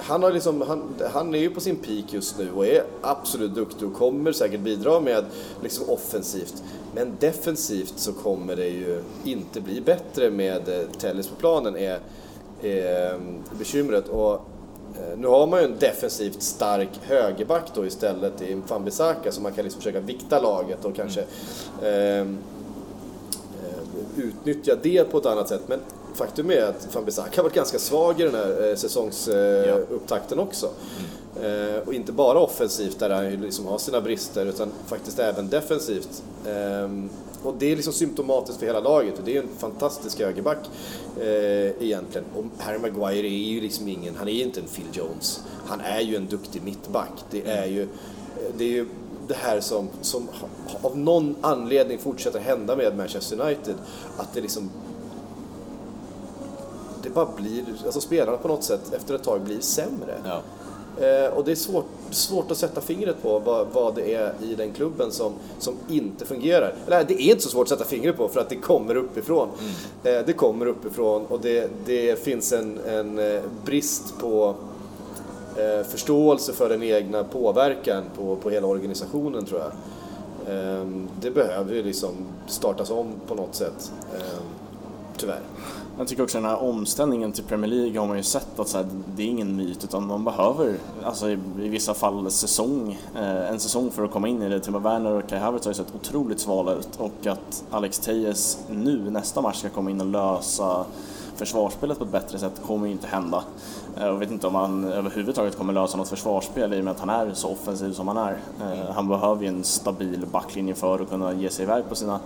han, 0.00 0.22
har 0.22 0.32
liksom, 0.32 0.60
han, 0.60 0.94
han 1.12 1.34
är 1.34 1.38
ju 1.38 1.50
på 1.50 1.60
sin 1.60 1.76
peak 1.76 2.04
just 2.12 2.38
nu 2.38 2.52
och 2.52 2.66
är 2.66 2.82
absolut 3.02 3.54
duktig 3.54 3.88
och 3.88 3.94
kommer 3.94 4.32
säkert 4.32 4.60
bidra 4.60 5.00
med 5.00 5.24
liksom 5.62 5.90
offensivt. 5.90 6.62
Men 6.94 7.16
defensivt 7.20 7.94
så 7.96 8.12
kommer 8.12 8.56
det 8.56 8.68
ju 8.68 9.02
inte 9.24 9.60
bli 9.60 9.80
bättre 9.80 10.30
med 10.30 10.68
eh, 10.68 10.86
Tellis 10.98 11.28
på 11.28 11.34
planen 11.34 11.76
är, 11.76 12.00
är 12.62 13.12
eh, 13.12 13.20
bekymret. 13.58 14.08
Och, 14.08 14.46
nu 15.16 15.26
har 15.26 15.46
man 15.46 15.60
ju 15.60 15.64
en 15.64 15.78
defensivt 15.78 16.42
stark 16.42 16.88
högerback 17.02 17.64
då 17.74 17.86
istället 17.86 18.42
i 18.42 18.60
Fambisaka 18.66 19.32
så 19.32 19.40
man 19.40 19.52
kan 19.52 19.64
liksom 19.64 19.80
försöka 19.80 20.00
vikta 20.00 20.40
laget 20.40 20.84
och 20.84 20.96
kanske 20.96 21.24
ehm, 21.82 22.38
eh, 23.64 24.24
utnyttja 24.24 24.76
det 24.82 25.10
på 25.10 25.18
ett 25.18 25.26
annat 25.26 25.48
sätt. 25.48 25.62
Men 25.66 25.80
faktum 26.14 26.50
är 26.50 26.62
att 26.62 26.88
Fambisaka 26.90 27.30
har 27.36 27.42
varit 27.42 27.54
ganska 27.54 27.78
svag 27.78 28.20
i 28.20 28.24
den 28.24 28.34
här 28.34 28.68
eh, 28.68 28.76
säsongsupptakten 28.76 30.38
också. 30.38 30.70
Eh, 31.42 31.78
och 31.86 31.94
inte 31.94 32.12
bara 32.12 32.38
offensivt 32.38 32.98
där 32.98 33.10
han 33.10 33.30
liksom 33.30 33.66
har 33.66 33.78
sina 33.78 34.00
brister 34.00 34.46
utan 34.46 34.68
faktiskt 34.86 35.18
även 35.18 35.48
defensivt. 35.48 36.22
Ehm, 36.46 37.08
och 37.42 37.54
det 37.58 37.72
är 37.72 37.76
liksom 37.76 37.92
symptomatiskt 37.92 38.58
för 38.58 38.66
hela 38.66 38.80
laget 38.80 39.18
och 39.18 39.24
det 39.24 39.36
är 39.36 39.42
en 39.42 39.48
fantastisk 39.58 40.20
högerback 40.20 40.70
eh, 41.20 41.82
egentligen. 41.82 42.26
Och 42.36 42.44
Harry 42.58 42.78
Maguire 42.78 43.26
är 43.26 43.52
ju 43.52 43.60
liksom 43.60 43.88
ingen, 43.88 44.14
han 44.16 44.28
är 44.28 44.32
ju 44.32 44.42
inte 44.42 44.60
en 44.60 44.66
Phil 44.66 44.86
Jones. 44.92 45.40
Han 45.66 45.80
är 45.80 46.00
ju 46.00 46.16
en 46.16 46.26
duktig 46.26 46.62
mittback. 46.62 47.24
Det 47.30 47.48
är 47.48 47.66
ju 47.66 47.82
eh, 47.82 47.88
det, 48.56 48.64
är 48.64 48.68
ju 48.68 48.86
det 49.28 49.36
här 49.36 49.60
som, 49.60 49.88
som 50.00 50.28
av 50.82 50.98
någon 50.98 51.36
anledning 51.40 51.98
fortsätter 51.98 52.40
hända 52.40 52.76
med 52.76 52.96
Manchester 52.96 53.40
United. 53.40 53.74
Att 54.16 54.34
det 54.34 54.40
liksom 54.40 54.70
det 57.02 57.10
bara 57.10 57.28
blir, 57.36 57.64
alltså 57.84 58.00
spelarna 58.00 58.36
på 58.36 58.48
något 58.48 58.64
sätt 58.64 58.92
efter 58.92 59.14
ett 59.14 59.22
tag 59.22 59.40
blir 59.40 59.60
sämre. 59.60 60.14
Ja. 60.24 60.42
Eh, 61.00 61.32
och 61.32 61.44
det 61.44 61.50
är 61.50 61.56
svårt, 61.56 61.86
svårt 62.10 62.50
att 62.50 62.56
sätta 62.56 62.80
fingret 62.80 63.22
på 63.22 63.38
vad, 63.38 63.66
vad 63.72 63.94
det 63.94 64.14
är 64.14 64.32
i 64.42 64.54
den 64.54 64.72
klubben 64.72 65.12
som, 65.12 65.32
som 65.58 65.74
inte 65.88 66.24
fungerar. 66.24 66.74
Eller 66.86 67.04
det 67.04 67.14
är 67.14 67.30
inte 67.30 67.42
så 67.42 67.48
svårt 67.48 67.62
att 67.62 67.68
sätta 67.68 67.84
fingret 67.84 68.16
på 68.16 68.28
för 68.28 68.40
att 68.40 68.48
det 68.48 68.56
kommer 68.56 68.94
uppifrån. 68.94 69.48
Eh, 70.04 70.18
det 70.26 70.32
kommer 70.32 70.66
uppifrån 70.66 71.26
och 71.26 71.40
det, 71.40 71.70
det 71.86 72.24
finns 72.24 72.52
en, 72.52 72.78
en 72.86 73.18
eh, 73.18 73.42
brist 73.64 74.18
på 74.20 74.54
eh, 75.56 75.86
förståelse 75.86 76.52
för 76.52 76.68
den 76.68 76.82
egna 76.82 77.24
påverkan 77.24 78.04
på, 78.16 78.36
på 78.36 78.50
hela 78.50 78.66
organisationen 78.66 79.44
tror 79.44 79.60
jag. 79.60 79.72
Eh, 80.54 80.86
det 81.20 81.30
behöver 81.30 81.74
ju 81.74 81.82
liksom 81.82 82.10
startas 82.46 82.90
om 82.90 83.12
på 83.26 83.34
något 83.34 83.54
sätt. 83.54 83.92
Eh, 84.14 84.40
tyvärr. 85.16 85.40
Jag 85.98 86.08
tycker 86.08 86.22
också 86.22 86.38
den 86.38 86.50
här 86.50 86.62
omställningen 86.62 87.32
till 87.32 87.44
Premier 87.44 87.70
League 87.70 88.00
har 88.00 88.06
man 88.06 88.16
ju 88.16 88.22
sett 88.22 88.58
att 88.58 88.68
så 88.68 88.76
här, 88.78 88.86
det 89.16 89.22
är 89.22 89.26
ingen 89.26 89.56
myt 89.56 89.84
utan 89.84 90.06
man 90.06 90.24
behöver, 90.24 90.78
alltså 91.04 91.30
i, 91.30 91.38
i 91.62 91.68
vissa 91.68 91.94
fall 91.94 92.30
säsong, 92.30 92.98
eh, 93.14 93.50
en 93.50 93.60
säsong 93.60 93.90
för 93.90 94.04
att 94.04 94.10
komma 94.10 94.28
in 94.28 94.42
i 94.42 94.48
det. 94.48 94.60
Timo 94.60 94.78
Werner 94.78 95.12
och 95.12 95.28
Kai 95.28 95.38
Havertz 95.38 95.64
har 95.64 95.70
ju 95.70 95.74
sett 95.74 95.94
otroligt 95.94 96.40
svala 96.40 96.74
ut 96.74 96.88
och 96.98 97.26
att 97.26 97.64
Alex 97.70 97.98
Tejes 97.98 98.58
nu 98.70 99.10
nästa 99.10 99.40
match 99.40 99.58
ska 99.58 99.68
komma 99.68 99.90
in 99.90 100.00
och 100.00 100.06
lösa 100.06 100.84
försvarsspelet 101.36 101.98
på 101.98 102.04
ett 102.04 102.12
bättre 102.12 102.38
sätt 102.38 102.60
kommer 102.66 102.86
ju 102.86 102.92
inte 102.92 103.06
hända. 103.06 103.44
Eh, 103.98 104.06
jag 104.06 104.14
vet 104.14 104.30
inte 104.30 104.46
om 104.46 104.54
han 104.54 104.84
överhuvudtaget 104.84 105.56
kommer 105.56 105.72
lösa 105.72 105.96
något 105.96 106.08
försvarsspel 106.08 106.74
i 106.74 106.80
och 106.80 106.84
med 106.84 106.90
att 106.90 107.00
han 107.00 107.10
är 107.10 107.34
så 107.34 107.52
offensiv 107.52 107.92
som 107.92 108.08
han 108.08 108.16
är. 108.16 108.38
Eh, 108.60 108.94
han 108.94 109.08
behöver 109.08 109.42
ju 109.42 109.48
en 109.48 109.64
stabil 109.64 110.26
backlinje 110.32 110.74
för 110.74 111.00
att 111.00 111.10
kunna 111.10 111.32
ge 111.32 111.50
sig 111.50 111.62
iväg 111.62 111.84
på 111.88 111.94
sina 111.94 112.20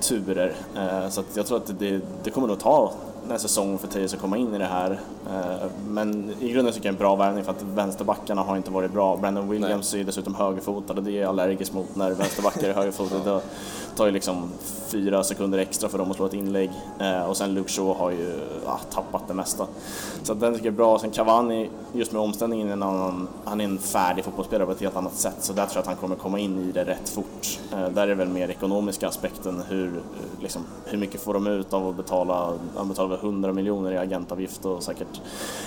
turer. 0.00 0.54
Eh, 0.76 1.08
så 1.08 1.20
att 1.20 1.36
jag 1.36 1.46
tror 1.46 1.56
att 1.56 1.78
det, 1.78 2.00
det 2.24 2.30
kommer 2.30 2.48
nog 2.48 2.58
ta 2.58 2.92
när 3.28 3.38
säsongen 3.38 3.78
för 3.78 3.88
Teija 3.88 4.08
ska 4.08 4.18
komma 4.18 4.36
in 4.36 4.54
i 4.54 4.58
det 4.58 4.64
här. 4.64 5.00
Eh, 5.30 5.70
men 5.88 6.34
i 6.40 6.52
grunden 6.52 6.74
tycker 6.74 6.86
jag 6.86 6.92
en 6.92 6.98
bra 6.98 7.16
värvning 7.16 7.44
för 7.44 7.50
att 7.50 7.62
vänsterbackarna 7.62 8.42
har 8.42 8.56
inte 8.56 8.70
varit 8.70 8.92
bra. 8.92 9.16
Brandon 9.16 9.48
Williams 9.48 9.92
Nej. 9.92 10.02
är 10.02 10.06
dessutom 10.06 10.34
högerfotad 10.34 10.94
och 10.94 11.02
det 11.02 11.10
är 11.10 11.20
jag 11.20 11.28
allergisk 11.28 11.72
mot 11.72 11.96
när 11.96 12.10
vänsterbackar 12.10 12.68
är 12.68 12.74
högerfotade 12.74 13.40
tar 13.98 14.06
ju 14.06 14.12
liksom 14.12 14.50
fyra 14.86 15.24
sekunder 15.24 15.58
extra 15.58 15.88
för 15.88 15.98
dem 15.98 16.10
att 16.10 16.16
slå 16.16 16.26
ett 16.26 16.34
inlägg. 16.34 16.70
Eh, 16.98 17.22
och 17.22 17.36
sen 17.36 17.54
Luke 17.54 17.72
Shaw 17.72 17.94
har 17.94 18.10
ju 18.10 18.40
ah, 18.66 18.78
tappat 18.90 19.28
det 19.28 19.34
mesta. 19.34 19.66
Så 20.22 20.34
den 20.34 20.52
tycker 20.52 20.66
jag 20.66 20.72
är 20.72 20.76
bra. 20.76 20.98
Sen 20.98 21.10
Cavani, 21.10 21.70
just 21.92 22.12
med 22.12 22.22
omställningen, 22.22 22.70
en 22.70 22.82
annan, 22.82 23.28
han 23.44 23.60
är 23.60 23.64
en 23.64 23.78
färdig 23.78 24.24
fotbollsspelare 24.24 24.66
på 24.66 24.72
ett 24.72 24.80
helt 24.80 24.96
annat 24.96 25.14
sätt. 25.14 25.36
Så 25.38 25.52
där 25.52 25.66
tror 25.66 25.76
jag 25.76 25.80
att 25.80 25.86
han 25.86 25.96
kommer 25.96 26.16
komma 26.16 26.38
in 26.38 26.58
i 26.58 26.72
det 26.72 26.84
rätt 26.84 27.08
fort. 27.08 27.58
Eh, 27.72 27.88
där 27.88 28.02
är 28.02 28.06
det 28.06 28.14
väl 28.14 28.28
mer 28.28 28.48
ekonomiska 28.48 29.08
aspekten. 29.08 29.62
Hur, 29.68 30.02
liksom, 30.40 30.62
hur 30.84 30.98
mycket 30.98 31.20
får 31.20 31.34
de 31.34 31.46
ut 31.46 31.72
av 31.72 31.88
att 31.88 31.96
betala? 31.96 32.52
Han 32.76 32.88
betalar 32.88 33.07
väl 33.08 33.18
100 33.18 33.52
miljoner 33.52 33.92
i 33.92 33.98
agentavgift 33.98 34.64
och 34.64 34.82
säkert 34.82 35.20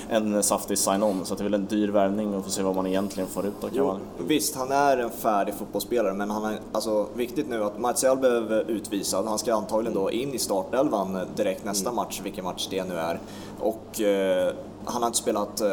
en 0.09 0.43
saftig 0.43 0.77
sign-on. 0.77 1.25
Så 1.25 1.35
det 1.35 1.41
är 1.41 1.43
väl 1.43 1.53
en 1.53 1.65
dyr 1.65 1.89
värvning 1.89 2.35
och 2.35 2.43
får 2.43 2.51
se 2.51 2.63
vad 2.63 2.75
man 2.75 2.87
egentligen 2.87 3.29
får 3.29 3.45
ut 3.45 3.63
av 3.63 3.69
Cavani. 3.69 4.03
Visst, 4.17 4.55
han 4.55 4.71
är 4.71 4.97
en 4.97 5.09
färdig 5.09 5.53
fotbollsspelare 5.53 6.13
men 6.13 6.29
han 6.29 6.45
är 6.45 6.59
alltså 6.71 7.07
viktigt 7.13 7.49
nu 7.49 7.63
att 7.63 7.79
Martial 7.79 8.17
blev 8.17 8.51
utvisad. 8.51 9.25
Han 9.25 9.39
ska 9.39 9.55
antagligen 9.55 9.95
då 9.95 10.11
in 10.11 10.33
i 10.33 10.39
startelvan 10.39 11.19
direkt 11.35 11.65
nästa 11.65 11.89
mm. 11.89 11.95
match, 11.95 12.21
vilken 12.23 12.43
match 12.43 12.67
det 12.69 12.83
nu 12.83 12.95
är. 12.95 13.19
Och 13.59 14.01
eh, 14.01 14.53
han 14.85 15.01
har 15.01 15.07
inte 15.07 15.17
spelat, 15.17 15.61
eh, 15.61 15.67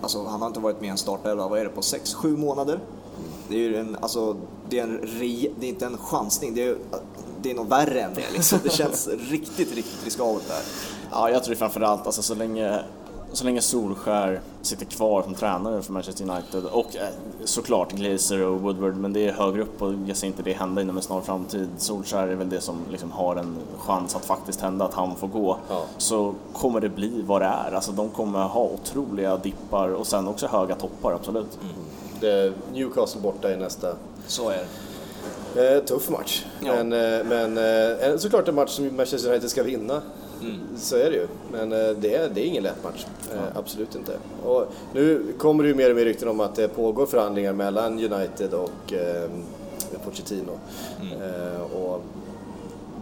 alltså 0.00 0.24
han 0.24 0.40
har 0.40 0.48
inte 0.48 0.60
varit 0.60 0.80
med 0.80 0.86
i 0.86 0.90
en 0.90 0.98
startelva, 0.98 1.48
vad 1.48 1.60
är 1.60 1.64
det, 1.64 1.70
på 1.70 1.80
6-7 1.80 2.36
månader? 2.36 2.80
Det 3.48 3.54
är 3.54 3.58
ju 3.58 3.76
en, 3.76 3.96
alltså, 4.00 4.36
det 4.68 4.78
är, 4.78 4.82
en 4.82 4.98
re, 4.98 5.48
det 5.60 5.66
är 5.66 5.68
inte 5.68 5.86
en 5.86 5.98
chansning, 5.98 6.54
det 6.54 6.68
är, 6.68 6.76
det 7.42 7.50
är 7.50 7.54
nog 7.54 7.68
värre 7.68 8.00
än 8.00 8.14
det 8.14 8.30
liksom. 8.32 8.58
Det 8.62 8.70
känns 8.70 9.08
riktigt, 9.30 9.74
riktigt 9.74 10.04
riskabelt 10.04 10.48
där. 10.48 10.62
Ja, 11.12 11.30
jag 11.30 11.44
tror 11.44 11.54
framförallt, 11.54 12.06
alltså 12.06 12.22
så 12.22 12.34
länge 12.34 12.80
så 13.32 13.44
länge 13.44 13.60
Solskär 13.60 14.40
sitter 14.62 14.84
kvar 14.84 15.22
som 15.22 15.34
tränare 15.34 15.82
för 15.82 15.92
Manchester 15.92 16.30
United 16.30 16.64
och 16.64 16.96
eh, 16.96 17.08
såklart 17.44 17.92
Glazer 17.92 18.46
och 18.46 18.60
Woodward, 18.60 18.96
men 18.96 19.12
det 19.12 19.28
är 19.28 19.32
högre 19.32 19.62
upp 19.62 19.82
och 19.82 19.94
jag 20.06 20.16
ser 20.16 20.26
inte 20.26 20.42
det 20.42 20.52
hända 20.52 20.82
inom 20.82 20.96
en 20.96 21.02
snar 21.02 21.20
framtid. 21.20 21.68
Solskär 21.78 22.28
är 22.28 22.34
väl 22.34 22.48
det 22.48 22.60
som 22.60 22.76
liksom 22.90 23.10
har 23.12 23.36
en 23.36 23.56
chans 23.78 24.16
att 24.16 24.24
faktiskt 24.24 24.60
hända, 24.60 24.84
att 24.84 24.94
han 24.94 25.16
får 25.16 25.28
gå. 25.28 25.56
Ja. 25.68 25.84
Så 25.98 26.34
kommer 26.52 26.80
det 26.80 26.88
bli 26.88 27.22
vad 27.26 27.40
det 27.40 27.46
är. 27.46 27.72
Alltså 27.72 27.92
de 27.92 28.10
kommer 28.10 28.38
ha 28.38 28.64
otroliga 28.64 29.36
dippar 29.36 29.88
och 29.88 30.06
sen 30.06 30.28
också 30.28 30.46
höga 30.46 30.74
toppar, 30.74 31.12
absolut. 31.12 31.58
Mm. 31.62 31.74
Det 32.20 32.52
Newcastle 32.72 33.20
borta 33.20 33.52
i 33.52 33.56
nästa. 33.56 33.94
Så 34.26 34.50
är 34.50 34.56
det. 34.56 34.66
Eh, 35.76 35.84
tuff 35.84 36.10
match, 36.10 36.44
ja. 36.60 36.72
men, 36.74 36.92
eh, 36.92 37.24
men 37.24 37.58
eh, 37.58 38.16
såklart 38.16 38.48
en 38.48 38.54
match 38.54 38.70
som 38.70 38.96
Manchester 38.96 39.30
United 39.30 39.50
ska 39.50 39.62
vinna. 39.62 40.02
Mm. 40.42 40.58
Så 40.76 40.96
är 40.96 41.10
det 41.10 41.16
ju. 41.16 41.26
Men 41.52 41.72
eh, 41.72 41.96
det 42.00 42.14
är, 42.14 42.28
det 42.28 42.40
är 42.40 42.44
ingen 42.44 42.62
lätt 42.62 42.84
match. 42.84 43.06
Eh, 43.32 43.36
ja. 43.36 43.60
Absolut 43.60 43.94
inte. 43.94 44.12
Och 44.44 44.66
nu 44.94 45.32
kommer 45.38 45.62
det 45.62 45.68
ju 45.68 45.74
mer 45.74 45.90
och 45.90 45.96
mer 45.96 46.04
rykten 46.04 46.28
om 46.28 46.40
att 46.40 46.54
det 46.54 46.68
pågår 46.68 47.06
förhandlingar 47.06 47.52
mellan 47.52 47.92
United 47.92 48.54
och 48.54 48.92
eh, 48.92 49.30
Pochettino. 50.04 50.58
Mm. 51.00 51.22
Eh, 51.22 51.60
och 51.60 52.02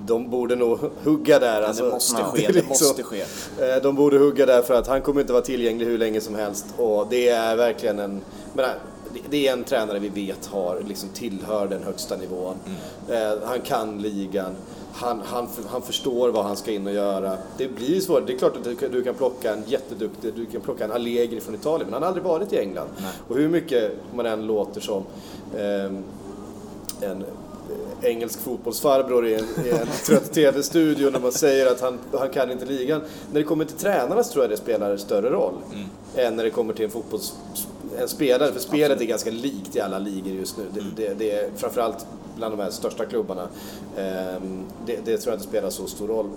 de 0.06 0.30
borde 0.30 0.56
nog 0.56 0.78
hugga 1.04 1.38
där. 1.38 1.62
Alltså, 1.62 1.84
det 1.84 1.90
måste 1.90 2.22
ske. 2.22 2.46
Det, 2.46 2.52
liksom, 2.52 2.68
måste 2.68 3.02
ske. 3.02 3.20
Eh, 3.20 3.82
de 3.82 3.94
borde 3.96 4.18
hugga 4.18 4.46
där 4.46 4.62
för 4.62 4.74
att 4.74 4.86
han 4.86 5.02
kommer 5.02 5.20
inte 5.20 5.32
vara 5.32 5.42
tillgänglig 5.42 5.86
hur 5.86 5.98
länge 5.98 6.20
som 6.20 6.34
helst. 6.34 6.66
Och 6.76 7.06
det 7.10 7.28
är 7.28 7.56
verkligen 7.56 7.98
en... 7.98 8.20
Men, 8.52 8.66
det 9.30 9.48
är 9.48 9.52
en 9.52 9.64
tränare 9.64 9.98
vi 9.98 10.08
vet 10.08 10.46
har, 10.46 10.82
liksom 10.88 11.08
tillhör 11.08 11.66
den 11.66 11.82
högsta 11.82 12.16
nivån. 12.16 12.54
Mm. 13.08 13.38
Han 13.44 13.60
kan 13.60 13.98
ligan 13.98 14.54
han, 14.92 15.20
han, 15.24 15.48
han 15.68 15.82
förstår 15.82 16.28
vad 16.28 16.44
han 16.44 16.56
ska 16.56 16.70
in 16.70 16.86
och 16.86 16.92
göra. 16.92 17.36
Det 17.56 17.68
blir 17.68 18.00
svårt. 18.00 18.26
Det 18.26 18.32
är 18.32 18.38
klart 18.38 18.56
att 18.56 18.92
du, 18.92 19.02
kan 19.02 19.14
plocka 19.14 19.52
en 19.52 19.62
jätteduktig, 19.66 20.32
du 20.36 20.46
kan 20.46 20.60
plocka 20.60 20.84
en 20.84 20.92
Allegri 20.92 21.40
från 21.40 21.54
Italien, 21.54 21.86
men 21.86 21.92
han 21.92 22.02
har 22.02 22.08
aldrig 22.08 22.24
varit 22.24 22.52
i 22.52 22.58
England. 22.58 22.88
Nej. 22.96 23.12
Och 23.28 23.36
hur 23.36 23.48
mycket 23.48 23.92
man 24.14 24.26
än 24.26 24.46
låter 24.46 24.80
som 24.80 25.04
eh, 25.56 25.84
en 27.00 27.24
engelsk 28.02 28.40
fotbollsfarbror 28.40 29.26
i 29.26 29.34
en, 29.34 29.44
i 29.66 29.70
en 29.70 29.86
trött 30.06 30.32
TV-studio 30.32 31.10
när 31.10 31.20
man 31.20 31.32
säger 31.32 31.66
att 31.66 31.80
han, 31.80 31.98
han 32.18 32.30
kan 32.30 32.50
inte 32.50 32.64
ligan. 32.64 33.00
När 33.32 33.40
det 33.40 33.46
kommer 33.46 33.64
till 33.64 33.76
tränarna 33.76 34.24
så 34.24 34.32
tror 34.32 34.44
jag 34.44 34.50
det 34.50 34.56
spelar 34.56 34.96
större 34.96 35.30
roll 35.30 35.54
mm. 35.72 35.86
än 36.16 36.36
när 36.36 36.44
det 36.44 36.50
kommer 36.50 36.74
till 36.74 36.84
en 36.84 36.90
fotbolls 36.90 37.34
en 37.98 38.08
spelare, 38.08 38.52
för 38.52 38.60
spelet 38.60 38.90
Absolut. 38.90 39.02
är 39.02 39.06
ganska 39.06 39.30
likt 39.30 39.76
i 39.76 39.80
alla 39.80 39.98
ligor 39.98 40.32
just 40.32 40.56
nu. 40.58 40.64
Det, 40.74 40.80
mm. 40.80 40.92
det, 40.96 41.14
det 41.18 41.30
är 41.32 41.50
framförallt 41.56 42.06
bland 42.36 42.58
de 42.58 42.62
här 42.62 42.70
största 42.70 43.04
klubbarna. 43.04 43.48
Ehm, 43.96 44.64
det, 44.86 44.96
det, 45.04 45.18
tror 45.18 45.32
jag 45.32 45.36
inte 45.36 45.48
spelar 45.48 45.70
så 45.70 45.86
stor 45.86 46.08
roll 46.08 46.30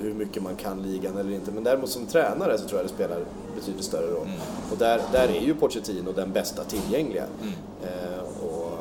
hur 0.00 0.14
mycket 0.14 0.42
man 0.42 0.56
kan 0.56 0.82
ligan 0.82 1.18
eller 1.18 1.32
inte. 1.32 1.50
Men 1.50 1.64
däremot 1.64 1.90
som 1.90 2.06
tränare 2.06 2.58
så 2.58 2.68
tror 2.68 2.80
jag 2.80 2.88
det 2.88 2.94
spelar 2.94 3.24
betydligt 3.54 3.84
större 3.84 4.06
roll. 4.06 4.26
Mm. 4.26 4.40
Och 4.72 4.78
där, 4.78 5.02
där 5.12 5.28
är 5.28 5.40
ju 5.40 5.54
Pochettino 5.54 6.12
den 6.12 6.32
bästa 6.32 6.64
tillgängliga. 6.64 7.24
Mm. 7.42 7.54
Ehm, 7.82 8.48
och 8.48 8.78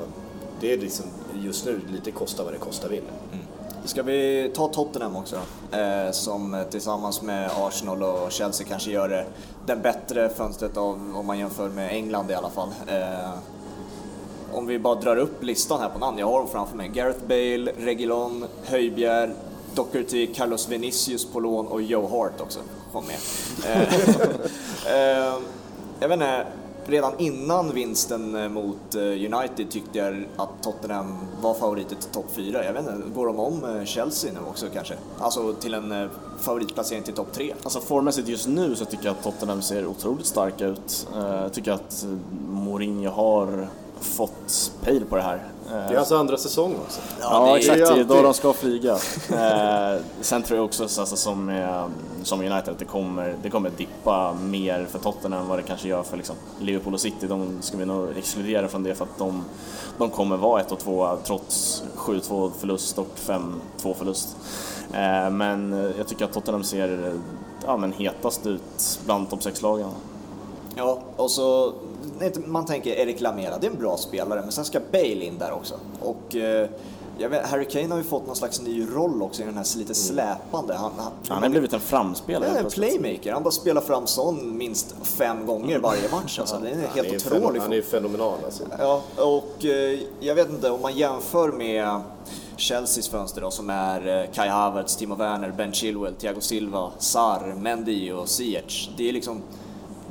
det 0.60 0.74
är 0.74 0.78
liksom 0.78 1.06
just 1.44 1.66
nu 1.66 1.80
lite 1.92 2.12
kosta 2.12 2.44
vad 2.44 2.54
det 2.54 2.58
kosta 2.58 2.88
vill. 2.88 3.04
Mm. 3.34 3.46
Ska 3.86 4.04
vi 4.04 4.52
ta 4.56 4.68
Tottenham 4.68 5.16
också? 5.16 5.36
Eh, 5.72 6.12
som 6.12 6.64
tillsammans 6.70 7.22
med 7.22 7.52
Arsenal 7.58 8.04
och 8.04 8.32
Chelsea 8.32 8.68
kanske 8.68 8.92
gör 8.92 9.10
det 9.10 9.26
den 9.66 9.82
bättre 9.82 10.30
fönstret 10.30 10.78
av, 10.78 11.14
om 11.16 11.26
man 11.26 11.40
jämför 11.40 11.70
med 11.70 11.92
England 11.92 12.32
i 12.32 12.34
alla 12.34 12.50
fall. 12.50 12.70
Eh, 12.88 13.30
om 14.54 14.68
vi 14.68 14.80
bara 14.80 14.96
drar 14.96 15.16
upp 15.16 15.44
listan 15.44 15.80
här 15.80 15.90
på 15.90 16.00
namn, 16.00 16.18
jag 16.18 16.28
har 16.28 16.40
dem 16.40 16.48
framför 16.48 16.78
mig. 16.78 16.88
Gareth 16.88 17.20
Bale, 17.28 17.72
Regilon, 17.78 18.46
Höjbjer, 18.66 19.34
Doherty, 19.76 20.28
Carlos 20.28 20.70
Vinicius 20.70 21.32
på 21.32 21.40
lån 21.40 21.68
och 21.68 21.82
Joe 21.82 22.08
Hart 22.08 22.42
också 22.42 22.60
kom 22.92 23.04
med. 23.06 23.18
Eh, 23.66 23.94
eh, 24.94 25.34
jag 26.00 26.08
vet 26.10 26.16
inte, 26.16 26.46
redan 26.86 27.14
innan 27.18 27.72
vinsten 27.72 28.36
eh, 28.36 28.50
mot 28.50 28.96
eh, 28.96 29.02
United 29.02 29.70
tyckte 29.70 29.98
jag 29.98 30.26
att 30.36 30.64
Tottenham 30.64 31.18
var 31.42 31.54
favoriter 31.54 31.96
till 31.96 32.10
topp 32.10 32.26
4. 32.34 32.66
Jag 32.66 32.74
vet 32.74 32.82
inte, 32.82 33.10
går 33.16 33.28
de 33.28 33.40
om 33.40 33.64
eh, 33.64 33.86
Chelsea 33.86 34.32
nu 34.34 34.40
också 34.50 34.66
kanske? 34.74 34.94
Alltså 35.20 35.54
till 35.54 35.74
en 35.74 36.10
favoritplacering 36.40 37.04
till 37.04 37.14
topp 37.14 37.34
3? 37.34 37.54
Alltså 37.64 37.80
formmässigt 37.80 38.28
just 38.28 38.48
nu 38.48 38.76
så 38.76 38.86
tycker 38.86 39.06
jag 39.06 39.12
att 39.12 39.24
Tottenham 39.24 39.62
ser 39.62 39.86
otroligt 39.86 40.26
starka 40.26 40.66
ut. 40.66 41.08
Jag 41.14 41.54
tycker 41.54 41.72
att 41.72 42.06
Mourinho 42.50 43.10
har 43.10 43.68
fått 44.00 44.72
pejl 44.84 45.06
på 45.06 45.16
det 45.16 45.22
här. 45.22 45.44
Det 45.70 45.94
är 45.94 45.98
alltså 45.98 46.18
andra 46.18 46.38
säsong 46.38 46.76
också. 46.86 47.02
Ja, 47.22 47.48
ja 47.48 47.58
exakt, 47.58 47.78
det 47.78 48.00
är 48.00 48.04
då 48.04 48.22
de 48.22 48.34
ska 48.34 48.54
flyga. 48.54 48.92
eh, 49.30 50.02
sen 50.22 50.44
tror 50.44 50.58
jag 50.58 50.66
också 50.66 50.84
alltså, 50.84 51.16
som, 51.16 51.46
med, 51.46 51.92
som 52.24 52.40
United 52.40 52.70
att 52.70 52.80
det 52.80 52.86
kommer, 52.86 53.36
det 53.44 53.50
kommer 53.50 53.70
dippa 53.70 54.34
mer 54.34 54.86
för 54.92 55.00
Tottenham 55.00 55.42
än 55.42 55.48
vad 55.48 55.60
det 55.60 55.64
kanske 55.64 55.88
gör 55.88 56.04
för 56.04 56.18
liksom, 56.18 56.36
Liverpool 56.60 56.94
och 56.94 57.00
City. 57.00 57.28
De 57.28 57.58
ska 57.62 57.78
vi 57.78 57.86
nog 57.86 58.18
exkludera 58.18 58.68
från 58.68 58.84
det 58.84 58.96
för 58.96 59.06
att 59.06 59.18
de, 59.18 59.44
de 59.98 60.10
kommer 60.10 60.38
vara 60.38 60.62
1 60.62 60.72
och 60.72 60.80
2 60.80 61.18
trots 61.24 61.84
7-2 61.96 62.52
förlust 62.60 62.98
och 62.98 63.10
5-2 63.26 63.94
förlust. 63.94 64.38
Eh, 64.94 65.30
men 65.30 65.92
jag 65.98 66.08
tycker 66.08 66.26
att 66.26 66.34
Tottenham 66.34 66.64
ser 66.64 67.14
ja, 67.66 67.78
men 67.78 67.94
hetast 67.94 68.46
ut 68.46 69.00
bland 69.06 69.30
topp 69.30 69.40
6-lagen. 69.40 69.90
Ja, 70.80 71.00
och 71.16 71.32
så 71.32 71.74
man 72.46 72.66
tänker 72.66 72.92
Erik 72.92 73.22
Lamela, 73.22 73.58
det 73.58 73.68
är 73.68 73.72
en 73.72 73.80
bra 73.80 73.98
spelare, 73.98 74.42
men 74.42 74.52
sen 74.52 74.66
ska 74.66 74.80
Bale 74.92 75.26
in 75.26 75.38
där 75.38 75.52
också. 75.52 75.76
Och 76.02 76.36
eh, 76.36 76.70
jag 77.18 77.30
vet, 77.30 77.48
Harry 77.48 77.66
Kane 77.66 77.88
har 77.88 77.98
ju 77.98 78.04
fått 78.04 78.28
någon 78.28 78.36
slags 78.36 78.62
ny 78.62 78.88
roll 78.94 79.22
också 79.22 79.42
i 79.42 79.46
den 79.46 79.58
här 79.58 79.78
lite 79.78 79.84
mm. 79.84 79.94
släpande. 79.94 80.74
Han, 80.74 80.92
han, 80.98 81.12
han 81.28 81.44
har 81.44 81.50
blivit 81.50 81.74
en 81.74 81.80
framspelare. 81.80 82.52
Ja, 82.54 82.60
en 82.60 82.70
playmaker. 82.70 83.34
Han 83.34 83.44
bara 83.44 83.52
spelar 83.52 83.82
fram 83.82 84.08
sån 84.08 84.58
minst 84.58 84.96
fem 85.02 85.46
gånger 85.46 85.80
varje 85.80 86.12
match. 86.12 86.40
Alltså. 86.40 86.60
Det 86.64 86.70
är 86.70 86.76
helt 86.76 87.08
är 87.08 87.36
otroligt. 87.36 87.62
Han 87.62 87.74
är 87.74 87.82
fenomenal 87.82 88.38
alltså. 88.46 88.64
Ja, 88.80 89.02
och 89.18 89.66
eh, 89.66 90.00
jag 90.20 90.36
vet 90.36 90.50
inte 90.50 90.70
om 90.70 90.82
man 90.82 90.98
jämför 90.98 91.52
med 91.52 92.02
Chelseas 92.58 93.10
fönster 93.10 93.42
då, 93.42 93.52
som 93.52 93.70
är 93.70 94.22
eh, 94.22 94.32
Kai 94.32 94.48
Havertz, 94.48 94.96
Timo 94.96 95.16
Werner, 95.16 95.54
Ben 95.58 95.74
Chilwell, 95.74 96.14
Thiago 96.14 96.42
Silva, 96.42 96.92
Sar, 96.98 97.56
Mendy 97.58 98.12
och 98.12 98.30
Ziyech. 98.30 98.90
Det 98.98 99.10
är 99.10 99.14
liksom 99.14 99.42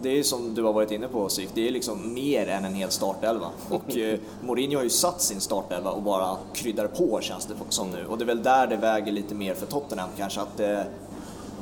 det 0.03 0.19
är 0.19 0.23
som 0.23 0.55
du 0.55 0.63
har 0.63 0.73
varit 0.73 0.91
inne 0.91 1.09
på 1.09 1.29
Sif, 1.29 1.51
det 1.55 1.69
är 1.69 1.73
liksom 1.73 2.15
mer 2.15 2.47
än 2.47 2.65
en 2.65 2.75
hel 2.75 2.91
startelva. 2.91 3.47
Och 3.69 3.97
eh, 3.97 4.19
Mourinho 4.41 4.77
har 4.77 4.85
ju 4.85 4.91
satt 4.91 5.23
sin 5.23 5.41
startelva 5.41 5.91
och 5.91 6.03
bara 6.03 6.37
kryddar 6.53 6.87
på 6.87 7.21
känns 7.21 7.47
det 7.47 7.55
som 7.69 7.91
nu. 7.91 8.07
Och 8.09 8.19
det 8.19 8.25
är 8.25 8.27
väl 8.27 8.43
där 8.43 8.67
det 8.67 8.77
väger 8.77 9.13
lite 9.13 9.35
mer 9.35 9.55
för 9.55 9.67
Tottenham 9.67 10.11
kanske, 10.17 10.41
att 10.41 10.57
det, 10.57 10.87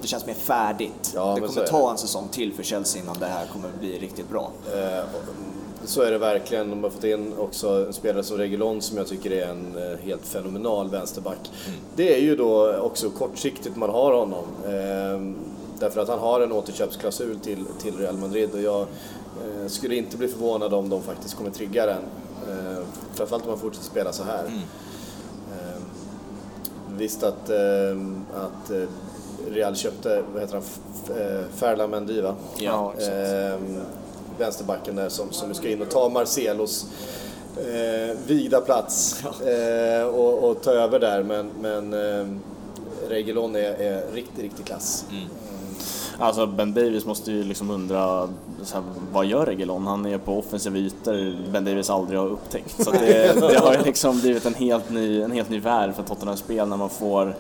det 0.02 0.06
känns 0.06 0.26
mer 0.26 0.34
färdigt. 0.34 1.12
Ja, 1.14 1.34
det 1.34 1.40
kommer 1.40 1.66
ta 1.66 1.90
en 1.90 1.98
säsong 1.98 2.28
till 2.28 2.52
för 2.52 2.62
Chelsea 2.62 3.02
innan 3.02 3.16
det 3.18 3.26
här 3.26 3.46
kommer 3.46 3.68
bli 3.80 3.98
riktigt 3.98 4.30
bra. 4.30 4.50
Eh, 4.74 5.04
så 5.84 6.02
är 6.02 6.10
det 6.10 6.18
verkligen. 6.18 6.70
De 6.70 6.82
har 6.82 6.90
fått 6.90 7.04
in 7.04 7.32
också 7.38 7.86
en 7.86 7.92
spelare 7.92 8.22
som 8.22 8.38
Regulon 8.38 8.82
som 8.82 8.96
jag 8.96 9.06
tycker 9.06 9.30
är 9.30 9.46
en 9.46 9.76
eh, 9.76 9.98
helt 10.04 10.26
fenomenal 10.26 10.90
vänsterback. 10.90 11.50
Mm. 11.66 11.78
Det 11.96 12.14
är 12.14 12.20
ju 12.20 12.36
då 12.36 12.76
också 12.76 13.10
kortsiktigt 13.10 13.76
man 13.76 13.90
har 13.90 14.12
honom. 14.12 14.44
Eh, 14.64 15.46
Därför 15.80 16.00
att 16.00 16.08
han 16.08 16.18
har 16.18 16.40
en 16.40 16.52
återköpsklausul 16.52 17.38
till, 17.38 17.64
till 17.82 17.96
Real 17.98 18.16
Madrid 18.16 18.50
och 18.54 18.60
jag 18.62 18.80
eh, 18.80 19.68
skulle 19.68 19.94
inte 19.96 20.16
bli 20.16 20.28
förvånad 20.28 20.74
om 20.74 20.88
de 20.88 21.02
faktiskt 21.02 21.34
kommer 21.34 21.50
trigga 21.50 21.86
den. 21.86 22.02
Eh, 22.48 22.84
framförallt 23.14 23.44
om 23.44 23.50
han 23.50 23.58
fortsätter 23.58 23.86
spela 23.86 24.12
så 24.12 24.22
här. 24.22 24.44
Mm. 24.44 24.58
Eh, 25.52 25.82
visst 26.96 27.22
att, 27.22 27.50
eh, 27.50 27.96
att 28.34 28.70
eh, 28.70 28.88
Real 29.50 29.76
köpte, 29.76 30.22
vad 30.32 30.42
heter 30.42 30.54
han, 30.54 30.64
eh, 31.18 31.44
Ferland 31.54 31.90
Mendy 31.90 32.20
va? 32.20 32.34
Ja. 32.58 32.92
Ehm, 33.00 33.80
vänsterbacken 34.38 34.96
där 34.96 35.08
som, 35.08 35.32
som 35.32 35.54
ska 35.54 35.68
in 35.68 35.82
och 35.82 35.90
ta 35.90 36.08
Marcelos 36.08 36.86
eh, 37.56 38.16
vigda 38.26 38.60
plats 38.60 39.24
eh, 39.24 40.06
och, 40.06 40.50
och 40.50 40.62
ta 40.62 40.70
över 40.70 40.98
där. 40.98 41.22
Men, 41.22 41.50
men 41.60 41.92
eh, 41.92 42.26
Reguilon 43.08 43.56
är, 43.56 43.72
är 43.72 44.12
riktigt, 44.12 44.38
riktigt 44.38 44.66
klass. 44.66 45.04
Alltså 46.18 46.46
Ben 46.46 46.74
Davis 46.74 47.06
måste 47.06 47.32
ju 47.32 47.44
liksom 47.44 47.70
undra, 47.70 48.28
här, 48.72 48.82
vad 49.12 49.26
gör 49.26 49.46
Reguilon? 49.46 49.86
Han 49.86 50.06
är 50.06 50.18
på 50.18 50.38
offensiva 50.38 50.76
ytor 50.76 51.36
Ben 51.52 51.64
Davis 51.64 51.90
aldrig 51.90 52.18
har 52.18 52.26
upptäckt. 52.26 52.84
Så 52.84 52.90
det, 52.90 53.40
det 53.40 53.58
har 53.58 53.72
ju 53.74 53.82
liksom 53.82 54.20
blivit 54.20 54.46
en 54.46 54.54
helt 54.54 54.90
ny, 54.90 55.22
en 55.22 55.30
helt 55.30 55.50
ny 55.50 55.60
värld 55.60 55.94
för 55.94 56.02
Tottenhams 56.02 56.40
spel 56.40 56.68
när 56.68 56.76
man 56.76 56.90
får 56.90 57.36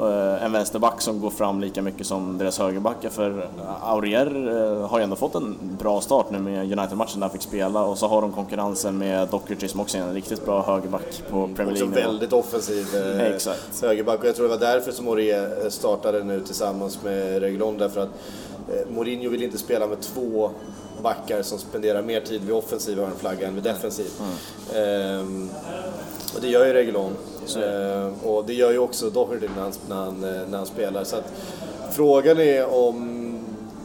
eh, 0.00 0.44
en 0.44 0.52
vänsterback 0.52 1.00
som 1.00 1.20
går 1.20 1.30
fram 1.30 1.60
lika 1.60 1.82
mycket 1.82 2.06
som 2.06 2.38
deras 2.38 2.58
högerbackar. 2.58 3.08
För 3.08 3.48
Aurier 3.82 4.48
eh, 4.80 4.88
har 4.88 4.98
ju 4.98 5.04
ändå 5.04 5.16
fått 5.16 5.34
en 5.34 5.56
bra 5.78 6.00
start 6.00 6.26
nu 6.30 6.38
med 6.38 6.58
United-matchen 6.78 7.20
där 7.20 7.26
han 7.26 7.30
fick 7.30 7.42
spela 7.42 7.82
och 7.84 7.98
så 7.98 8.08
har 8.08 8.22
de 8.22 8.32
konkurrensen 8.32 8.98
med 8.98 9.28
Docherty 9.28 9.68
som 9.68 9.80
också 9.80 9.98
är 9.98 10.02
en 10.02 10.14
riktigt 10.14 10.44
bra 10.44 10.62
högerback 10.62 11.22
på 11.30 11.48
Premier 11.56 11.72
Också 11.72 11.84
League. 11.84 12.06
väldigt 12.06 12.32
offensiv 12.32 12.86
eh, 12.96 13.32
högerback 13.82 14.20
och 14.20 14.26
jag 14.26 14.36
tror 14.36 14.48
det 14.48 14.56
var 14.56 14.60
därför 14.66 14.92
som 14.92 15.08
Aurier 15.08 15.70
startade 15.70 16.24
nu 16.24 16.40
tillsammans 16.40 16.98
med 17.02 17.40
Reguilon 17.40 17.78
därför 17.78 18.00
att 18.00 18.08
eh, 18.08 18.11
Mourinho 18.88 19.30
vill 19.30 19.42
inte 19.42 19.58
spela 19.58 19.86
med 19.86 20.00
två 20.00 20.50
backar 21.02 21.42
som 21.42 21.58
spenderar 21.58 22.02
mer 22.02 22.20
tid 22.20 22.42
vid 22.42 22.54
offensiv 22.54 22.98
hörnflagga 22.98 23.48
än 23.48 23.54
vid 23.54 23.64
defensiv. 23.64 24.10
Ehm, 24.74 25.50
och 26.34 26.40
det 26.40 26.48
gör 26.48 26.66
ju 26.66 26.72
Reguilon. 26.72 27.12
Ehm, 27.56 28.14
och 28.14 28.44
det 28.46 28.54
gör 28.54 28.72
ju 28.72 28.78
också 28.78 29.10
Doherty 29.10 29.48
när 29.56 29.62
han, 29.62 29.72
när 29.88 29.96
han, 29.96 30.24
eh, 30.24 30.48
när 30.48 30.58
han 30.58 30.66
spelar. 30.66 31.04
Så 31.04 31.16
att, 31.16 31.32
frågan 31.92 32.40
är 32.40 32.74
om 32.74 33.18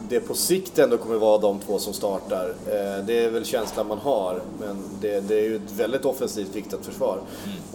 det 0.08 0.20
på 0.20 0.34
sikt 0.34 0.78
ändå 0.78 0.96
kommer 0.96 1.16
vara 1.16 1.38
de 1.38 1.58
två 1.58 1.78
som 1.78 1.92
startar. 1.92 2.54
Eh, 2.66 3.04
det 3.04 3.24
är 3.24 3.30
väl 3.30 3.44
känslan 3.44 3.86
man 3.86 3.98
har, 3.98 4.40
men 4.60 4.76
det, 5.00 5.20
det 5.20 5.34
är 5.34 5.44
ju 5.44 5.56
ett 5.56 5.72
väldigt 5.76 6.04
offensivt 6.04 6.56
viktigt 6.56 6.86
försvar. 6.86 7.18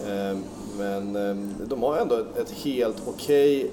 Eh, 0.08 0.38
men 0.78 1.16
eh, 1.16 1.36
de 1.68 1.84
har 1.84 1.97
ändå 1.97 2.16
ett 2.16 2.51
helt 2.51 2.97
okej 3.06 3.72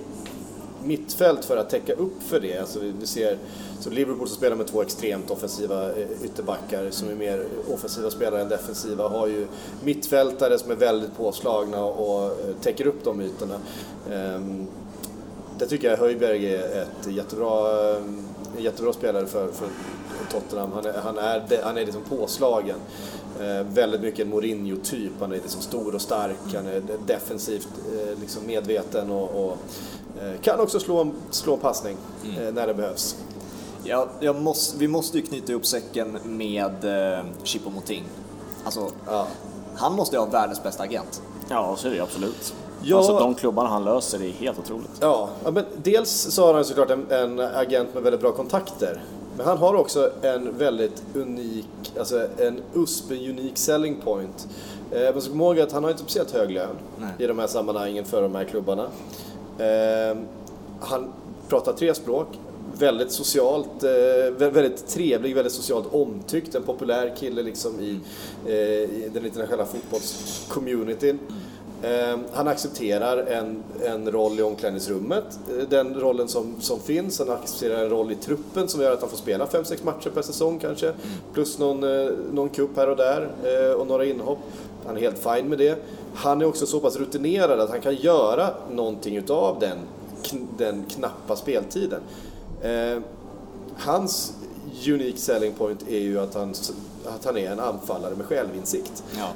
mittfält 0.85 1.45
för 1.45 1.57
att 1.57 1.70
täcka 1.70 1.93
upp 1.93 2.22
för 2.22 2.41
det. 2.41 2.59
Alltså 2.59 2.81
vi 2.81 2.93
vi 3.01 3.07
ser 3.07 3.39
så 3.81 3.91
Liverpool 3.91 4.28
som 4.28 4.37
spelar 4.37 4.57
med 4.57 4.66
två 4.66 4.83
extremt 4.83 5.31
offensiva 5.31 5.93
eh, 5.93 6.24
ytterbackar 6.24 6.91
som 6.91 7.09
är 7.09 7.14
mer 7.14 7.45
offensiva 7.74 8.11
spelare 8.11 8.41
än 8.41 8.49
defensiva 8.49 9.09
har 9.09 9.26
ju 9.26 9.47
mittfältare 9.85 10.59
som 10.59 10.70
är 10.70 10.76
väldigt 10.76 11.16
påslagna 11.16 11.85
och 11.85 12.24
eh, 12.24 12.55
täcker 12.62 12.87
upp 12.87 13.05
de 13.05 13.20
ytorna. 13.20 13.55
Ehm, 14.12 14.66
det 15.59 15.66
tycker 15.66 15.91
jag 15.91 15.97
Höjberg 15.97 16.55
är 16.55 16.83
ett 16.83 17.07
jättebra, 17.07 17.97
en 17.97 18.28
jättebra 18.59 18.93
spelare 18.93 19.26
för, 19.26 19.49
för 19.53 19.68
Tottenham. 20.31 20.72
Han 20.72 20.87
är, 20.87 20.93
han 20.93 21.18
är, 21.18 21.62
han 21.62 21.76
är 21.76 21.85
liksom 21.85 22.03
påslagen. 22.09 22.76
Eh, 23.41 23.66
väldigt 23.74 24.01
mycket 24.01 24.20
en 24.20 24.30
Mourinho-typ. 24.30 25.12
Han 25.20 25.32
är 25.32 25.36
liksom 25.36 25.62
stor 25.62 25.95
och 25.95 26.01
stark, 26.01 26.36
han 26.55 26.66
är 26.66 26.82
defensivt 27.07 27.68
eh, 27.95 28.20
liksom 28.20 28.47
medveten 28.47 29.11
och, 29.11 29.45
och 29.45 29.57
eh, 30.22 30.41
kan 30.41 30.61
också 30.61 30.80
slå 30.80 31.01
en, 31.01 31.12
slå 31.30 31.55
en 31.55 31.61
passning 31.61 31.97
eh, 32.38 32.53
när 32.55 32.66
det 32.66 32.74
behövs. 32.74 33.16
Ja, 33.84 34.09
jag 34.20 34.36
måste, 34.43 34.78
vi 34.78 34.88
måste 34.88 35.18
ju 35.18 35.22
knyta 35.26 35.53
ihop 35.53 35.66
säcken 35.66 36.18
med 36.24 36.84
eh, 36.84 37.24
Choupo-Moting. 37.45 38.03
Alltså, 38.64 38.91
Ja. 39.07 39.26
han 39.76 39.95
måste 39.95 40.16
ju 40.16 40.20
ha 40.20 40.26
världens 40.26 40.62
bästa 40.62 40.82
agent. 40.82 41.22
Ja, 41.49 41.76
så 41.78 41.86
är 41.86 41.91
det 41.91 41.97
ju 41.97 42.03
absolut. 42.03 42.55
Ja. 42.82 42.97
Alltså 42.97 43.18
de 43.18 43.34
klubbarna 43.34 43.68
han 43.68 43.84
löser 43.84 44.18
det 44.18 44.26
är 44.26 44.32
helt 44.32 44.59
otroligt. 44.59 44.91
Ja, 45.01 45.28
ja, 45.45 45.51
men 45.51 45.64
dels 45.82 46.11
så 46.11 46.47
har 46.47 46.55
han 46.55 46.64
såklart 46.64 46.91
en, 46.91 47.11
en 47.11 47.41
agent 47.41 47.95
med 47.95 48.03
väldigt 48.03 48.20
bra 48.20 48.32
kontakter. 48.32 49.03
Men 49.41 49.49
han 49.49 49.59
har 49.59 49.74
också 49.74 50.11
en 50.22 50.59
väldigt 50.59 51.03
unik, 51.14 51.66
alltså 51.99 52.26
en 52.38 52.61
USP, 52.74 53.11
en 53.11 53.16
unik 53.30 53.59
selling 53.59 53.97
point. 54.05 54.49
Eh, 54.93 55.12
man 55.12 55.20
ska 55.22 55.30
komma 55.30 55.45
ihåg 55.45 55.61
att 55.61 55.72
han 55.72 55.82
har 55.84 55.91
inte 55.91 56.03
speciellt 56.03 56.30
hög 56.30 56.51
lön 56.51 56.76
Nej. 56.99 57.11
i 57.18 57.26
de 57.26 57.38
här 57.38 57.47
sammanhangen 57.47 58.05
för 58.05 58.22
de 58.22 58.34
här 58.34 58.45
klubbarna. 58.45 58.82
Eh, 59.59 60.16
han 60.80 61.12
pratar 61.49 61.72
tre 61.72 61.95
språk, 61.95 62.26
väldigt 62.78 63.12
socialt, 63.12 63.82
eh, 63.82 63.88
vä- 63.88 64.51
väldigt 64.51 64.86
trevlig, 64.88 65.34
väldigt 65.34 65.53
socialt 65.53 65.95
omtyckt, 65.95 66.55
en 66.55 66.62
populär 66.62 67.14
kille 67.18 67.43
liksom 67.43 67.80
i, 67.80 68.01
eh, 68.47 68.55
i 68.55 69.11
den 69.14 69.26
internationella 69.26 69.66
fotbollscommunityn. 69.66 71.18
Eh, 71.28 71.34
Ehm, 71.83 72.24
han 72.33 72.49
accepterar 72.49 73.16
en, 73.16 73.62
en 73.85 74.11
roll 74.11 74.39
i 74.39 74.43
omklädningsrummet, 74.43 75.39
eh, 75.49 75.68
den 75.68 75.95
rollen 75.95 76.28
som, 76.28 76.61
som 76.61 76.81
finns. 76.81 77.18
Han 77.18 77.31
accepterar 77.31 77.85
en 77.85 77.91
roll 77.91 78.12
i 78.12 78.14
truppen 78.14 78.68
som 78.68 78.81
gör 78.81 78.93
att 78.93 79.01
han 79.01 79.11
får 79.11 79.16
spela 79.16 79.47
5-6 79.47 79.85
matcher 79.85 80.11
per 80.11 80.22
säsong 80.22 80.59
kanske. 80.59 80.93
Plus 81.33 81.59
någon, 81.59 81.85
eh, 81.85 82.11
någon 82.33 82.49
cup 82.49 82.76
här 82.76 82.89
och 82.89 82.97
där 82.97 83.31
eh, 83.45 83.72
och 83.72 83.87
några 83.87 84.05
inhopp. 84.05 84.39
Han 84.87 84.97
är 84.97 85.01
helt 85.01 85.18
fin 85.18 85.49
med 85.49 85.59
det. 85.59 85.78
Han 86.14 86.41
är 86.41 86.45
också 86.45 86.66
så 86.66 86.81
pass 86.81 86.97
rutinerad 86.97 87.61
att 87.61 87.70
han 87.70 87.81
kan 87.81 87.95
göra 87.95 88.51
någonting 88.70 89.16
utav 89.16 89.59
den, 89.61 89.78
den 90.59 90.85
knappa 90.85 91.37
speltiden. 91.37 92.01
Ehm, 92.62 93.03
hans 93.76 94.33
unique 94.89 95.18
selling 95.18 95.53
point 95.53 95.89
är 95.89 95.99
ju 95.99 96.20
att 96.20 96.35
han, 96.35 96.55
att 97.07 97.24
han 97.24 97.36
är 97.36 97.51
en 97.51 97.61
anfallare 97.61 98.14
med 98.14 98.26
självinsikt. 98.26 99.03
Ja. 99.18 99.32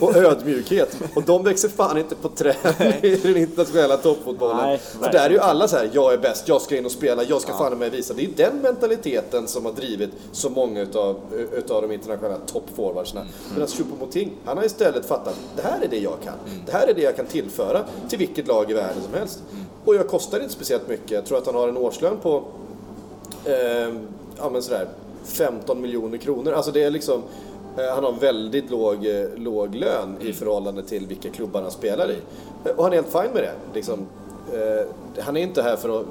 och 0.00 0.16
ödmjukhet. 0.16 0.96
Och 1.14 1.22
de 1.22 1.44
växer 1.44 1.68
fan 1.68 1.98
inte 1.98 2.14
på 2.14 2.28
träd 2.28 2.56
i 3.02 3.16
den 3.16 3.36
internationella 3.36 3.96
toppfotbollen. 3.96 4.56
Nej, 4.56 4.78
För 4.78 5.12
där 5.12 5.26
är 5.26 5.30
ju 5.30 5.38
alla 5.38 5.68
så 5.68 5.76
här, 5.76 5.90
jag 5.92 6.12
är 6.12 6.18
bäst, 6.18 6.48
jag 6.48 6.62
ska 6.62 6.76
in 6.76 6.84
och 6.84 6.92
spela, 6.92 7.22
jag 7.22 7.42
ska 7.42 7.52
fan 7.52 7.78
med 7.78 7.90
visa. 7.90 8.14
Det 8.14 8.22
är 8.22 8.26
ju 8.26 8.34
den 8.34 8.56
mentaliteten 8.56 9.48
som 9.48 9.64
har 9.64 9.72
drivit 9.72 10.10
så 10.32 10.50
många 10.50 10.80
utav, 10.80 11.16
utav 11.52 11.82
de 11.82 11.92
internationella 11.92 12.38
toppforwardsarna. 12.46 13.20
Mm. 13.20 13.32
Medan 13.52 13.68
Choupo-Moting, 13.68 14.30
han 14.44 14.56
har 14.56 14.64
istället 14.64 15.06
fattat, 15.06 15.34
det 15.56 15.62
här 15.62 15.80
är 15.80 15.88
det 15.88 15.98
jag 15.98 16.16
kan. 16.24 16.34
Det 16.66 16.72
här 16.72 16.86
är 16.86 16.94
det 16.94 17.02
jag 17.02 17.16
kan 17.16 17.26
tillföra 17.26 17.84
till 18.08 18.18
vilket 18.18 18.46
lag 18.46 18.70
i 18.70 18.74
världen 18.74 19.02
som 19.02 19.14
helst. 19.14 19.42
Och 19.84 19.94
jag 19.94 20.08
kostar 20.08 20.40
inte 20.40 20.52
speciellt 20.52 20.88
mycket. 20.88 21.10
Jag 21.10 21.24
tror 21.24 21.38
att 21.38 21.46
han 21.46 21.54
har 21.54 21.68
en 21.68 21.76
årslön 21.76 22.16
på 22.22 22.44
eh, 23.44 23.94
ja, 24.38 24.50
men 24.50 24.62
sådär 24.62 24.88
15 25.26 25.80
miljoner 25.80 26.18
kronor. 26.18 26.52
Alltså 26.52 26.72
det 26.72 26.82
är 26.82 26.90
liksom, 26.90 27.22
eh, 27.78 27.94
han 27.94 28.04
har 28.04 28.12
en 28.12 28.18
väldigt 28.18 28.70
låg, 28.70 29.06
eh, 29.06 29.28
låg 29.36 29.74
lön 29.74 30.16
i 30.20 30.32
förhållande 30.32 30.82
till 30.82 31.06
vilka 31.06 31.30
klubbar 31.30 31.62
han 31.62 31.70
spelar 31.70 32.10
i. 32.10 32.16
Eh, 32.64 32.70
Och 32.76 32.84
han 32.84 32.92
är 32.92 32.96
helt 32.96 33.12
fin 33.12 33.30
med 33.34 33.42
det. 33.42 33.52
Liksom, 33.74 34.06
han 35.20 35.36
är 35.36 35.40
inte 35.40 35.62
här 35.62 35.76
för 35.76 36.00
att 36.00 36.06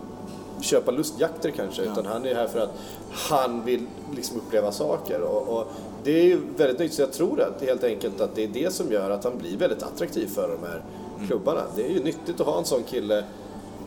köpa 0.61 0.91
lustjakter 0.91 1.51
kanske, 1.51 1.81
utan 1.81 2.05
han 2.05 2.25
är 2.25 2.35
här 2.35 2.47
för 2.47 2.59
att 2.59 2.73
han 3.11 3.65
vill 3.65 3.81
liksom 4.15 4.37
uppleva 4.37 4.71
saker. 4.71 5.21
Och, 5.21 5.57
och 5.59 5.67
det 6.03 6.19
är 6.19 6.23
ju 6.23 6.39
väldigt 6.57 6.79
nytt, 6.79 6.93
så 6.93 7.01
jag 7.01 7.11
tror 7.13 7.41
att 7.41 7.61
helt 7.61 7.83
enkelt 7.83 8.21
att 8.21 8.35
det 8.35 8.43
är 8.43 8.47
det 8.47 8.73
som 8.73 8.91
gör 8.91 9.09
att 9.09 9.23
han 9.23 9.37
blir 9.37 9.57
väldigt 9.57 9.83
attraktiv 9.83 10.27
för 10.27 10.47
de 10.47 10.67
här 10.67 10.83
klubbarna. 11.27 11.61
Det 11.75 11.85
är 11.85 11.89
ju 11.89 12.03
nyttigt 12.03 12.39
att 12.41 12.47
ha 12.47 12.57
en 12.59 12.65
sån 12.65 12.83
kille 12.83 13.23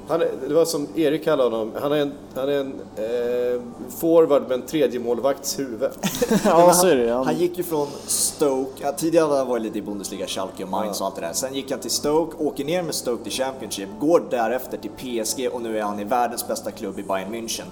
han 0.09 0.21
är, 0.21 0.29
det 0.49 0.55
var 0.55 0.65
som 0.65 0.87
Erik 0.97 1.25
kallade 1.25 1.57
honom, 1.57 1.73
han 1.81 1.93
är 1.93 1.97
en, 1.97 2.13
han 2.35 2.49
är 2.49 2.53
en 2.53 2.73
eh, 2.97 3.63
forward 3.99 4.43
med 4.43 4.53
en 4.53 4.63
tredje 4.63 5.01
målvakts 5.01 5.59
huvud. 5.59 5.91
Ja, 6.45 6.73
så 6.73 6.87
är 6.87 6.97
det. 6.97 7.13
han, 7.13 7.27
Han, 7.27 7.37
gick 7.37 7.59
ju 7.59 7.65
från 7.65 7.87
Stoke, 8.07 8.83
ja, 8.83 8.93
tidigare 8.93 9.25
hade 9.25 9.39
han 9.39 9.49
varit 9.49 9.63
lite 9.63 9.79
i 9.79 9.83
Bundesliga, 9.83 10.27
Schalke 10.27 10.65
och 10.65 10.71
Mainz 10.71 11.01
och 11.01 11.07
allt 11.07 11.15
det 11.15 11.21
där. 11.21 11.33
Sen 11.33 11.55
gick 11.55 11.71
han 11.71 11.81
till 11.81 11.91
Stoke, 11.91 12.37
åker 12.45 12.65
ner 12.65 12.83
med 12.83 12.95
Stoke 12.95 13.23
till 13.23 13.33
Championship, 13.33 13.89
går 14.01 14.23
därefter 14.31 14.79
till 14.79 14.91
PSG 14.91 15.49
och 15.53 15.63
nu 15.63 15.79
är 15.79 15.83
han 15.83 16.01
i 16.01 16.05
världens 16.05 16.49
bästa 16.49 16.71
klubb 16.71 16.99
i 16.99 17.03
Bayern 17.03 17.35
München. 17.35 17.65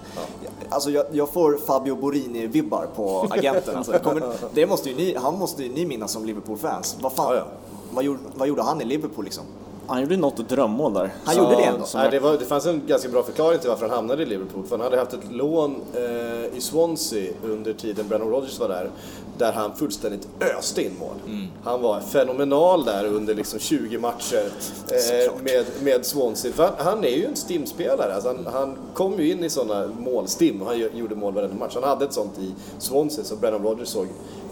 Alltså 0.69 0.91
jag, 0.91 1.07
jag 1.13 1.29
får 1.29 1.59
Fabio 1.67 1.97
Borini-vibbar 1.97 2.87
på 2.97 3.27
agenten. 3.31 3.77
Alltså, 3.77 3.99
kommer, 3.99 4.23
det 4.55 4.67
måste 4.67 4.91
ju 4.91 4.97
ni, 4.97 5.15
han 5.15 5.39
måste 5.39 5.63
ju 5.63 5.73
ni 5.73 5.87
minnas 5.87 6.13
som 6.13 6.25
Liverpool-fans. 6.25 6.97
Vad 7.01 7.13
fan, 7.13 7.35
Ja, 7.35 7.37
ja. 7.37 7.47
Vad, 7.91 8.05
gjorde, 8.05 8.19
vad 8.35 8.49
gjorde 8.49 8.63
han 8.63 8.81
i 8.81 8.85
Liverpool 8.85 9.25
liksom? 9.25 9.45
Han 9.89 10.01
gjorde 10.01 10.17
något 10.17 10.49
drömmål 10.49 10.95
där. 10.95 11.15
Han 11.25 11.37
gjorde 11.37 11.57
det 11.57 11.63
ändå? 11.63 11.87
Nej, 11.95 12.11
det, 12.11 12.21
var, 12.21 12.33
det 12.33 12.45
fanns 12.45 12.67
en 12.67 12.83
ganska 12.87 13.09
bra 13.09 13.23
förklaring 13.23 13.59
till 13.59 13.69
varför 13.69 13.87
han 13.89 13.97
hamnade 13.97 14.23
i 14.23 14.27
Liverpool. 14.27 14.65
För 14.65 14.77
han 14.77 14.81
hade 14.81 14.99
haft 14.99 15.13
ett 15.13 15.33
lån 15.33 15.81
eh, 15.95 16.57
i 16.57 16.61
Swansea 16.61 17.33
under 17.45 17.73
tiden 17.73 18.09
Brennan 18.09 18.29
Rodgers 18.29 18.61
var 18.61 18.69
där. 18.69 18.91
Där 19.39 19.53
han 19.53 19.77
fullständigt 19.77 20.29
öste 20.59 20.83
in 20.83 20.93
mål. 20.99 21.15
Mm. 21.27 21.47
Han 21.63 21.83
var 21.83 22.01
fenomenal 22.01 22.85
där 22.85 23.05
under 23.05 23.35
liksom 23.35 23.59
20 23.59 23.99
matcher 23.99 24.51
eh, 24.91 25.33
med, 25.43 25.65
med 25.83 26.07
Swansea. 26.07 26.53
För 26.53 26.63
han, 26.65 26.73
han 26.79 27.05
är 27.05 27.17
ju 27.17 27.27
en 27.27 27.37
stimspelare. 27.37 28.15
Alltså 28.15 28.29
han, 28.29 28.47
han 28.53 28.77
kom 28.95 29.19
ju 29.19 29.33
in 29.33 29.45
i 29.45 29.51
sådana 29.51 29.87
målstim 29.99 30.63
och 30.63 30.69
han 30.69 30.79
gjorde 30.79 31.15
mål 31.15 31.35
varenda 31.35 31.57
match. 31.57 31.75
Han 31.75 31.85
hade 31.85 32.05
ett 32.05 32.13
sånt 32.13 32.39
i 32.39 32.55
Swansea 32.79 33.25
så 33.25 33.37
Brennan 33.37 33.63
Rodgers 33.63 33.89
såg 33.89 34.07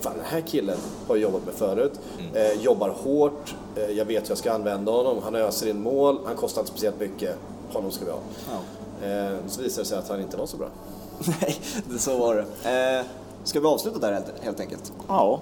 Fan 0.05 0.13
den 0.17 0.27
här 0.27 0.41
killen 0.41 0.79
har 1.09 1.17
jag 1.17 1.23
jobbat 1.23 1.47
med 1.47 1.55
förut. 1.55 1.93
Mm. 2.19 2.35
Eh, 2.35 2.63
jobbar 2.63 2.89
hårt. 2.89 3.55
Eh, 3.77 3.91
jag 3.91 4.05
vet 4.05 4.25
hur 4.25 4.29
jag 4.29 4.39
ska 4.39 4.53
använda 4.53 4.93
honom. 4.93 5.23
Han 5.23 5.35
öser 5.35 5.69
in 5.69 5.83
mål. 5.83 6.19
Han 6.27 6.37
kostar 6.37 6.61
inte 6.61 6.71
speciellt 6.71 7.01
mycket. 7.01 7.37
Honom 7.73 7.91
ska 7.91 8.05
vi 8.05 8.11
ha. 8.11 8.19
Eh, 9.09 9.37
så 9.47 9.63
visade 9.63 9.83
det 9.83 9.89
sig 9.89 9.99
att 9.99 10.09
han 10.09 10.21
inte 10.21 10.37
var 10.37 10.47
så 10.47 10.57
bra. 10.57 10.69
Nej, 11.41 11.57
det 11.91 11.99
så 11.99 12.19
var 12.19 12.35
det. 12.35 13.05
Ska 13.45 13.61
vi 13.61 13.67
avsluta 13.67 13.99
där 13.99 14.13
helt, 14.13 14.27
helt 14.41 14.61
enkelt? 14.61 14.93
Ja, 15.09 15.41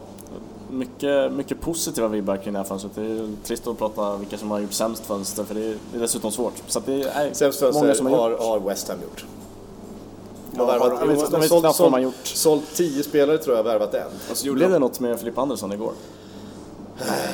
mycket, 0.71 1.33
mycket 1.33 1.61
positiva 1.61 2.09
vibbar 2.09 2.37
kring 2.37 2.53
det 2.53 2.59
här 2.59 2.67
fönstret. 2.67 2.95
Det 2.95 3.03
är 3.03 3.29
trist 3.45 3.67
att 3.67 3.79
prata 3.79 4.17
vilka 4.17 4.39
som 4.39 4.51
har 4.51 4.59
gjort 4.61 4.73
sämst 4.73 5.07
fönster 5.07 5.45
för 5.45 5.55
det 5.55 5.65
är, 5.67 5.77
dessutom 5.99 6.31
svårt. 6.33 6.55
Så 6.67 6.79
att 6.79 6.87
det 6.87 7.03
är 7.03 7.35
Sämst 7.35 7.61
många 7.63 7.73
fönster 7.73 7.95
som 7.95 8.07
har 8.07 8.19
har, 8.19 8.31
gjort. 8.31 8.41
har 8.41 8.61
West 8.61 8.89
Ham 8.89 8.99
gjort. 9.03 9.25
Ja, 10.57 10.65
Har 10.65 10.67
värvat, 10.73 10.99
har 11.01 11.07
de- 11.07 11.17
har 11.37 11.43
sålt, 11.43 11.77
sålt, 11.77 12.03
gjort. 12.03 12.15
sålt 12.27 12.75
tio 12.75 13.03
spelare 13.03 13.39
tror 13.39 13.57
jag, 13.57 13.65
värvat 13.65 13.95
en. 13.95 14.07
Och 14.31 14.37
så 14.37 14.47
gjorde 14.47 14.57
Blev 14.57 14.69
de- 14.69 14.73
det 14.75 14.79
något 14.79 15.01
med 15.01 15.19
Filip 15.19 15.39
Andersson 15.39 15.73
igår? 15.73 15.93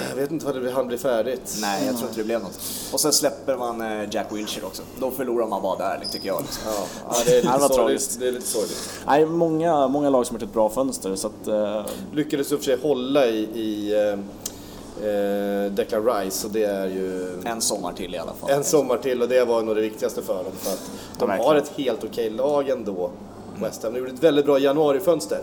Jag 0.08 0.16
vet 0.16 0.30
inte 0.30 0.46
vad 0.46 0.62
det 0.62 0.70
han 0.70 0.86
blir 0.86 0.98
färdigt. 0.98 1.56
Nej, 1.60 1.86
jag 1.86 1.96
tror 1.96 2.08
inte 2.08 2.20
det 2.20 2.24
blev 2.24 2.42
något. 2.42 2.60
Och 2.92 3.00
sen 3.00 3.12
släpper 3.12 3.56
man 3.56 3.80
eh, 3.80 4.08
Jack 4.10 4.26
Wilshere 4.32 4.66
också. 4.66 4.82
Då 5.00 5.10
förlorar 5.10 5.46
man 5.46 5.62
bara 5.62 5.76
där, 5.78 6.04
tycker 6.12 6.26
jag. 6.26 6.42
Liksom. 6.42 6.62
Ja, 7.08 7.14
det, 7.26 7.30
är 7.30 7.34
Det 7.34 7.36
lite 7.36 7.48
var 7.48 7.58
sorgligt. 7.58 7.76
tragiskt. 7.76 8.20
det 8.20 8.28
är 8.28 8.32
lite 8.32 8.46
sorgligt. 8.46 8.90
Nej, 9.06 9.26
många, 9.26 9.88
många 9.88 10.10
lag 10.10 10.26
som 10.26 10.36
har 10.36 10.40
gjort 10.40 10.48
ett 10.48 10.54
bra 10.54 10.68
fönster 10.68 11.14
så 11.16 11.26
att... 11.26 11.48
Eh, 11.48 11.82
Lyckades 12.12 12.52
i 12.52 12.54
och 12.54 12.58
för 12.58 12.64
sig 12.64 12.78
hålla 12.82 13.26
i, 13.26 13.38
i 13.54 13.92
eh, 13.94 14.18
eh, 15.08 15.72
Declan 15.72 16.04
Rice 16.06 16.46
och 16.46 16.52
det 16.52 16.64
är 16.64 16.86
ju 16.86 17.32
En 17.44 17.60
sommar 17.60 17.92
till 17.92 18.14
i 18.14 18.18
alla 18.18 18.32
fall. 18.32 18.50
en 18.50 18.64
sommar 18.64 18.96
till 18.96 19.22
och 19.22 19.28
det 19.28 19.44
var 19.44 19.62
nog 19.62 19.76
det 19.76 19.82
viktigaste 19.82 20.22
för 20.22 20.34
dem. 20.44 20.52
För 20.58 20.70
att 20.72 20.90
de 21.18 21.30
har 21.30 21.54
ett 21.54 21.72
helt 21.76 22.04
okej 22.04 22.30
lag 22.30 22.68
ändå, 22.68 23.10
West 23.60 23.82
Ham. 23.82 23.92
De 23.92 23.98
gjorde 23.98 24.10
ett 24.12 24.22
väldigt 24.22 24.44
bra 24.46 24.58
januarifönster. 24.58 25.40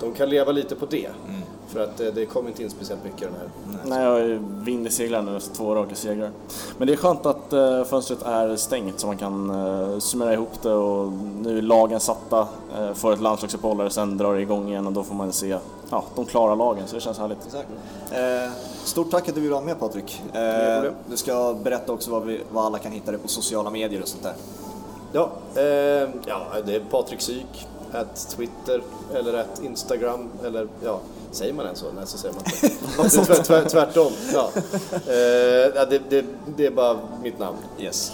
De 0.00 0.14
kan 0.14 0.28
leva 0.30 0.52
lite 0.52 0.74
på 0.74 0.86
det. 0.86 1.08
För 1.74 1.84
att 1.84 2.00
eh, 2.00 2.06
det 2.06 2.26
kommer 2.26 2.48
inte 2.48 2.62
in 2.62 2.70
speciellt 2.70 3.04
mycket 3.04 3.22
i 3.22 3.24
den 3.24 3.34
här. 3.34 3.78
nej, 3.84 4.04
jag 4.04 4.20
ju 4.20 4.40
vind 4.64 4.86
i 4.86 4.90
seglen 4.90 5.24
nu, 5.24 5.40
två 5.40 5.74
raka 5.74 5.94
segrar. 5.94 6.30
Men 6.78 6.86
det 6.86 6.92
är 6.92 6.96
skönt 6.96 7.26
att 7.26 7.52
eh, 7.52 7.84
fönstret 7.84 8.22
är 8.22 8.56
stängt 8.56 9.00
så 9.00 9.06
man 9.06 9.16
kan 9.16 9.50
eh, 9.50 9.98
summera 9.98 10.32
ihop 10.32 10.62
det 10.62 10.72
och 10.72 11.12
nu 11.42 11.58
är 11.58 11.62
lagen 11.62 12.00
satta 12.00 12.48
för 12.94 13.12
ett 13.12 13.20
landslagsuppehåll 13.20 13.90
sen 13.90 14.18
drar 14.18 14.34
det 14.34 14.40
igång 14.40 14.68
igen 14.68 14.86
och 14.86 14.92
då 14.92 15.02
får 15.02 15.14
man 15.14 15.32
se 15.32 15.58
ja, 15.90 16.04
de 16.14 16.24
klara 16.24 16.54
lagen 16.54 16.86
så 16.86 16.94
det 16.94 17.00
känns 17.00 17.18
härligt. 17.18 17.46
Exakt. 17.46 17.68
Eh, 18.12 18.52
stort 18.84 19.10
tack 19.10 19.28
att 19.28 19.34
du 19.34 19.40
ville 19.40 19.54
vara 19.54 19.64
med 19.64 19.78
Patrik. 19.78 20.22
Eh, 20.32 20.92
du 21.10 21.16
ska 21.16 21.54
berätta 21.62 21.92
också 21.92 22.10
vad, 22.10 22.24
vi, 22.24 22.40
vad 22.52 22.64
alla 22.64 22.78
kan 22.78 22.92
hitta 22.92 23.10
dig 23.10 23.20
på 23.20 23.28
sociala 23.28 23.70
medier 23.70 24.02
och 24.02 24.08
sånt 24.08 24.22
där. 24.22 24.34
Ja, 25.12 25.30
eh, 25.54 26.08
ja, 26.26 26.46
det 26.66 26.76
är 26.76 26.80
Patrik 26.90 27.20
Syk, 27.20 27.66
at 27.92 28.28
Twitter 28.36 28.82
eller 29.14 29.38
at 29.38 29.62
Instagram 29.64 30.28
eller 30.44 30.68
ja, 30.84 31.00
säger 31.34 31.52
man 31.52 31.66
än 31.66 31.76
så? 31.76 31.86
Nej, 31.96 32.06
så 32.06 32.18
säger 32.18 32.34
man 32.34 32.44
inte. 32.44 32.66
Är 33.20 33.24
tvär, 33.24 33.42
tvär, 33.42 33.68
tvärtom. 33.68 34.12
Ja. 34.32 34.50
Eh, 34.92 35.88
det, 35.90 36.02
det, 36.08 36.24
det 36.56 36.66
är 36.66 36.70
bara 36.70 36.98
mitt 37.22 37.38
namn. 37.38 37.56
Yes. 37.78 38.12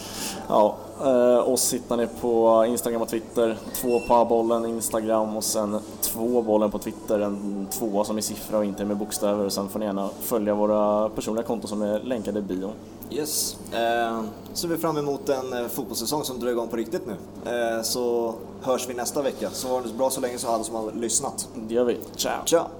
Ja, 0.48 0.76
eh, 1.00 1.48
oss 1.48 1.74
hittar 1.74 1.96
ni 1.96 2.06
på 2.20 2.64
Instagram 2.68 3.02
och 3.02 3.08
Twitter. 3.08 3.58
Två 3.74 4.00
på 4.00 4.24
bollen 4.24 4.66
Instagram 4.66 5.36
och 5.36 5.44
sen 5.44 5.80
två 6.00 6.42
bollen 6.42 6.70
på 6.70 6.78
Twitter. 6.78 7.20
En 7.20 7.66
tvåa 7.70 8.04
som 8.04 8.16
är 8.16 8.20
siffra 8.20 8.58
och 8.58 8.64
inte 8.64 8.84
med 8.84 8.96
bokstäver. 8.96 9.48
Sen 9.48 9.68
får 9.68 9.78
ni 9.78 9.84
gärna 9.84 10.08
följa 10.20 10.54
våra 10.54 11.08
personliga 11.08 11.44
konton 11.44 11.68
som 11.68 11.82
är 11.82 12.00
länkade 12.00 12.38
i 12.38 12.42
bion. 12.42 12.72
Yes. 13.10 13.56
Eh, 13.72 14.22
så 14.52 14.66
är 14.66 14.70
vi 14.70 14.78
fram 14.78 14.96
emot 14.96 15.28
en 15.28 15.52
eh, 15.52 15.68
fotbollssäsong 15.68 16.24
som 16.24 16.40
drar 16.40 16.50
igång 16.50 16.68
på 16.68 16.76
riktigt 16.76 17.02
nu. 17.06 17.16
Eh, 17.52 17.82
så 17.82 18.34
hörs 18.62 18.88
vi 18.88 18.94
nästa 18.94 19.22
vecka. 19.22 19.50
Så 19.50 19.68
var 19.68 19.82
det 19.82 19.92
bra 19.92 20.10
så 20.10 20.20
länge 20.20 20.38
så 20.38 20.48
alla 20.48 20.64
som 20.64 20.74
har 20.74 20.92
lyssnat. 20.92 21.48
Det 21.54 21.74
gör 21.74 21.84
vi. 21.84 21.98
Ciao! 22.16 22.44
Ciao! 22.44 22.79